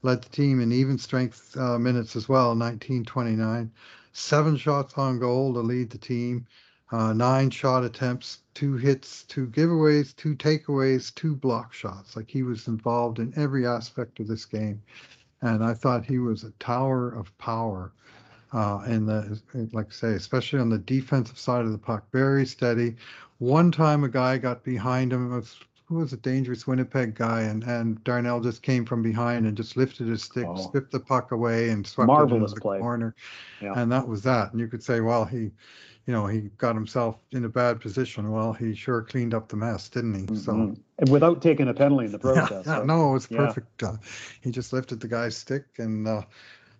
Led 0.02 0.22
the 0.22 0.28
team 0.28 0.60
in 0.60 0.70
even 0.70 0.98
strength 0.98 1.56
uh, 1.56 1.78
minutes 1.78 2.14
as 2.14 2.28
well, 2.28 2.50
1929. 2.50 3.72
Seven 4.12 4.56
shots 4.56 4.94
on 4.96 5.18
goal 5.18 5.52
to 5.52 5.60
lead 5.60 5.90
the 5.90 5.98
team, 5.98 6.46
uh, 6.92 7.12
nine 7.12 7.50
shot 7.50 7.84
attempts, 7.84 8.38
two 8.54 8.76
hits, 8.76 9.24
two 9.24 9.48
giveaways, 9.48 10.14
two 10.14 10.36
takeaways, 10.36 11.12
two 11.14 11.34
block 11.34 11.72
shots. 11.72 12.14
Like 12.16 12.30
he 12.30 12.44
was 12.44 12.68
involved 12.68 13.18
in 13.18 13.32
every 13.36 13.66
aspect 13.66 14.20
of 14.20 14.28
this 14.28 14.44
game. 14.44 14.80
And 15.42 15.64
I 15.64 15.74
thought 15.74 16.04
he 16.04 16.18
was 16.18 16.44
a 16.44 16.50
tower 16.52 17.10
of 17.10 17.36
power 17.38 17.92
uh, 18.52 18.82
in 18.86 19.06
the, 19.06 19.40
like 19.72 19.86
I 19.88 19.92
say, 19.92 20.08
especially 20.12 20.58
on 20.60 20.68
the 20.70 20.78
defensive 20.78 21.38
side 21.38 21.64
of 21.64 21.72
the 21.72 21.78
puck, 21.78 22.04
very 22.12 22.46
steady. 22.46 22.96
One 23.38 23.70
time 23.72 24.04
a 24.04 24.08
guy 24.08 24.38
got 24.38 24.64
behind 24.64 25.12
him. 25.12 25.32
It 25.32 25.36
was, 25.36 25.56
who 25.86 25.96
was 25.96 26.12
a 26.12 26.16
dangerous 26.18 26.66
Winnipeg 26.66 27.14
guy, 27.14 27.42
and, 27.42 27.64
and 27.64 28.02
Darnell 28.04 28.40
just 28.40 28.62
came 28.62 28.84
from 28.84 29.02
behind 29.02 29.46
and 29.46 29.56
just 29.56 29.76
lifted 29.76 30.06
his 30.08 30.22
stick, 30.22 30.46
Oh. 30.48 30.56
stripped 30.56 30.92
the 30.92 31.00
puck 31.00 31.32
away, 31.32 31.70
and 31.70 31.86
swept 31.86 32.10
it 32.10 32.32
into 32.34 32.46
the 32.54 32.60
play. 32.60 32.78
corner. 32.78 33.14
Yeah. 33.60 33.72
And 33.76 33.90
that 33.90 34.06
was 34.06 34.22
that. 34.22 34.52
And 34.52 34.60
you 34.60 34.68
could 34.68 34.82
say, 34.84 35.00
well, 35.00 35.24
he, 35.24 35.50
you 36.06 36.14
know, 36.14 36.26
he 36.26 36.42
got 36.58 36.74
himself 36.74 37.16
in 37.32 37.44
a 37.44 37.48
bad 37.48 37.80
position. 37.80 38.30
Well, 38.30 38.52
he 38.52 38.74
sure 38.74 39.02
cleaned 39.02 39.34
up 39.34 39.48
the 39.48 39.56
mess, 39.56 39.88
didn't 39.88 40.14
he? 40.28 40.36
So. 40.36 40.52
Mhm. 40.52 40.80
And 40.98 41.08
without 41.08 41.40
taking 41.42 41.68
a 41.68 41.74
penalty 41.74 42.06
in 42.06 42.12
the 42.12 42.18
process. 42.20 42.66
yeah, 42.66 42.78
right? 42.78 42.86
no, 42.86 43.10
it 43.10 43.12
was 43.14 43.28
Yeah. 43.30 43.38
perfect. 43.46 43.82
Uh, 43.82 43.96
he 44.42 44.50
just 44.50 44.72
lifted 44.72 45.00
the 45.00 45.08
guy's 45.08 45.36
stick 45.36 45.64
and 45.78 46.06
uh, 46.06 46.22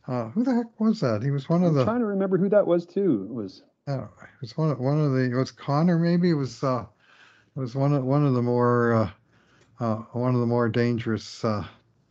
Uh, 0.07 0.29
who 0.31 0.43
the 0.43 0.55
heck 0.55 0.81
was 0.81 1.01
that? 1.01 1.23
He 1.23 1.31
was 1.31 1.49
one 1.49 1.63
of 1.63 1.71
I'm 1.71 1.77
the. 1.77 1.85
trying 1.85 2.01
to 2.01 2.07
remember 2.07 2.39
who 2.39 2.49
that 2.49 2.67
was 2.67 2.87
too. 2.87 3.27
It 3.31 3.35
was 3.35 3.63
Yeah, 3.87 4.05
it 4.05 4.41
was 4.41 4.57
one 4.57 4.71
of 4.71 4.79
one 4.79 4.99
of 5.01 5.13
the. 5.13 5.31
It 5.31 5.35
was 5.35 5.51
Connor 5.51 5.99
maybe. 5.99 6.31
It 6.31 6.35
was 6.35 6.63
uh, 6.65 6.85
it 7.57 7.59
was 7.59 7.75
one 7.75 7.93
of 7.93 8.05
one 8.05 8.25
of 8.27 8.35
the 8.35 8.43
more 8.43 8.95
uh, 8.95 9.11
uh, 9.85 9.97
one 10.13 10.35
of 10.35 10.41
the 10.41 10.47
more 10.47 10.69
dangerous 10.69 11.45
uh, 11.45 11.65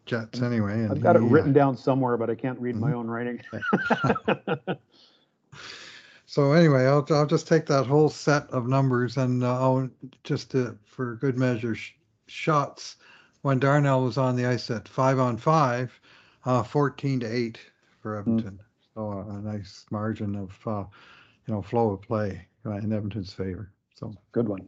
jets 0.06 0.42
anyway. 0.42 0.74
And 0.74 0.92
I've 0.92 1.02
got 1.02 1.16
it 1.16 1.22
he, 1.22 1.28
uh, 1.28 1.32
written 1.32 1.54
down 1.54 1.76
somewhere, 1.76 2.16
but 2.18 2.30
I 2.30 2.36
can't 2.36 2.60
read 2.60 2.76
my 2.76 2.92
Mhm. 2.92 2.96
own 2.96 3.08
writing. 3.08 3.42
So 6.26 6.52
anyway, 6.54 6.86
I'll 6.86 7.06
I'll 7.10 7.26
just 7.26 7.48
take 7.48 7.66
that 7.66 7.88
whole 7.88 8.08
set 8.08 8.48
of 8.52 8.68
numbers 8.68 9.18
and 9.18 9.44
uh, 9.44 9.60
I'll 9.60 9.90
just 10.24 10.52
to, 10.52 10.78
for 10.86 11.16
good 11.16 11.40
measure 11.40 11.74
sh- 11.74 11.94
shots 12.28 12.98
when 13.42 13.58
Darnell 13.58 14.04
was 14.04 14.20
on 14.20 14.36
the 14.36 14.46
ice 14.46 14.70
at 14.70 14.88
five 14.88 15.18
on 15.18 15.38
five, 15.38 16.00
uh, 16.46 16.62
14 16.62 17.22
to 17.22 17.26
eight 17.26 17.58
for 18.02 18.18
Edmonton. 18.18 18.60
So 18.96 19.02
a, 19.12 19.30
a 19.38 19.42
nice 19.42 19.86
margin 19.92 20.36
of 20.36 20.58
uh, 20.66 20.84
you 21.48 21.54
know 21.54 21.62
flow 21.62 21.92
of 21.92 22.02
play 22.02 22.46
uh, 22.66 22.72
in 22.78 22.92
Edmonton's 22.92 23.34
favor. 23.34 23.72
So 23.96 24.14
Good 24.32 24.48
one. 24.48 24.68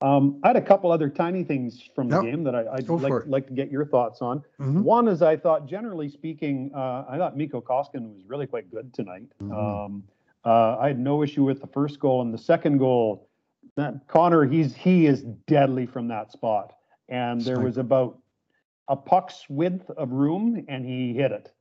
Um, 0.00 0.38
I 0.44 0.48
had 0.48 0.56
a 0.56 0.62
couple 0.62 0.92
other 0.92 1.08
tiny 1.08 1.42
things 1.42 1.82
from 1.94 2.08
the 2.08 2.16
Yep. 2.16 2.24
game 2.24 2.44
that 2.44 2.54
I, 2.54 2.66
I'd 2.74 2.88
like, 2.88 3.26
like 3.26 3.46
to 3.48 3.52
get 3.52 3.68
your 3.68 3.84
thoughts 3.84 4.22
on. 4.22 4.44
mhm, 4.60 4.82
One 4.82 5.08
is 5.08 5.22
I 5.22 5.36
thought, 5.36 5.66
generally 5.66 6.08
speaking, 6.08 6.70
uh, 6.72 7.04
I 7.08 7.18
thought 7.18 7.36
Mikko 7.36 7.60
Koskinen 7.62 8.14
was 8.14 8.24
really 8.28 8.46
quite 8.46 8.70
good 8.70 8.94
tonight. 8.94 9.26
Mhm. 9.42 9.52
Um, 9.86 10.04
uh, 10.44 10.76
I 10.78 10.86
had 10.86 11.00
no 11.00 11.24
issue 11.24 11.42
with 11.42 11.60
the 11.60 11.66
first 11.66 11.98
goal 11.98 12.22
and 12.22 12.32
the 12.32 12.38
second 12.38 12.78
goal. 12.78 13.28
That 13.74 14.06
Connor, 14.06 14.44
he's 14.44 14.74
he 14.74 15.06
is 15.06 15.22
deadly 15.46 15.84
from 15.84 16.06
that 16.08 16.30
spot, 16.30 16.74
and 17.08 17.40
there 17.40 17.60
was 17.60 17.76
about 17.76 18.18
a 18.86 18.96
puck's 18.96 19.46
width 19.50 19.90
of 19.90 20.12
room, 20.12 20.64
and 20.68 20.86
he 20.86 21.12
hit 21.12 21.32
it. 21.32 21.52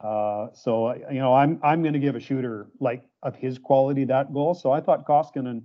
Uh, 0.00 0.48
so 0.54 0.94
you 1.10 1.18
know, 1.18 1.34
I'm 1.34 1.58
I'm 1.62 1.82
going 1.82 1.94
to 1.94 1.98
give 1.98 2.14
a 2.14 2.20
shooter 2.20 2.68
like 2.80 3.04
of 3.22 3.34
his 3.34 3.58
quality 3.58 4.04
that 4.04 4.32
goal. 4.32 4.54
So 4.54 4.70
I 4.70 4.80
thought 4.80 5.06
Koskinen, 5.06 5.62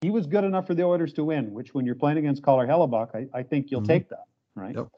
he 0.00 0.10
was 0.10 0.26
good 0.26 0.44
enough 0.44 0.66
for 0.66 0.74
the 0.74 0.82
Oilers 0.84 1.12
to 1.14 1.24
win. 1.24 1.52
Which, 1.52 1.72
when 1.74 1.86
you're 1.86 1.94
playing 1.94 2.18
against 2.18 2.42
Connor 2.42 2.66
Hellebuyck, 2.66 3.14
I, 3.14 3.38
I 3.38 3.42
think 3.42 3.70
you'll 3.70 3.82
Mhm. 3.82 3.86
take 3.86 4.08
that, 4.08 4.24
right? 4.56 4.74
Yep. 4.74 4.88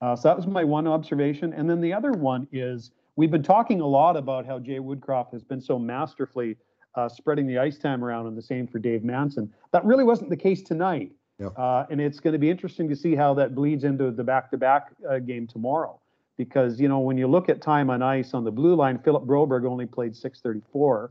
Uh, 0.00 0.16
so 0.16 0.28
that 0.28 0.36
was 0.36 0.48
my 0.48 0.64
one 0.64 0.88
observation. 0.88 1.52
And 1.52 1.70
then 1.70 1.80
the 1.80 1.92
other 1.92 2.10
one 2.10 2.48
is 2.50 2.90
we've 3.14 3.30
been 3.30 3.44
talking 3.44 3.80
a 3.80 3.86
lot 3.86 4.16
about 4.16 4.44
how 4.44 4.58
Jay 4.58 4.80
Woodcroft 4.80 5.32
has 5.32 5.44
been 5.44 5.60
so 5.60 5.78
masterfully 5.78 6.56
uh, 6.96 7.08
spreading 7.08 7.46
the 7.46 7.56
ice 7.58 7.78
time 7.78 8.04
around, 8.04 8.26
and 8.26 8.36
the 8.36 8.42
same 8.42 8.66
for 8.66 8.80
Dave 8.80 9.04
Manson. 9.04 9.50
That 9.70 9.84
really 9.84 10.04
wasn't 10.04 10.28
the 10.30 10.36
case 10.36 10.62
tonight. 10.62 11.12
Yep. 11.38 11.52
Uh, 11.56 11.86
and 11.90 12.00
it's 12.00 12.20
going 12.20 12.32
to 12.32 12.38
be 12.38 12.50
interesting 12.50 12.88
to 12.88 12.96
see 12.96 13.14
how 13.14 13.32
that 13.34 13.54
bleeds 13.54 13.84
into 13.84 14.10
the 14.10 14.24
back-to-back 14.24 14.92
uh, 15.08 15.18
game 15.20 15.46
tomorrow. 15.46 16.00
Because 16.36 16.80
you 16.80 16.88
know 16.88 17.00
when 17.00 17.18
you 17.18 17.26
look 17.28 17.48
at 17.48 17.60
time 17.60 17.90
on 17.90 18.02
ice 18.02 18.34
on 18.34 18.44
the 18.44 18.50
blue 18.50 18.74
line, 18.74 18.98
Philip 18.98 19.24
Broberg 19.24 19.66
only 19.66 19.86
played 19.86 20.16
634. 20.16 21.10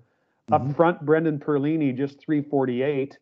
Up 0.52 0.64
Mhm. 0.64 0.76
front, 0.76 1.06
Brendan 1.06 1.40
Perlini 1.40 1.96
just 1.96 2.20
348. 2.20 3.18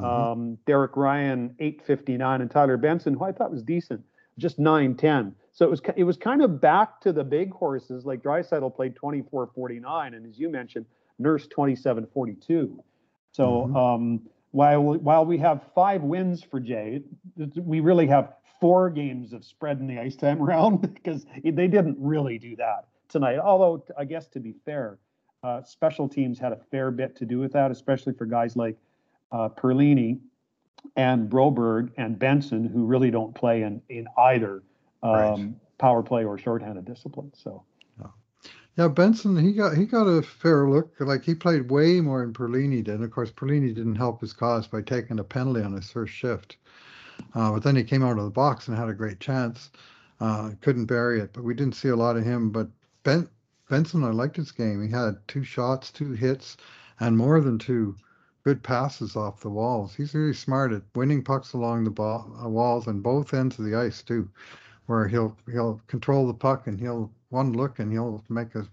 Mhm. 0.00 0.04
Um, 0.04 0.58
Derek 0.66 0.96
Ryan 0.96 1.54
859, 1.60 2.40
and 2.40 2.50
Tyler 2.50 2.76
Benson, 2.76 3.14
who 3.14 3.24
I 3.24 3.32
thought 3.32 3.52
was 3.52 3.62
decent, 3.62 4.02
just 4.38 4.58
910. 4.58 5.34
So 5.52 5.64
it 5.64 5.70
was 5.70 5.80
it 5.96 6.04
was 6.04 6.16
kind 6.16 6.42
of 6.42 6.60
back 6.60 7.00
to 7.02 7.12
the 7.12 7.22
big 7.22 7.52
horses. 7.52 8.04
Like 8.04 8.22
Draisaitl 8.22 8.74
played 8.74 8.96
2449, 8.96 10.14
and 10.14 10.26
as 10.26 10.38
you 10.38 10.48
mentioned, 10.48 10.86
Nurse 11.20 11.46
2742. 11.46 12.82
So 13.30 13.68
Mhm. 13.68 13.76
um, 13.76 14.20
while 14.50 14.82
while 14.82 15.24
we 15.24 15.38
have 15.38 15.62
five 15.74 16.02
wins 16.02 16.42
for 16.42 16.58
Jay, 16.58 17.02
we 17.62 17.78
really 17.78 18.08
have 18.08 18.34
four 18.64 18.88
games 18.88 19.34
of 19.34 19.44
spreading 19.44 19.86
the 19.86 19.98
ice 19.98 20.16
time 20.16 20.40
around 20.42 20.80
because 20.94 21.26
they 21.44 21.68
didn't 21.68 21.98
really 22.00 22.38
do 22.38 22.56
that 22.56 22.86
tonight. 23.10 23.38
Although 23.38 23.84
I 23.98 24.06
guess 24.06 24.26
to 24.28 24.40
be 24.40 24.54
fair, 24.64 24.98
uh, 25.42 25.62
special 25.62 26.08
teams 26.08 26.38
had 26.38 26.52
a 26.52 26.56
fair 26.70 26.90
bit 26.90 27.14
to 27.16 27.26
do 27.26 27.38
with 27.40 27.52
that, 27.52 27.70
especially 27.70 28.14
for 28.14 28.24
guys 28.24 28.56
like 28.56 28.78
uh, 29.32 29.50
Perlini 29.50 30.18
and 30.96 31.28
Broberg 31.28 31.90
and 31.98 32.18
Benson, 32.18 32.64
who 32.64 32.86
really 32.86 33.10
don't 33.10 33.34
play 33.34 33.64
in 33.64 33.82
in 33.90 34.06
either 34.16 34.62
um, 35.02 35.12
Right. 35.12 35.54
power 35.76 36.02
play 36.02 36.24
or 36.24 36.38
shorthanded 36.38 36.86
discipline. 36.86 37.32
So 37.34 37.64
Yeah, 38.78 38.88
Benson, 38.88 39.36
he 39.36 39.52
got 39.52 39.76
he 39.76 39.84
got 39.84 40.06
a 40.06 40.22
fair 40.22 40.70
look. 40.70 40.94
Like 41.00 41.22
he 41.22 41.34
played 41.34 41.70
way 41.70 42.00
more 42.00 42.22
than 42.22 42.32
Perlini 42.32 42.82
did. 42.82 43.02
Of 43.02 43.10
course, 43.10 43.30
Perlini 43.30 43.74
didn't 43.74 43.96
help 43.96 44.22
his 44.22 44.32
cause 44.32 44.66
by 44.66 44.80
taking 44.80 45.18
a 45.18 45.24
penalty 45.24 45.60
on 45.60 45.74
his 45.74 45.90
first 45.90 46.14
shift. 46.14 46.56
Uh, 47.34 47.52
but 47.52 47.62
then 47.62 47.76
he 47.76 47.84
came 47.84 48.02
out 48.02 48.18
of 48.18 48.24
the 48.24 48.30
box 48.30 48.68
and 48.68 48.76
had 48.76 48.88
a 48.88 48.94
great 48.94 49.20
chance. 49.20 49.70
Uh, 50.20 50.50
couldn't 50.60 50.86
bury 50.86 51.20
it, 51.20 51.32
but 51.32 51.44
we 51.44 51.54
didn't 51.54 51.74
see 51.74 51.88
a 51.88 51.96
lot 51.96 52.16
of 52.16 52.24
him. 52.24 52.50
But 52.50 52.68
ben, 53.02 53.28
Benson, 53.68 54.04
I 54.04 54.10
liked 54.10 54.36
his 54.36 54.52
game. 54.52 54.82
He 54.82 54.90
had 54.90 55.16
two 55.26 55.42
shots, 55.42 55.90
two 55.90 56.12
hits, 56.12 56.56
and 57.00 57.16
more 57.16 57.40
than 57.40 57.58
two 57.58 57.96
good 58.44 58.62
passes 58.62 59.16
off 59.16 59.40
the 59.40 59.48
walls. 59.48 59.94
He's 59.94 60.14
really 60.14 60.34
smart 60.34 60.72
at 60.72 60.82
winning 60.94 61.24
pucks 61.24 61.54
along 61.54 61.84
the 61.84 61.90
ball, 61.90 62.30
uh, 62.42 62.48
walls 62.48 62.86
and 62.86 63.02
both 63.02 63.32
ends 63.32 63.58
of 63.58 63.64
the 63.64 63.74
ice 63.74 64.02
too, 64.02 64.28
where 64.86 65.08
he'll 65.08 65.36
he'll 65.50 65.80
control 65.86 66.26
the 66.26 66.34
puck 66.34 66.66
and 66.66 66.78
he'll 66.78 67.10
one 67.30 67.54
look 67.54 67.78
and 67.78 67.90
he'll 67.90 68.22
make 68.28 68.54
a 68.54 68.68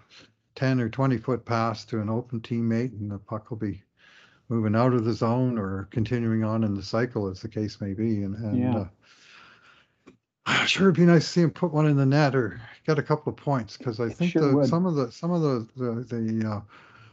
10 0.56 0.82
or 0.82 0.89
20 0.89 1.17
foot 1.17 1.45
pass 1.45 1.86
to 1.86 1.99
an 1.99 2.10
open 2.10 2.41
teammate 2.41 2.91
and 2.91 3.10
the 3.10 3.17
puck 3.17 3.49
will 3.49 3.58
be 3.58 3.82
moving 4.52 4.76
out 4.76 4.94
of 4.94 5.06
the 5.06 5.14
zone 5.14 5.58
or 5.58 5.88
continuing 5.92 6.44
on 6.44 6.66
in 6.66 6.76
the 6.76 6.84
cycle 6.84 7.28
as 7.28 7.42
the 7.42 7.48
case 7.48 7.80
may 7.80 7.94
be 7.94 8.24
and, 8.24 8.36
and 8.36 8.62
Yeah. 8.62 8.86
uh, 10.46 10.66
sure 10.66 10.90
it'd 10.90 10.96
be 10.98 11.06
nice 11.06 11.24
to 11.24 11.30
see 11.30 11.42
him 11.42 11.52
put 11.52 11.72
one 11.72 11.86
in 11.88 11.96
the 11.96 12.06
net 12.06 12.36
or 12.36 12.60
get 12.86 13.00
a 13.00 13.04
couple 13.04 13.32
of 13.32 13.38
points 13.38 13.78
because 13.78 14.02
I 14.02 14.10
think 14.10 14.34
sure 14.34 14.62
the, 14.62 14.68
some 14.68 14.86
of 14.86 14.96
the 14.96 15.10
some 15.10 15.32
of 15.32 15.42
the 15.42 15.68
the, 15.78 16.04
the 16.04 16.50
uh, 16.50 16.62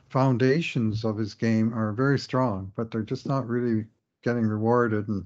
foundations 0.09 1.05
of 1.05 1.17
his 1.17 1.35
game 1.35 1.73
are 1.73 1.93
very 1.93 2.19
strong 2.19 2.73
but 2.75 2.91
they're 2.91 3.03
just 3.03 3.29
not 3.29 3.47
really 3.47 3.87
getting 4.25 4.45
rewarded 4.45 5.07
and 5.07 5.25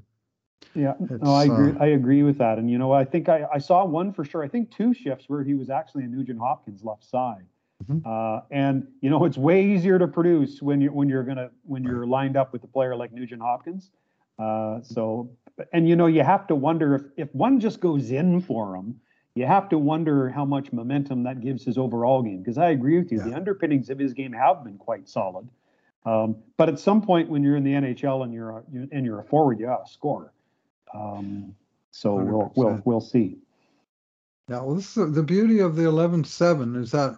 Yeah, 0.74 0.94
no, 1.22 1.34
I 1.34 1.44
agree. 1.44 1.72
uh, 1.72 1.78
I 1.80 1.86
agree 1.88 2.22
with 2.22 2.38
that. 2.38 2.58
And 2.58 2.70
you 2.70 2.78
know, 2.78 2.92
I 2.92 3.04
think 3.04 3.28
I, 3.28 3.46
I 3.52 3.58
saw 3.58 3.84
one 3.84 4.12
for 4.12 4.24
sure. 4.24 4.42
I 4.42 4.48
think 4.48 4.70
two 4.70 4.92
shifts 4.94 5.28
where 5.28 5.44
he 5.44 5.54
was 5.54 5.70
actually 5.70 6.04
in 6.04 6.12
Nugent 6.12 6.38
Hopkins 6.40 6.82
left 6.84 7.04
side. 7.04 7.46
Mhm. 7.88 8.02
Uh, 8.04 8.42
and 8.50 8.86
you 9.00 9.10
know, 9.10 9.24
it's 9.24 9.38
way 9.38 9.64
easier 9.64 9.98
to 9.98 10.06
produce 10.08 10.62
when 10.62 10.80
you're 10.80 10.92
when 10.92 11.08
you're 11.08 11.22
gonna 11.24 11.50
when 11.64 11.82
you're 11.82 12.06
lined 12.06 12.36
up 12.36 12.52
with 12.52 12.62
a 12.64 12.66
player 12.68 12.94
like 12.96 13.12
Nugent 13.12 13.42
Hopkins. 13.42 13.90
Uh, 14.38 14.80
so, 14.82 15.30
and 15.72 15.88
you 15.88 15.96
know, 15.96 16.06
you 16.06 16.22
have 16.22 16.46
to 16.48 16.54
wonder 16.54 16.94
if 16.94 17.02
if 17.16 17.34
one 17.34 17.60
just 17.60 17.80
goes 17.80 18.10
in 18.10 18.40
for 18.40 18.74
him, 18.76 19.00
you 19.34 19.46
have 19.46 19.68
to 19.70 19.78
wonder 19.78 20.28
how 20.28 20.44
much 20.44 20.72
momentum 20.72 21.22
that 21.24 21.40
gives 21.40 21.64
his 21.64 21.78
overall 21.78 22.22
game. 22.22 22.38
Because 22.38 22.58
I 22.58 22.70
agree 22.70 22.98
with 22.98 23.10
you, 23.12 23.18
the 23.28 23.34
underpinnings 23.34 23.90
of 23.90 23.98
his 23.98 24.12
game 24.14 24.32
have 24.32 24.64
been 24.64 24.78
quite 24.78 25.08
solid. 25.08 25.48
Um, 26.04 26.36
but 26.56 26.68
at 26.68 26.78
some 26.80 27.00
point, 27.00 27.28
when 27.28 27.44
you're 27.44 27.56
in 27.56 27.62
the 27.62 27.74
NHL 27.74 28.24
and 28.24 28.32
you're 28.34 28.50
a, 28.50 28.62
you- 28.72 28.88
and 28.90 29.06
you're 29.06 29.20
a 29.20 29.24
forward, 29.24 29.60
you 29.60 29.66
got 29.66 29.86
to 29.86 29.92
score. 29.92 30.32
Um, 30.94 31.54
so 31.92 32.16
we'll 32.32 32.52
we'll 32.56 32.82
we'll 32.84 33.00
see. 33.00 33.38
Now, 34.48 34.64
well, 34.66 34.74
this 34.74 34.96
is 34.96 35.14
the 35.14 35.22
beauty 35.22 35.60
of 35.60 35.76
the 35.76 35.84
11-7 35.84 36.76
is 36.76 36.90
that 36.90 37.16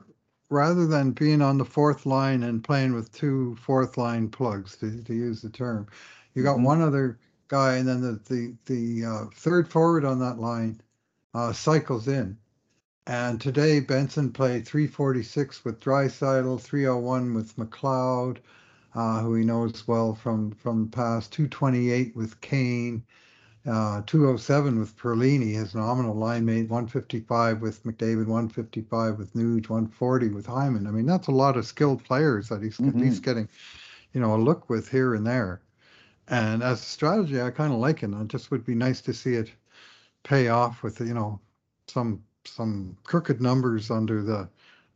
rather 0.55 0.87
than 0.87 1.13
being 1.13 1.43
on 1.43 1.59
the 1.59 1.67
fourth 1.67 2.07
line 2.07 2.45
and 2.45 2.65
playing 2.65 2.95
with 2.95 3.13
two 3.13 3.57
fourth 3.57 3.99
line 3.99 4.31
plugs, 4.31 4.77
to, 4.79 5.03
to 5.05 5.15
use 5.15 5.43
the 5.43 5.51
term, 5.51 5.89
you 6.35 6.43
got 6.45 6.59
Mhm. 6.59 6.65
one 6.65 6.83
other 6.83 7.19
guy, 7.49 7.77
and 7.77 7.89
then 7.89 8.01
the 8.03 8.21
the 8.31 8.55
the 8.67 9.07
uh, 9.07 9.27
third 9.35 9.69
forward 9.69 10.05
on 10.07 10.21
that 10.21 10.41
line 10.41 10.81
uh, 11.35 11.53
cycles 11.53 12.09
in. 12.09 12.39
And 13.07 13.41
today 13.41 13.81
Benson 13.81 14.33
played 14.33 14.67
346 14.67 15.65
with 15.65 15.81
Draisaitl, 15.81 16.61
301 16.61 17.35
with 17.35 17.57
McLeod, 17.57 18.39
uh, 18.95 19.23
who 19.23 19.35
he 19.37 19.45
knows 19.45 19.89
well 19.89 20.15
from 20.15 20.53
from 20.53 20.85
the 20.85 20.91
past, 20.91 21.33
228 21.33 22.17
with 22.17 22.41
Kane 22.43 23.05
uh, 23.67 24.03
207 24.07 24.79
with 24.79 24.97
Perlini, 24.97 25.55
his 25.55 25.75
nominal 25.75 26.15
line 26.15 26.45
mate, 26.45 26.69
155 26.69 27.63
with 27.63 27.83
McDavid, 27.85 28.27
155 28.27 29.19
with 29.19 29.33
Nuge, 29.35 29.69
140 29.69 30.29
with 30.29 30.47
Hyman. 30.47 30.87
I 30.87 30.91
mean, 30.91 31.07
that's 31.07 31.29
a 31.29 31.33
lot 31.33 31.57
of 31.57 31.65
skilled 31.65 32.05
players 32.05 32.49
that 32.49 32.63
he's 32.63 32.79
at 32.81 32.95
least 32.95 33.23
getting, 33.23 33.49
you 34.13 34.21
know, 34.21 34.35
a 34.35 34.37
look 34.37 34.69
with 34.69 34.91
here 34.91 35.15
and 35.15 35.27
there. 35.27 35.63
And 36.29 36.63
as 36.63 36.81
a 36.81 36.85
strategy, 36.85 37.41
I 37.41 37.51
kind 37.51 37.73
of 37.73 37.79
like 37.79 38.03
it. 38.03 38.11
It 38.11 38.29
just 38.29 38.51
would 38.51 38.65
be 38.65 38.75
nice 38.75 39.01
to 39.03 39.15
see 39.15 39.35
it 39.35 39.51
pay 40.23 40.49
off 40.49 40.83
with, 40.83 41.01
you 41.01 41.15
know, 41.15 41.41
some 41.87 42.23
some 42.47 42.97
crooked 43.05 43.41
numbers 43.41 43.91
under 43.91 44.23
the 44.23 44.49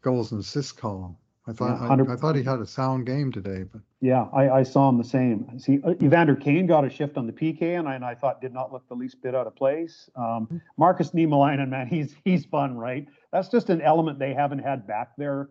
goals 0.02 0.32
and 0.32 0.40
assists 0.40 0.72
column. 0.72 1.16
I 1.48 1.52
thought 1.52 1.80
Yeah, 1.80 2.10
I, 2.10 2.12
I 2.12 2.16
thought 2.16 2.36
he 2.36 2.42
had 2.42 2.60
a 2.60 2.66
sound 2.66 3.06
game 3.06 3.32
today, 3.32 3.64
but 3.64 3.80
Yeah, 4.00 4.26
I, 4.34 4.50
I 4.50 4.62
saw 4.62 4.88
him 4.88 4.98
the 4.98 5.04
same. 5.04 5.58
See, 5.58 5.80
uh, 5.82 5.94
Evander 6.02 6.36
Kane 6.36 6.66
got 6.66 6.84
a 6.84 6.90
shift 6.90 7.16
on 7.16 7.26
the 7.26 7.32
PK, 7.32 7.78
and 7.78 7.88
I, 7.88 7.94
and 7.94 8.04
I 8.04 8.14
thought 8.14 8.42
did 8.42 8.52
not 8.52 8.70
look 8.70 8.86
the 8.88 8.94
least 8.94 9.22
bit 9.22 9.34
out 9.34 9.46
of 9.46 9.56
place. 9.56 10.10
Um, 10.14 10.60
Markus 10.76 11.10
Niemelainen, 11.10 11.70
man, 11.70 11.86
he's 11.88 12.14
he's 12.24 12.44
fun, 12.44 12.76
right? 12.76 13.06
That's 13.32 13.48
just 13.48 13.70
an 13.70 13.80
element 13.80 14.18
they 14.18 14.34
haven't 14.34 14.58
had 14.58 14.86
back 14.86 15.12
there 15.16 15.48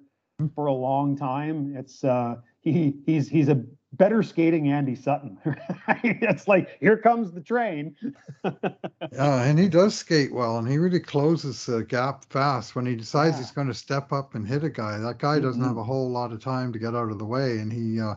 for 0.53 0.67
a 0.67 0.73
long 0.73 1.17
time. 1.17 1.75
It's 1.75 2.03
uh, 2.03 2.35
he 2.61 2.97
he's 3.07 3.27
he's 3.27 3.49
a 3.49 3.63
better 3.93 4.21
skating 4.23 4.71
Andy 4.71 4.95
Sutton. 4.95 5.37
it's 6.03 6.47
like 6.47 6.77
here 6.79 6.97
comes 6.97 7.31
the 7.31 7.41
train. 7.41 7.95
Yeah, 9.13 9.43
and 9.43 9.57
he 9.57 9.67
does 9.69 9.95
skate 9.95 10.33
well, 10.33 10.57
and 10.57 10.67
he 10.67 10.77
really 10.77 10.99
closes 10.99 11.65
the 11.65 11.83
gap 11.83 12.25
fast 12.25 12.75
when 12.75 12.85
he 12.85 12.95
decides 12.95 13.35
Yeah. 13.35 13.41
he's 13.43 13.51
going 13.51 13.67
to 13.67 13.73
step 13.73 14.11
up 14.11 14.35
and 14.35 14.45
hit 14.47 14.63
a 14.63 14.69
guy. 14.69 14.97
That 14.99 15.17
guy 15.17 15.39
doesn't 15.39 15.61
have 15.63 15.75
Mhm. 15.75 15.79
a 15.81 15.83
whole 15.83 16.09
lot 16.09 16.31
of 16.31 16.39
time 16.41 16.71
to 16.73 16.79
get 16.79 16.93
out 16.95 17.09
of 17.09 17.17
the 17.17 17.25
way, 17.25 17.57
and 17.59 17.71
he 17.71 17.99
uh, 18.01 18.15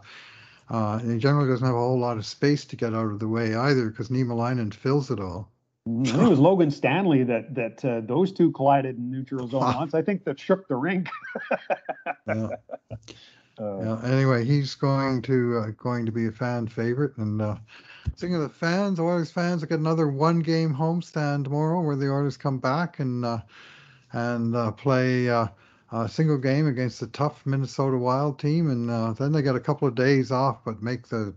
uh, 0.71 0.99
and 1.01 1.11
he 1.12 1.18
generally 1.18 1.49
doesn't 1.49 1.66
have 1.66 1.75
a 1.75 1.79
whole 1.79 1.99
lot 1.99 2.16
of 2.18 2.27
space 2.27 2.64
to 2.66 2.77
get 2.77 2.93
out 2.95 3.07
of 3.11 3.18
the 3.18 3.29
way 3.29 3.55
either, 3.55 3.89
because 3.89 4.09
Nima 4.09 4.29
Niemelainen 4.29 4.75
fills 4.75 5.11
it 5.11 5.21
all. 5.21 5.49
It 5.87 6.14
was 6.14 6.39
Logan 6.39 6.71
Stanley 6.71 7.23
that 7.25 7.55
that 7.55 7.85
uh, 7.85 8.01
those 8.05 8.33
two 8.33 8.51
collided 8.53 8.97
in 8.99 9.11
neutral 9.11 9.49
zone 9.49 9.61
once. 9.77 9.95
I 9.95 10.03
think 10.03 10.25
that 10.25 10.39
shook 10.39 10.68
the 10.68 10.77
rink. 10.77 11.09
Yeah. 12.27 12.49
Uh, 13.61 13.80
Yeah. 13.80 14.00
Anyway, 14.04 14.44
he's 14.44 14.74
going 14.74 15.22
to 15.22 15.58
uh, 15.58 15.70
going 15.76 16.06
to 16.06 16.12
be 16.12 16.26
a 16.26 16.32
fan 16.32 16.66
favorite. 16.66 17.16
And 17.18 17.42
uh, 17.42 17.56
speaking 18.16 18.36
of 18.36 18.42
the 18.42 18.48
fans, 18.48 18.98
Oilers 18.98 19.30
fans 19.30 19.64
get 19.64 19.78
another 19.78 20.08
one 20.08 20.40
game 20.40 20.74
homestand 20.74 21.44
tomorrow, 21.44 21.80
where 21.80 21.96
the 21.96 22.11
Oilers 22.11 22.36
come 22.36 22.58
back 22.58 23.00
and 23.00 23.24
uh, 23.24 23.40
and 24.12 24.56
uh, 24.56 24.70
play 24.72 25.28
uh, 25.28 25.48
a 25.92 26.08
single 26.08 26.38
game 26.38 26.66
against 26.66 27.00
the 27.00 27.06
tough 27.08 27.44
Minnesota 27.44 27.98
Wild 27.98 28.38
team, 28.38 28.70
and 28.70 28.90
uh, 28.90 29.12
then 29.12 29.32
they 29.32 29.42
get 29.42 29.56
a 29.56 29.61
couple 29.61 29.86
of 29.88 29.94
days 29.94 30.30
off, 30.30 30.64
but 30.64 30.82
make 30.82 31.08
the 31.08 31.34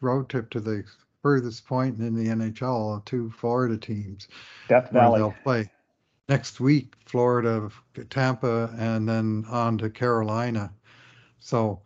road 0.00 0.28
trip 0.28 0.50
to 0.50 0.60
the 0.60 0.84
furthest 1.22 1.66
point 1.66 1.98
in 1.98 2.14
the 2.14 2.30
NHL, 2.30 3.04
two 3.04 3.30
Florida 3.32 3.76
teams 3.76 4.28
Death 4.68 4.92
where 4.92 5.02
Valley. 5.02 5.18
they'll 5.18 5.34
play 5.42 5.68
next 6.28 6.60
week, 6.60 6.94
Florida, 7.06 7.70
Tampa, 8.10 8.72
and 8.78 9.08
then 9.08 9.44
on 9.48 9.78
to 9.78 9.90
Carolina. 9.90 10.72
So 11.40 11.80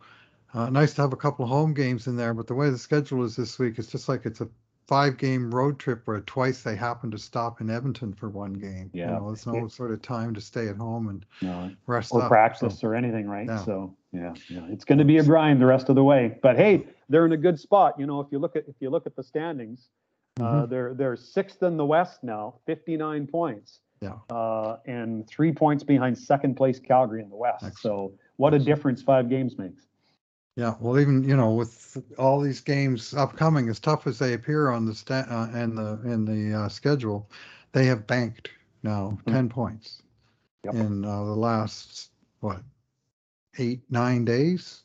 uh, 0.53 0.69
nice 0.69 0.93
to 0.95 1.01
have 1.01 1.13
a 1.13 1.17
couple 1.17 1.43
of 1.45 1.49
home 1.49 1.73
games 1.73 2.07
in 2.07 2.15
there. 2.15 2.33
But 2.33 2.47
the 2.47 2.53
way 2.53 2.69
the 2.69 2.77
schedule 2.77 3.23
is 3.23 3.35
this 3.35 3.57
week, 3.59 3.77
it's 3.79 3.87
just 3.87 4.07
like 4.09 4.25
it's 4.25 4.41
a 4.41 4.47
five 4.87 5.17
game 5.17 5.49
road 5.53 5.79
trip 5.79 6.01
where 6.05 6.19
twice 6.21 6.61
they 6.61 6.75
happen 6.75 7.09
to 7.09 7.17
stop 7.17 7.61
in 7.61 7.69
Edmonton 7.69 8.13
for 8.13 8.29
one 8.29 8.53
game. 8.53 8.89
Yeah. 8.93 9.07
You 9.07 9.19
know, 9.19 9.27
there's 9.27 9.47
no 9.47 9.67
sort 9.67 9.91
of 9.91 10.01
time 10.01 10.33
to 10.33 10.41
stay 10.41 10.67
at 10.67 10.75
home 10.75 11.07
and 11.07 11.25
No, 11.41 11.71
rest 11.87 12.11
or 12.13 12.21
up. 12.23 12.27
practice 12.27 12.79
So, 12.79 12.89
or 12.89 12.95
anything, 12.95 13.27
right? 13.27 13.47
yeah. 13.47 13.63
So 13.63 13.95
yeah, 14.11 14.33
yeah, 14.49 14.65
it's 14.69 14.83
going 14.85 14.99
to 14.99 15.05
be 15.05 15.17
a 15.17 15.23
grind 15.23 15.61
the 15.61 15.65
rest 15.65 15.89
of 15.89 15.95
the 15.95 16.03
way. 16.03 16.37
But 16.43 16.57
hey, 16.57 16.85
they're 17.09 17.25
in 17.25 17.31
a 17.31 17.37
good 17.37 17.59
spot. 17.59 17.95
You 17.97 18.05
know, 18.05 18.19
if 18.19 18.27
you 18.31 18.39
look 18.39 18.55
at 18.55 18.65
if 18.67 18.75
you 18.79 18.89
look 18.89 19.05
at 19.07 19.15
the 19.15 19.23
standings, 19.23 19.89
uh, 20.39 20.43
Mhm. 20.65 20.69
they're 20.69 20.93
they're 20.93 21.15
sixth 21.15 21.63
in 21.63 21.77
the 21.77 21.85
West 21.85 22.23
now, 22.23 22.55
59 22.65 23.25
points. 23.27 23.79
Yeah. 24.01 24.15
Uh, 24.29 24.77
and 24.85 25.25
three 25.27 25.53
points 25.53 25.81
behind 25.81 26.17
second 26.17 26.55
place 26.55 26.77
Calgary 26.77 27.21
in 27.23 27.29
the 27.29 27.37
West. 27.37 27.63
Excellent. 27.63 27.81
So 28.11 28.13
what 28.37 28.53
a 28.53 28.59
difference 28.59 29.01
five 29.01 29.29
games 29.29 29.57
makes. 29.57 29.87
yeah. 30.55 30.75
Well, 30.79 30.99
even 30.99 31.23
you 31.23 31.35
know, 31.35 31.53
with 31.53 31.97
all 32.17 32.39
these 32.41 32.61
games 32.61 33.13
upcoming, 33.13 33.69
as 33.69 33.79
tough 33.79 34.07
as 34.07 34.19
they 34.19 34.33
appear 34.33 34.69
on 34.69 34.85
the 34.85 34.93
sta- 34.95 35.27
uh, 35.29 35.49
and 35.53 35.77
the 35.77 35.99
in 36.05 36.25
the 36.25 36.53
uh, 36.63 36.69
schedule, 36.69 37.29
they 37.71 37.85
have 37.85 38.07
banked 38.07 38.49
now 38.83 39.17
Mhm. 39.25 39.25
ten 39.27 39.49
points 39.49 40.03
Yep. 40.63 40.75
in 40.75 41.05
uh, 41.05 41.23
the 41.25 41.35
last 41.35 42.11
what 42.39 42.61
eight 43.57 43.81
nine 43.89 44.25
days. 44.25 44.83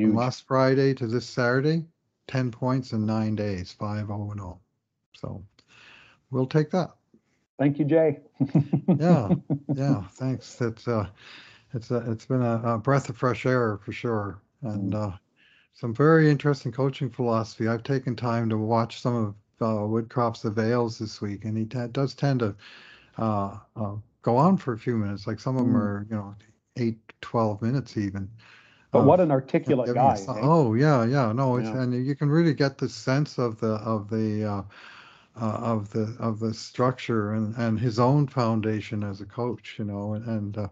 From 0.00 0.14
last 0.14 0.46
Friday 0.46 0.94
to 0.94 1.06
this 1.06 1.26
Saturday, 1.26 1.84
10 2.26 2.50
points 2.50 2.92
in 2.92 3.04
nine 3.06 3.34
days, 3.36 3.72
5 3.72 4.06
0 4.06 4.32
0. 4.34 4.60
So 5.14 5.44
we'll 6.30 6.46
take 6.46 6.70
that. 6.70 6.90
Thank 7.58 7.78
you, 7.78 7.84
Jay. 7.84 8.20
Yeah, 8.98 9.32
yeah, 9.74 10.04
thanks. 10.12 10.60
It's 10.60 10.88
uh, 10.88 11.08
it's 11.74 11.90
uh, 11.90 12.04
it's 12.08 12.26
been 12.26 12.42
a, 12.42 12.60
a 12.74 12.78
breath 12.78 13.08
of 13.08 13.16
fresh 13.16 13.46
air 13.46 13.78
for 13.78 13.92
sure, 13.92 14.40
and 14.62 14.94
uh, 14.94 15.12
some 15.74 15.94
very 15.94 16.30
interesting 16.30 16.72
coaching 16.72 17.10
philosophy. 17.10 17.68
I've 17.68 17.82
taken 17.82 18.16
time 18.16 18.48
to 18.50 18.58
watch 18.58 19.00
some 19.00 19.14
of 19.14 19.34
uh, 19.60 19.86
Woodcroft's 19.86 20.44
avails 20.44 20.98
this 20.98 21.20
week, 21.20 21.44
and 21.44 21.56
he 21.56 21.64
t- 21.64 21.86
does 21.92 22.14
tend 22.14 22.40
to 22.40 22.54
uh, 23.18 23.56
uh, 23.76 23.94
go 24.22 24.36
on 24.36 24.56
for 24.56 24.72
a 24.72 24.78
few 24.78 24.96
minutes. 24.96 25.26
Like 25.26 25.40
some 25.40 25.56
of 25.56 25.64
them 25.64 25.74
Mm. 25.74 25.80
are, 25.80 26.06
you 26.10 26.16
know, 26.16 26.34
eight, 26.76 26.98
12 27.20 27.60
minutes 27.62 27.96
even. 27.96 28.28
But 28.92 29.04
what 29.04 29.20
an 29.20 29.30
articulate 29.30 29.94
guy. 29.94 30.12
us- 30.12 30.28
eh? 30.28 30.40
Oh 30.42 30.74
yeah, 30.74 31.04
yeah. 31.04 31.32
No, 31.32 31.56
it's 31.56 31.68
Yeah. 31.68 31.82
and 31.82 32.06
you 32.06 32.16
can 32.16 32.28
really 32.28 32.54
get 32.54 32.78
the 32.78 32.88
sense 32.88 33.38
of 33.38 33.60
the 33.60 33.74
of 33.74 34.10
the 34.10 34.44
uh, 34.44 34.62
uh, 35.40 35.58
of 35.62 35.90
the 35.90 36.16
of 36.18 36.40
the 36.40 36.52
structure 36.52 37.32
and 37.32 37.54
and 37.56 37.78
his 37.78 37.98
own 37.98 38.26
foundation 38.26 39.04
as 39.04 39.20
a 39.20 39.26
coach. 39.26 39.76
You 39.78 39.84
know, 39.84 40.14
and, 40.14 40.26
and 40.26 40.58
uh, 40.58 40.68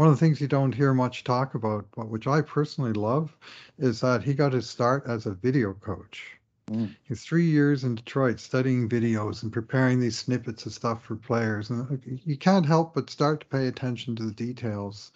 one 0.00 0.08
of 0.08 0.14
the 0.14 0.24
things 0.24 0.40
you 0.40 0.48
don't 0.48 0.74
hear 0.74 0.94
much 0.94 1.24
talk 1.24 1.54
about, 1.54 1.84
but 1.94 2.08
which 2.08 2.26
I 2.26 2.40
personally 2.40 2.94
love, 2.94 3.36
is 3.78 4.00
that 4.00 4.22
he 4.22 4.32
got 4.32 4.54
his 4.54 4.66
start 4.66 5.04
as 5.06 5.26
a 5.26 5.34
video 5.34 5.74
coach. 5.74 6.38
Mm. 6.70 6.96
He's 7.02 7.22
three 7.22 7.44
years 7.44 7.84
in 7.84 7.96
Detroit 7.96 8.40
studying 8.40 8.88
videos 8.88 9.42
and 9.42 9.52
preparing 9.52 10.00
these 10.00 10.16
snippets 10.16 10.64
of 10.64 10.72
stuff 10.72 11.04
for 11.04 11.16
players, 11.16 11.68
and 11.68 12.00
you 12.24 12.38
can't 12.38 12.64
help 12.64 12.94
but 12.94 13.10
start 13.10 13.40
to 13.40 13.46
pay 13.48 13.66
attention 13.66 14.16
to 14.16 14.22
the 14.22 14.32
details 14.32 15.12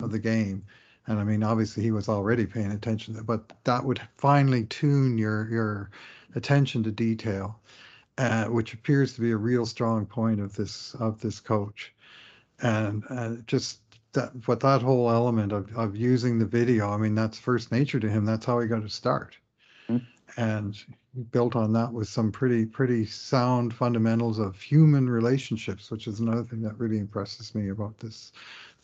of 0.00 0.12
the 0.12 0.18
game. 0.18 0.64
And 1.08 1.20
I 1.20 1.24
mean, 1.24 1.42
obviously, 1.42 1.82
he 1.82 1.90
was 1.90 2.08
already 2.08 2.46
paying 2.46 2.72
attention, 2.72 3.22
but 3.26 3.52
that 3.64 3.84
would 3.84 4.00
finally 4.16 4.64
tune 4.64 5.18
your 5.18 5.46
your 5.50 5.90
attention 6.34 6.82
to 6.84 6.90
detail, 6.90 7.60
uh, 8.16 8.46
which 8.46 8.72
appears 8.72 9.12
to 9.12 9.20
be 9.20 9.32
a 9.32 9.36
real 9.36 9.66
strong 9.66 10.06
point 10.06 10.40
of 10.40 10.56
this 10.56 10.94
of 10.94 11.20
this 11.20 11.38
coach. 11.38 11.92
And 12.62 13.04
uh, 13.10 13.34
just 13.46 13.80
that, 14.14 14.42
but 14.46 14.60
that 14.60 14.82
whole 14.82 15.10
element 15.10 15.52
of 15.52 15.74
of 15.76 15.96
using 15.96 16.38
the 16.38 16.46
video, 16.46 16.90
I 16.90 16.96
mean, 16.98 17.14
that's 17.14 17.38
first 17.38 17.72
nature 17.72 18.00
to 18.00 18.10
him. 18.10 18.24
That's 18.24 18.46
how 18.46 18.60
he 18.60 18.68
got 18.68 18.82
to 18.82 18.88
start, 18.88 19.36
Mhm. 19.88 20.02
and 20.36 20.76
built 21.30 21.56
on 21.56 21.72
that 21.74 21.92
with 21.92 22.08
some 22.08 22.32
pretty 22.32 22.64
pretty 22.66 23.04
sound 23.06 23.74
fundamentals 23.74 24.38
of 24.38 24.60
human 24.60 25.08
relationships, 25.08 25.90
which 25.90 26.06
is 26.06 26.20
another 26.20 26.44
thing 26.44 26.62
that 26.62 26.78
really 26.78 26.98
impresses 26.98 27.54
me 27.54 27.68
about 27.68 27.98
this 27.98 28.32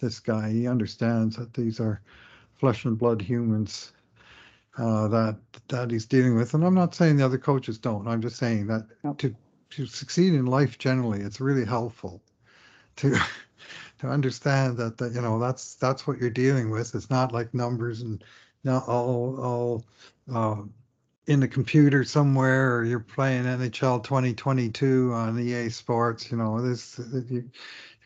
this 0.00 0.20
guy. 0.20 0.50
He 0.50 0.66
understands 0.68 1.36
that 1.36 1.54
these 1.54 1.80
are 1.80 2.00
flesh 2.54 2.84
and 2.84 2.98
blood 2.98 3.22
humans 3.22 3.92
uh, 4.78 5.08
that 5.08 5.36
that 5.68 5.90
he's 5.90 6.06
dealing 6.06 6.36
with. 6.36 6.54
And 6.54 6.64
I'm 6.64 6.74
not 6.74 6.94
saying 6.94 7.16
the 7.16 7.24
other 7.24 7.38
coaches 7.38 7.78
don't. 7.78 8.08
I'm 8.08 8.22
just 8.22 8.36
saying 8.36 8.66
that 8.68 8.86
Yep. 9.04 9.18
to 9.18 9.34
to 9.70 9.86
succeed 9.86 10.34
in 10.34 10.46
life 10.46 10.78
generally, 10.78 11.20
it's 11.22 11.40
really 11.40 11.64
helpful 11.64 12.22
to 12.96 13.16
to 13.98 14.08
understand 14.08 14.76
that 14.78 14.98
that 14.98 15.12
you 15.12 15.20
know 15.20 15.38
that's 15.38 15.74
that's 15.76 16.06
what 16.06 16.18
you're 16.18 16.30
dealing 16.30 16.70
with. 16.70 16.94
It's 16.94 17.10
not 17.10 17.32
like 17.32 17.52
numbers 17.54 18.02
and 18.02 18.22
not 18.64 18.86
all 18.88 19.40
all 19.40 19.84
uh, 20.32 20.62
in 21.26 21.40
the 21.40 21.48
computer 21.48 22.04
somewhere 22.04 22.76
or 22.76 22.84
you're 22.84 23.00
playing 23.00 23.44
NHL 23.44 24.02
2022 24.02 25.12
on 25.12 25.38
EA 25.38 25.68
Sports. 25.68 26.30
You 26.30 26.38
know 26.38 26.60
this 26.60 26.98
you 27.28 27.50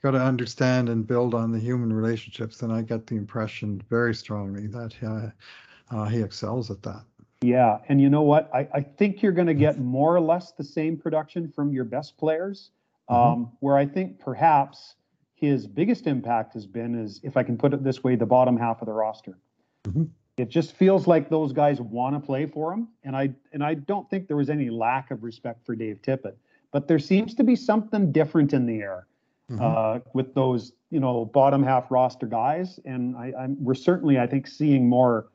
you 0.03 0.11
got 0.11 0.18
to 0.18 0.24
understand 0.24 0.88
and 0.88 1.07
build 1.07 1.34
on 1.34 1.53
the 1.53 1.61
human 1.61 1.93
relationships. 1.93 2.62
And 2.62 2.72
I 2.72 2.82
get 2.82 3.07
the 3.07 3.16
impression 3.16 3.80
very 3.88 4.14
strongly 4.14 4.66
that 4.66 4.95
uh, 5.03 5.95
uh, 5.95 6.07
he 6.07 6.20
excels 6.20 6.70
at 6.70 6.82
that. 6.82 7.05
Yeah, 7.43 7.78
and 7.88 8.01
you 8.01 8.09
know 8.09 8.22
what? 8.22 8.51
I, 8.55 8.68
I 8.72 8.80
think 8.80 9.22
you're 9.22 9.32
going 9.32 9.49
to 9.49 9.55
get 9.55 9.78
more 9.78 10.14
or 10.14 10.20
less 10.20 10.53
the 10.53 10.64
same 10.64 10.97
production 10.97 11.49
from 11.49 11.72
your 11.72 11.84
best 11.84 12.16
players. 12.16 12.70
Um, 13.09 13.18
Mhm. 13.18 13.51
Where 13.61 13.76
I 13.76 13.86
think 13.86 14.20
perhaps 14.20 14.95
his 15.43 15.66
biggest 15.66 16.07
impact 16.07 16.55
has 16.55 16.66
been 16.66 16.95
is, 16.95 17.20
if 17.24 17.36
I 17.36 17.43
can 17.43 17.59
put 17.59 17.74
it 17.74 17.82
this 17.82 18.05
way, 18.05 18.14
the 18.14 18.24
bottom 18.24 18.57
half 18.57 18.80
of 18.80 18.86
the 18.86 18.93
roster. 18.93 19.36
Mhm. 19.82 20.09
It 20.36 20.49
just 20.49 20.72
feels 20.74 21.09
like 21.09 21.28
those 21.28 21.53
guys 21.53 21.80
want 21.80 22.14
to 22.14 22.20
play 22.24 22.47
for 22.47 22.72
him, 22.72 22.86
and 23.03 23.16
I 23.16 23.34
and 23.53 23.62
I 23.62 23.74
don't 23.74 24.09
think 24.09 24.28
there 24.28 24.36
was 24.36 24.49
any 24.49 24.70
lack 24.70 25.11
of 25.11 25.24
respect 25.24 25.66
for 25.66 25.74
Dave 25.74 26.01
Tippett, 26.01 26.36
but 26.70 26.86
there 26.86 27.01
seems 27.01 27.34
to 27.34 27.43
be 27.43 27.57
something 27.57 28.12
different 28.12 28.53
in 28.53 28.64
the 28.66 28.80
air 28.80 29.09
Mhm. 29.51 29.61
uh, 29.61 30.01
with 30.14 30.32
those 30.32 30.72
you 30.90 31.01
know 31.01 31.24
bottom 31.24 31.61
half 31.64 31.90
roster 31.90 32.28
guys, 32.28 32.78
and 32.84 33.16
I, 33.16 33.34
I'm 33.36 33.62
we're 33.62 33.74
certainly 33.74 34.20
I 34.20 34.28
think 34.28 34.47
seeing 34.47 34.88
more 34.88 35.26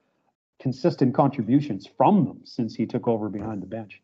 consistent 0.60 1.14
contributions 1.14 1.86
from 1.86 2.24
them 2.24 2.40
since 2.46 2.74
he 2.74 2.86
took 2.86 3.10
over 3.10 3.28
behind 3.30 3.62
the 3.62 3.68
bench. 3.68 4.02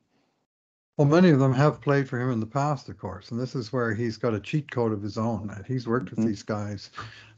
Well, 0.97 1.07
many 1.07 1.29
of 1.29 1.39
them 1.39 1.53
have 1.53 1.81
played 1.81 2.07
for 2.07 2.19
him 2.19 2.29
in 2.31 2.39
the 2.39 2.45
past, 2.45 2.87
of 2.89 2.97
course, 2.99 3.31
and 3.31 3.39
this 3.39 3.55
is 3.55 3.73
where 3.73 3.93
he's 3.95 4.17
got 4.17 4.35
a 4.35 4.39
cheat 4.39 4.69
code 4.69 4.91
of 4.91 5.01
his 5.01 5.17
own. 5.17 5.47
That 5.47 5.65
he's 5.65 5.87
worked 5.87 6.11
with 6.11 6.19
Mhm. 6.19 6.25
these 6.27 6.43
guys. 6.43 6.91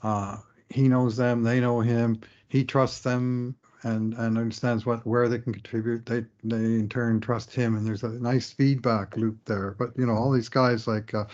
Uh, 0.03 0.37
he 0.69 0.89
knows 0.89 1.15
them, 1.15 1.43
they 1.43 1.59
know 1.61 1.79
him. 1.79 2.19
He 2.49 2.65
trusts 2.65 2.99
them 3.01 3.55
and 3.83 4.13
and 4.15 4.37
understands 4.37 4.85
what 4.85 5.05
where 5.07 5.29
they 5.29 5.39
can 5.39 5.53
contribute. 5.53 6.05
They 6.05 6.25
they 6.43 6.79
in 6.79 6.89
turn 6.89 7.21
trust 7.21 7.53
him, 7.55 7.75
and 7.75 7.85
there's 7.87 8.03
a 8.03 8.09
nice 8.19 8.51
feedback 8.51 9.15
loop 9.15 9.37
there. 9.45 9.71
But 9.71 9.97
you 9.97 10.05
know, 10.05 10.15
all 10.15 10.31
these 10.31 10.49
guys 10.49 10.85
like 10.87 11.13
uh, 11.13 11.25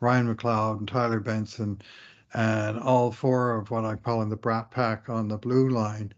Ryan 0.00 0.34
McLeod 0.34 0.78
and 0.80 0.88
Tyler 0.88 1.20
Benson, 1.20 1.80
and 2.34 2.78
all 2.78 3.12
four 3.12 3.56
of 3.56 3.70
what 3.70 3.84
I 3.86 3.96
call 3.96 4.20
in 4.22 4.28
the 4.28 4.36
Brat 4.36 4.70
Pack 4.70 5.08
on 5.08 5.28
the 5.28 5.38
blue 5.38 5.70
line, 5.70 6.12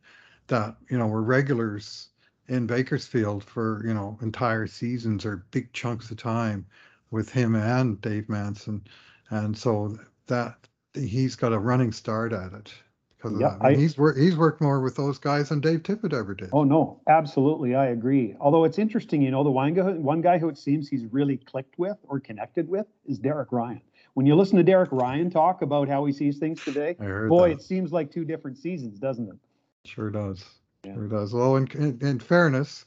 that 0.48 0.76
you 0.90 0.98
know 0.98 1.07
were 1.07 1.22
regulars 1.22 2.09
in 2.49 2.66
Bakersfield 2.66 3.45
for 3.45 3.82
you 3.86 3.95
know 3.95 4.18
entire 4.22 4.66
seasons 4.66 5.24
or 5.24 5.45
big 5.51 5.72
chunks 5.72 6.11
of 6.11 6.16
time 6.16 6.66
with 7.11 7.30
him 7.30 7.55
and 7.55 8.01
Dave 8.01 8.28
Manson, 8.28 8.82
and 9.30 9.57
so 9.57 9.99
that 10.26 10.57
he's 10.95 11.36
got 11.36 11.53
a 11.53 11.59
running 11.59 11.92
start 11.92 12.32
at 12.32 12.53
it 12.53 12.72
because 13.16 13.38
Yeah, 13.40 13.57
I 13.61 13.68
mean, 13.68 13.78
I- 13.78 13.80
he's 13.80 13.97
worked 13.97 14.18
he's 14.18 14.36
worked 14.36 14.61
more 14.61 14.80
with 14.80 14.97
those 14.97 15.18
guys 15.18 15.49
than 15.49 15.61
Dave 15.61 15.82
Tippett 15.82 16.12
ever 16.12 16.34
did. 16.34 16.51
Oh 16.53 16.64
no, 16.64 17.01
absolutely, 17.09 17.74
I 17.74 17.86
agree. 17.86 18.36
Although 18.40 18.64
it's 18.64 18.78
interesting, 18.78 19.22
you 19.22 19.30
know, 19.30 19.42
the 19.42 19.51
one 19.51 19.74
guy, 19.74 19.92
one 19.92 20.20
guy 20.20 20.38
who 20.38 20.49
it 20.49 20.59
seems 20.59 20.88
he's 20.88 21.07
really 21.07 21.38
clicked 21.38 21.78
with 21.78 21.97
or 22.05 22.20
connected 22.20 22.68
with 22.68 22.86
is 23.07 23.18
Derek 23.18 23.51
Ryan. 23.53 23.80
When 24.14 24.26
you 24.26 24.36
listen 24.36 24.57
to 24.59 24.62
Derek 24.62 24.92
Ryan 24.92 25.30
talk 25.30 25.62
about 25.62 25.88
how 25.88 26.05
he 26.05 26.12
sees 26.12 26.38
things 26.38 26.62
today, 26.62 26.97
boy, 27.28 27.49
that. 27.49 27.55
it 27.57 27.62
seems 27.62 27.92
like 27.92 28.12
two 28.12 28.24
different 28.24 28.57
seasons, 28.57 28.99
doesn't 29.01 29.28
it? 29.28 29.36
Sure 29.84 30.11
does. 30.11 30.45
Yeah. 30.85 30.95
Sure 30.95 31.09
does. 31.09 31.35
Well, 31.35 31.57
in, 31.57 31.68
in, 31.74 31.99
in 32.01 32.18
fairness, 32.18 32.85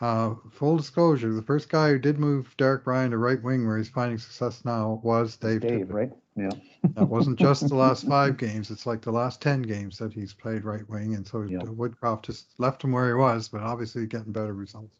uh, 0.00 0.34
full 0.50 0.76
disclosure, 0.76 1.32
the 1.32 1.42
first 1.42 1.68
guy 1.68 1.90
who 1.90 1.98
did 1.98 2.18
move 2.18 2.54
Derek 2.56 2.86
Ryan 2.86 3.12
to 3.12 3.18
right 3.18 3.42
wing 3.42 3.66
where 3.66 3.78
he's 3.78 3.88
finding 3.88 4.18
success 4.18 4.64
now 4.64 5.00
was 5.02 5.36
Dave, 5.36 5.60
Dave, 5.60 5.86
Tippett. 5.86 5.92
right? 5.92 6.12
Yeah. 6.36 6.50
That 6.94 7.08
wasn't 7.08 7.38
just 7.38 7.68
the 7.68 7.76
last 7.76 8.06
five 8.08 8.36
games. 8.36 8.72
It's 8.72 8.86
like 8.86 9.02
the 9.02 9.12
last 9.12 9.40
10 9.40 9.62
games 9.62 9.98
that 9.98 10.12
he's 10.12 10.34
played 10.34 10.64
right 10.64 10.86
wing. 10.88 11.14
And 11.14 11.24
so 11.24 11.42
Yeah. 11.42 11.58
Woodcroft 11.60 12.24
just 12.24 12.46
left 12.58 12.82
him 12.82 12.90
where 12.90 13.06
he 13.06 13.14
was, 13.14 13.48
but 13.48 13.60
obviously 13.62 14.04
getting 14.06 14.32
better 14.32 14.52
results. 14.52 14.96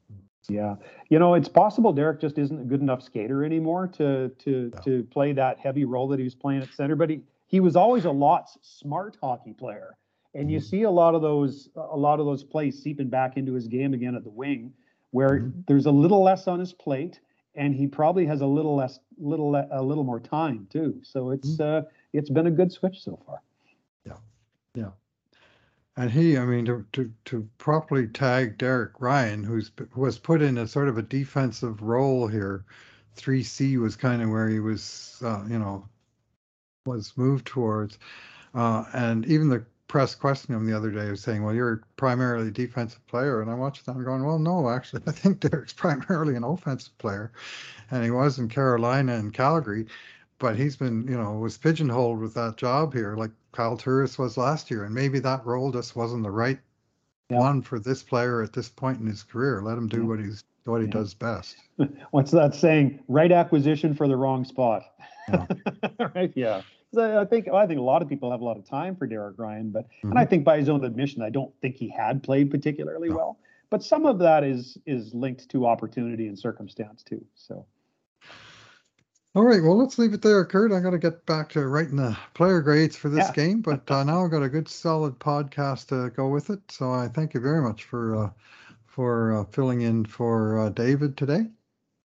Yeah, 0.48 0.74
you 1.08 1.18
know, 1.18 1.34
it's 1.34 1.48
possible 1.48 1.92
Derek 1.92 2.20
just 2.20 2.38
isn't 2.38 2.60
a 2.60 2.64
good 2.64 2.80
enough 2.80 3.02
skater 3.02 3.44
anymore 3.44 3.86
to 3.88 4.28
to 4.40 4.72
to 4.84 5.04
play 5.04 5.32
that 5.32 5.58
heavy 5.58 5.84
role 5.84 6.08
that 6.08 6.18
he 6.18 6.24
was 6.24 6.34
playing 6.34 6.62
at 6.62 6.72
center. 6.74 6.96
But 6.96 7.10
he 7.10 7.22
he 7.46 7.60
was 7.60 7.76
always 7.76 8.06
a 8.06 8.10
lot 8.10 8.50
smart 8.60 9.16
hockey 9.22 9.52
player, 9.52 9.96
and 10.34 10.50
you 10.50 10.58
Mhm. 10.58 10.62
see 10.62 10.82
a 10.82 10.90
lot 10.90 11.14
of 11.14 11.22
those 11.22 11.68
a 11.76 11.96
lot 11.96 12.20
of 12.20 12.26
those 12.26 12.44
plays 12.44 12.82
seeping 12.82 13.08
back 13.08 13.36
into 13.36 13.52
his 13.52 13.68
game 13.68 13.94
again 13.94 14.14
at 14.14 14.24
the 14.24 14.30
wing, 14.30 14.72
where 15.10 15.40
Mhm. 15.40 15.66
there's 15.66 15.86
a 15.86 15.90
little 15.90 16.22
less 16.22 16.48
on 16.48 16.58
his 16.58 16.72
plate, 16.72 17.20
and 17.54 17.74
he 17.74 17.86
probably 17.86 18.24
has 18.26 18.40
a 18.40 18.46
little 18.46 18.74
less 18.74 18.98
little 19.18 19.50
le- 19.50 19.68
a 19.70 19.82
little 19.82 20.04
more 20.04 20.20
time 20.20 20.66
too. 20.70 20.98
So 21.02 21.30
it's 21.30 21.60
uh 21.60 21.82
it's 22.12 22.30
been 22.30 22.46
a 22.46 22.50
good 22.50 22.72
switch 22.72 23.02
so 23.02 23.16
far. 23.26 23.42
Yeah. 24.04 24.16
Yeah. 24.74 24.90
And 25.96 26.10
he, 26.10 26.38
I 26.38 26.46
mean, 26.46 26.64
to, 26.64 26.86
to, 26.92 27.12
to 27.26 27.46
properly 27.58 28.06
tag 28.06 28.56
Derek 28.56 28.98
Ryan, 29.00 29.44
who's 29.44 29.68
p- 29.68 29.84
was 29.94 30.18
put 30.18 30.40
in 30.40 30.56
a 30.56 30.66
sort 30.66 30.88
of 30.88 30.96
a 30.96 31.02
defensive 31.02 31.82
role 31.82 32.26
here, 32.26 32.64
3C 33.16 33.76
was 33.76 33.94
kind 33.94 34.22
of 34.22 34.30
where 34.30 34.48
he 34.48 34.58
was, 34.58 35.20
uh, 35.22 35.44
you 35.46 35.58
know, 35.58 35.86
was 36.86 37.14
moved 37.18 37.46
towards. 37.46 37.98
Uh, 38.54 38.86
and 38.94 39.26
even 39.26 39.48
the 39.50 39.64
press 39.92 40.14
questioned 40.14 40.56
him 40.56 40.64
the 40.64 40.74
other 40.74 40.90
day 40.90 41.10
was 41.10 41.20
saying, 41.22 41.44
well, 41.44 41.54
you're 41.54 41.82
primarily 41.96 42.48
a 42.48 42.50
defensive 42.50 43.06
player. 43.08 43.42
And 43.42 43.50
I 43.50 43.54
watched 43.54 43.84
that 43.84 43.94
and 43.94 44.02
going, 44.02 44.24
well, 44.24 44.38
no, 44.38 44.70
actually, 44.70 45.02
I 45.06 45.12
think 45.12 45.40
Derek's 45.40 45.74
primarily 45.74 46.34
an 46.34 46.44
offensive 46.44 46.96
player. 46.96 47.30
And 47.90 48.02
he 48.02 48.10
was 48.10 48.38
in 48.38 48.48
Carolina 48.48 49.14
and 49.14 49.32
Calgary 49.32 49.86
but 50.38 50.56
he's 50.56 50.74
been, 50.74 51.06
you 51.06 51.16
know, 51.16 51.34
was 51.34 51.56
pigeonholed 51.56 52.18
with 52.18 52.34
that 52.34 52.56
job 52.56 52.92
here, 52.92 53.14
like 53.14 53.30
Kyle 53.52 53.76
Turris 53.76 54.18
was 54.18 54.36
last 54.36 54.72
year, 54.72 54.84
and 54.84 54.92
maybe 54.92 55.20
that 55.20 55.46
role 55.46 55.70
just 55.70 55.94
wasn't 55.94 56.24
the 56.24 56.32
right 56.32 56.58
Yeah. 57.30 57.38
one 57.38 57.62
for 57.62 57.78
this 57.78 58.02
player 58.02 58.42
at 58.42 58.52
this 58.52 58.68
point 58.68 58.98
in 58.98 59.06
his 59.06 59.22
career. 59.22 59.62
Let 59.62 59.78
him 59.78 59.86
do 59.86 59.98
Yeah. 59.98 60.08
what 60.08 60.18
he's 60.18 60.42
what 60.64 60.80
he 60.80 60.88
Yeah. 60.88 60.94
does 60.94 61.14
best. 61.14 61.56
What's 62.10 62.32
that 62.32 62.56
saying? 62.56 63.04
Right 63.06 63.30
acquisition 63.30 63.94
for 63.94 64.08
the 64.08 64.16
wrong 64.16 64.44
spot. 64.44 64.82
Yeah. 65.28 65.46
right? 66.16 66.32
Yeah. 66.34 66.62
I, 66.98 67.20
I 67.20 67.24
think 67.24 67.48
I 67.48 67.66
think 67.66 67.80
a 67.80 67.82
lot 67.82 68.02
of 68.02 68.08
people 68.08 68.30
have 68.30 68.40
a 68.40 68.44
lot 68.44 68.56
of 68.56 68.64
time 68.64 68.96
for 68.96 69.06
Derek 69.06 69.38
Ryan, 69.38 69.70
but 69.70 69.86
and 70.02 70.18
I 70.18 70.24
think 70.24 70.44
by 70.44 70.58
his 70.58 70.68
own 70.68 70.84
admission, 70.84 71.22
I 71.22 71.30
don't 71.30 71.52
think 71.60 71.76
he 71.76 71.88
had 71.88 72.22
played 72.22 72.50
particularly 72.50 73.08
No. 73.08 73.16
well. 73.16 73.38
But 73.70 73.82
some 73.82 74.04
of 74.06 74.18
that 74.18 74.44
is 74.44 74.76
is 74.86 75.14
linked 75.14 75.48
to 75.50 75.66
opportunity 75.66 76.26
and 76.28 76.38
circumstance 76.38 77.02
too. 77.02 77.24
So 77.34 77.66
All 79.34 79.44
right, 79.44 79.62
well, 79.62 79.78
let's 79.78 79.98
leave 79.98 80.12
it 80.12 80.20
there, 80.20 80.44
Kurt. 80.44 80.72
I 80.72 80.80
got 80.80 80.90
to 80.90 80.98
get 80.98 81.24
back 81.24 81.48
to 81.50 81.66
writing 81.66 81.96
the 81.96 82.14
player 82.34 82.60
grades 82.60 82.96
for 82.96 83.08
this 83.08 83.28
Yeah. 83.28 83.32
game, 83.32 83.62
but 83.62 83.90
uh, 83.90 84.04
now 84.04 84.24
I've 84.24 84.30
got 84.30 84.42
a 84.42 84.48
good 84.48 84.68
solid 84.68 85.18
podcast 85.18 85.88
to 85.88 86.10
go 86.14 86.28
with 86.28 86.50
it. 86.50 86.60
So 86.70 86.92
I 86.92 87.08
thank 87.08 87.32
you 87.32 87.40
very 87.40 87.62
much 87.62 87.84
for 87.84 88.16
uh, 88.16 88.30
for 88.84 89.38
uh, 89.38 89.44
filling 89.46 89.80
in 89.80 90.04
for 90.04 90.58
uh, 90.58 90.68
David 90.68 91.16
today. 91.16 91.46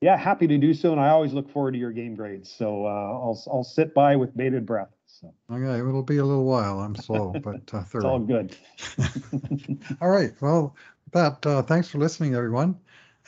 Yeah, 0.01 0.17
happy 0.17 0.47
to 0.47 0.57
do 0.57 0.73
so, 0.73 0.91
and 0.91 0.99
I 0.99 1.09
always 1.09 1.31
look 1.31 1.49
forward 1.49 1.73
to 1.73 1.77
your 1.77 1.91
game 1.91 2.15
grades. 2.15 2.51
So 2.51 2.85
uh, 2.85 2.89
I'll 2.89 3.43
I'll 3.51 3.63
sit 3.63 3.93
by 3.93 4.15
with 4.15 4.35
bated 4.35 4.65
breath. 4.65 4.89
So 5.05 5.33
Okay, 5.51 5.79
it'll 5.79 6.01
be 6.01 6.17
a 6.17 6.25
little 6.25 6.45
while. 6.45 6.79
I'm 6.79 6.95
slow, 6.95 7.33
but 7.43 7.73
uh, 7.73 7.83
it's 7.93 8.03
all 8.03 8.19
good. 8.19 8.55
All 10.01 10.09
right. 10.09 10.33
Well, 10.41 10.75
that, 11.11 11.45
uh, 11.45 11.61
thanks 11.61 11.89
for 11.89 11.97
listening, 11.97 12.35
everyone. 12.35 12.79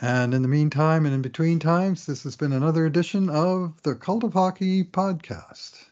And 0.01 0.33
in 0.33 0.41
the 0.41 0.47
meantime 0.47 1.05
and 1.05 1.13
in 1.13 1.21
between 1.21 1.59
times, 1.59 2.05
this 2.05 2.23
has 2.23 2.35
been 2.35 2.53
another 2.53 2.85
edition 2.85 3.29
of 3.29 3.81
the 3.83 3.95
Cult 3.95 4.23
of 4.23 4.33
Hockey 4.33 4.83
podcast. 4.83 5.85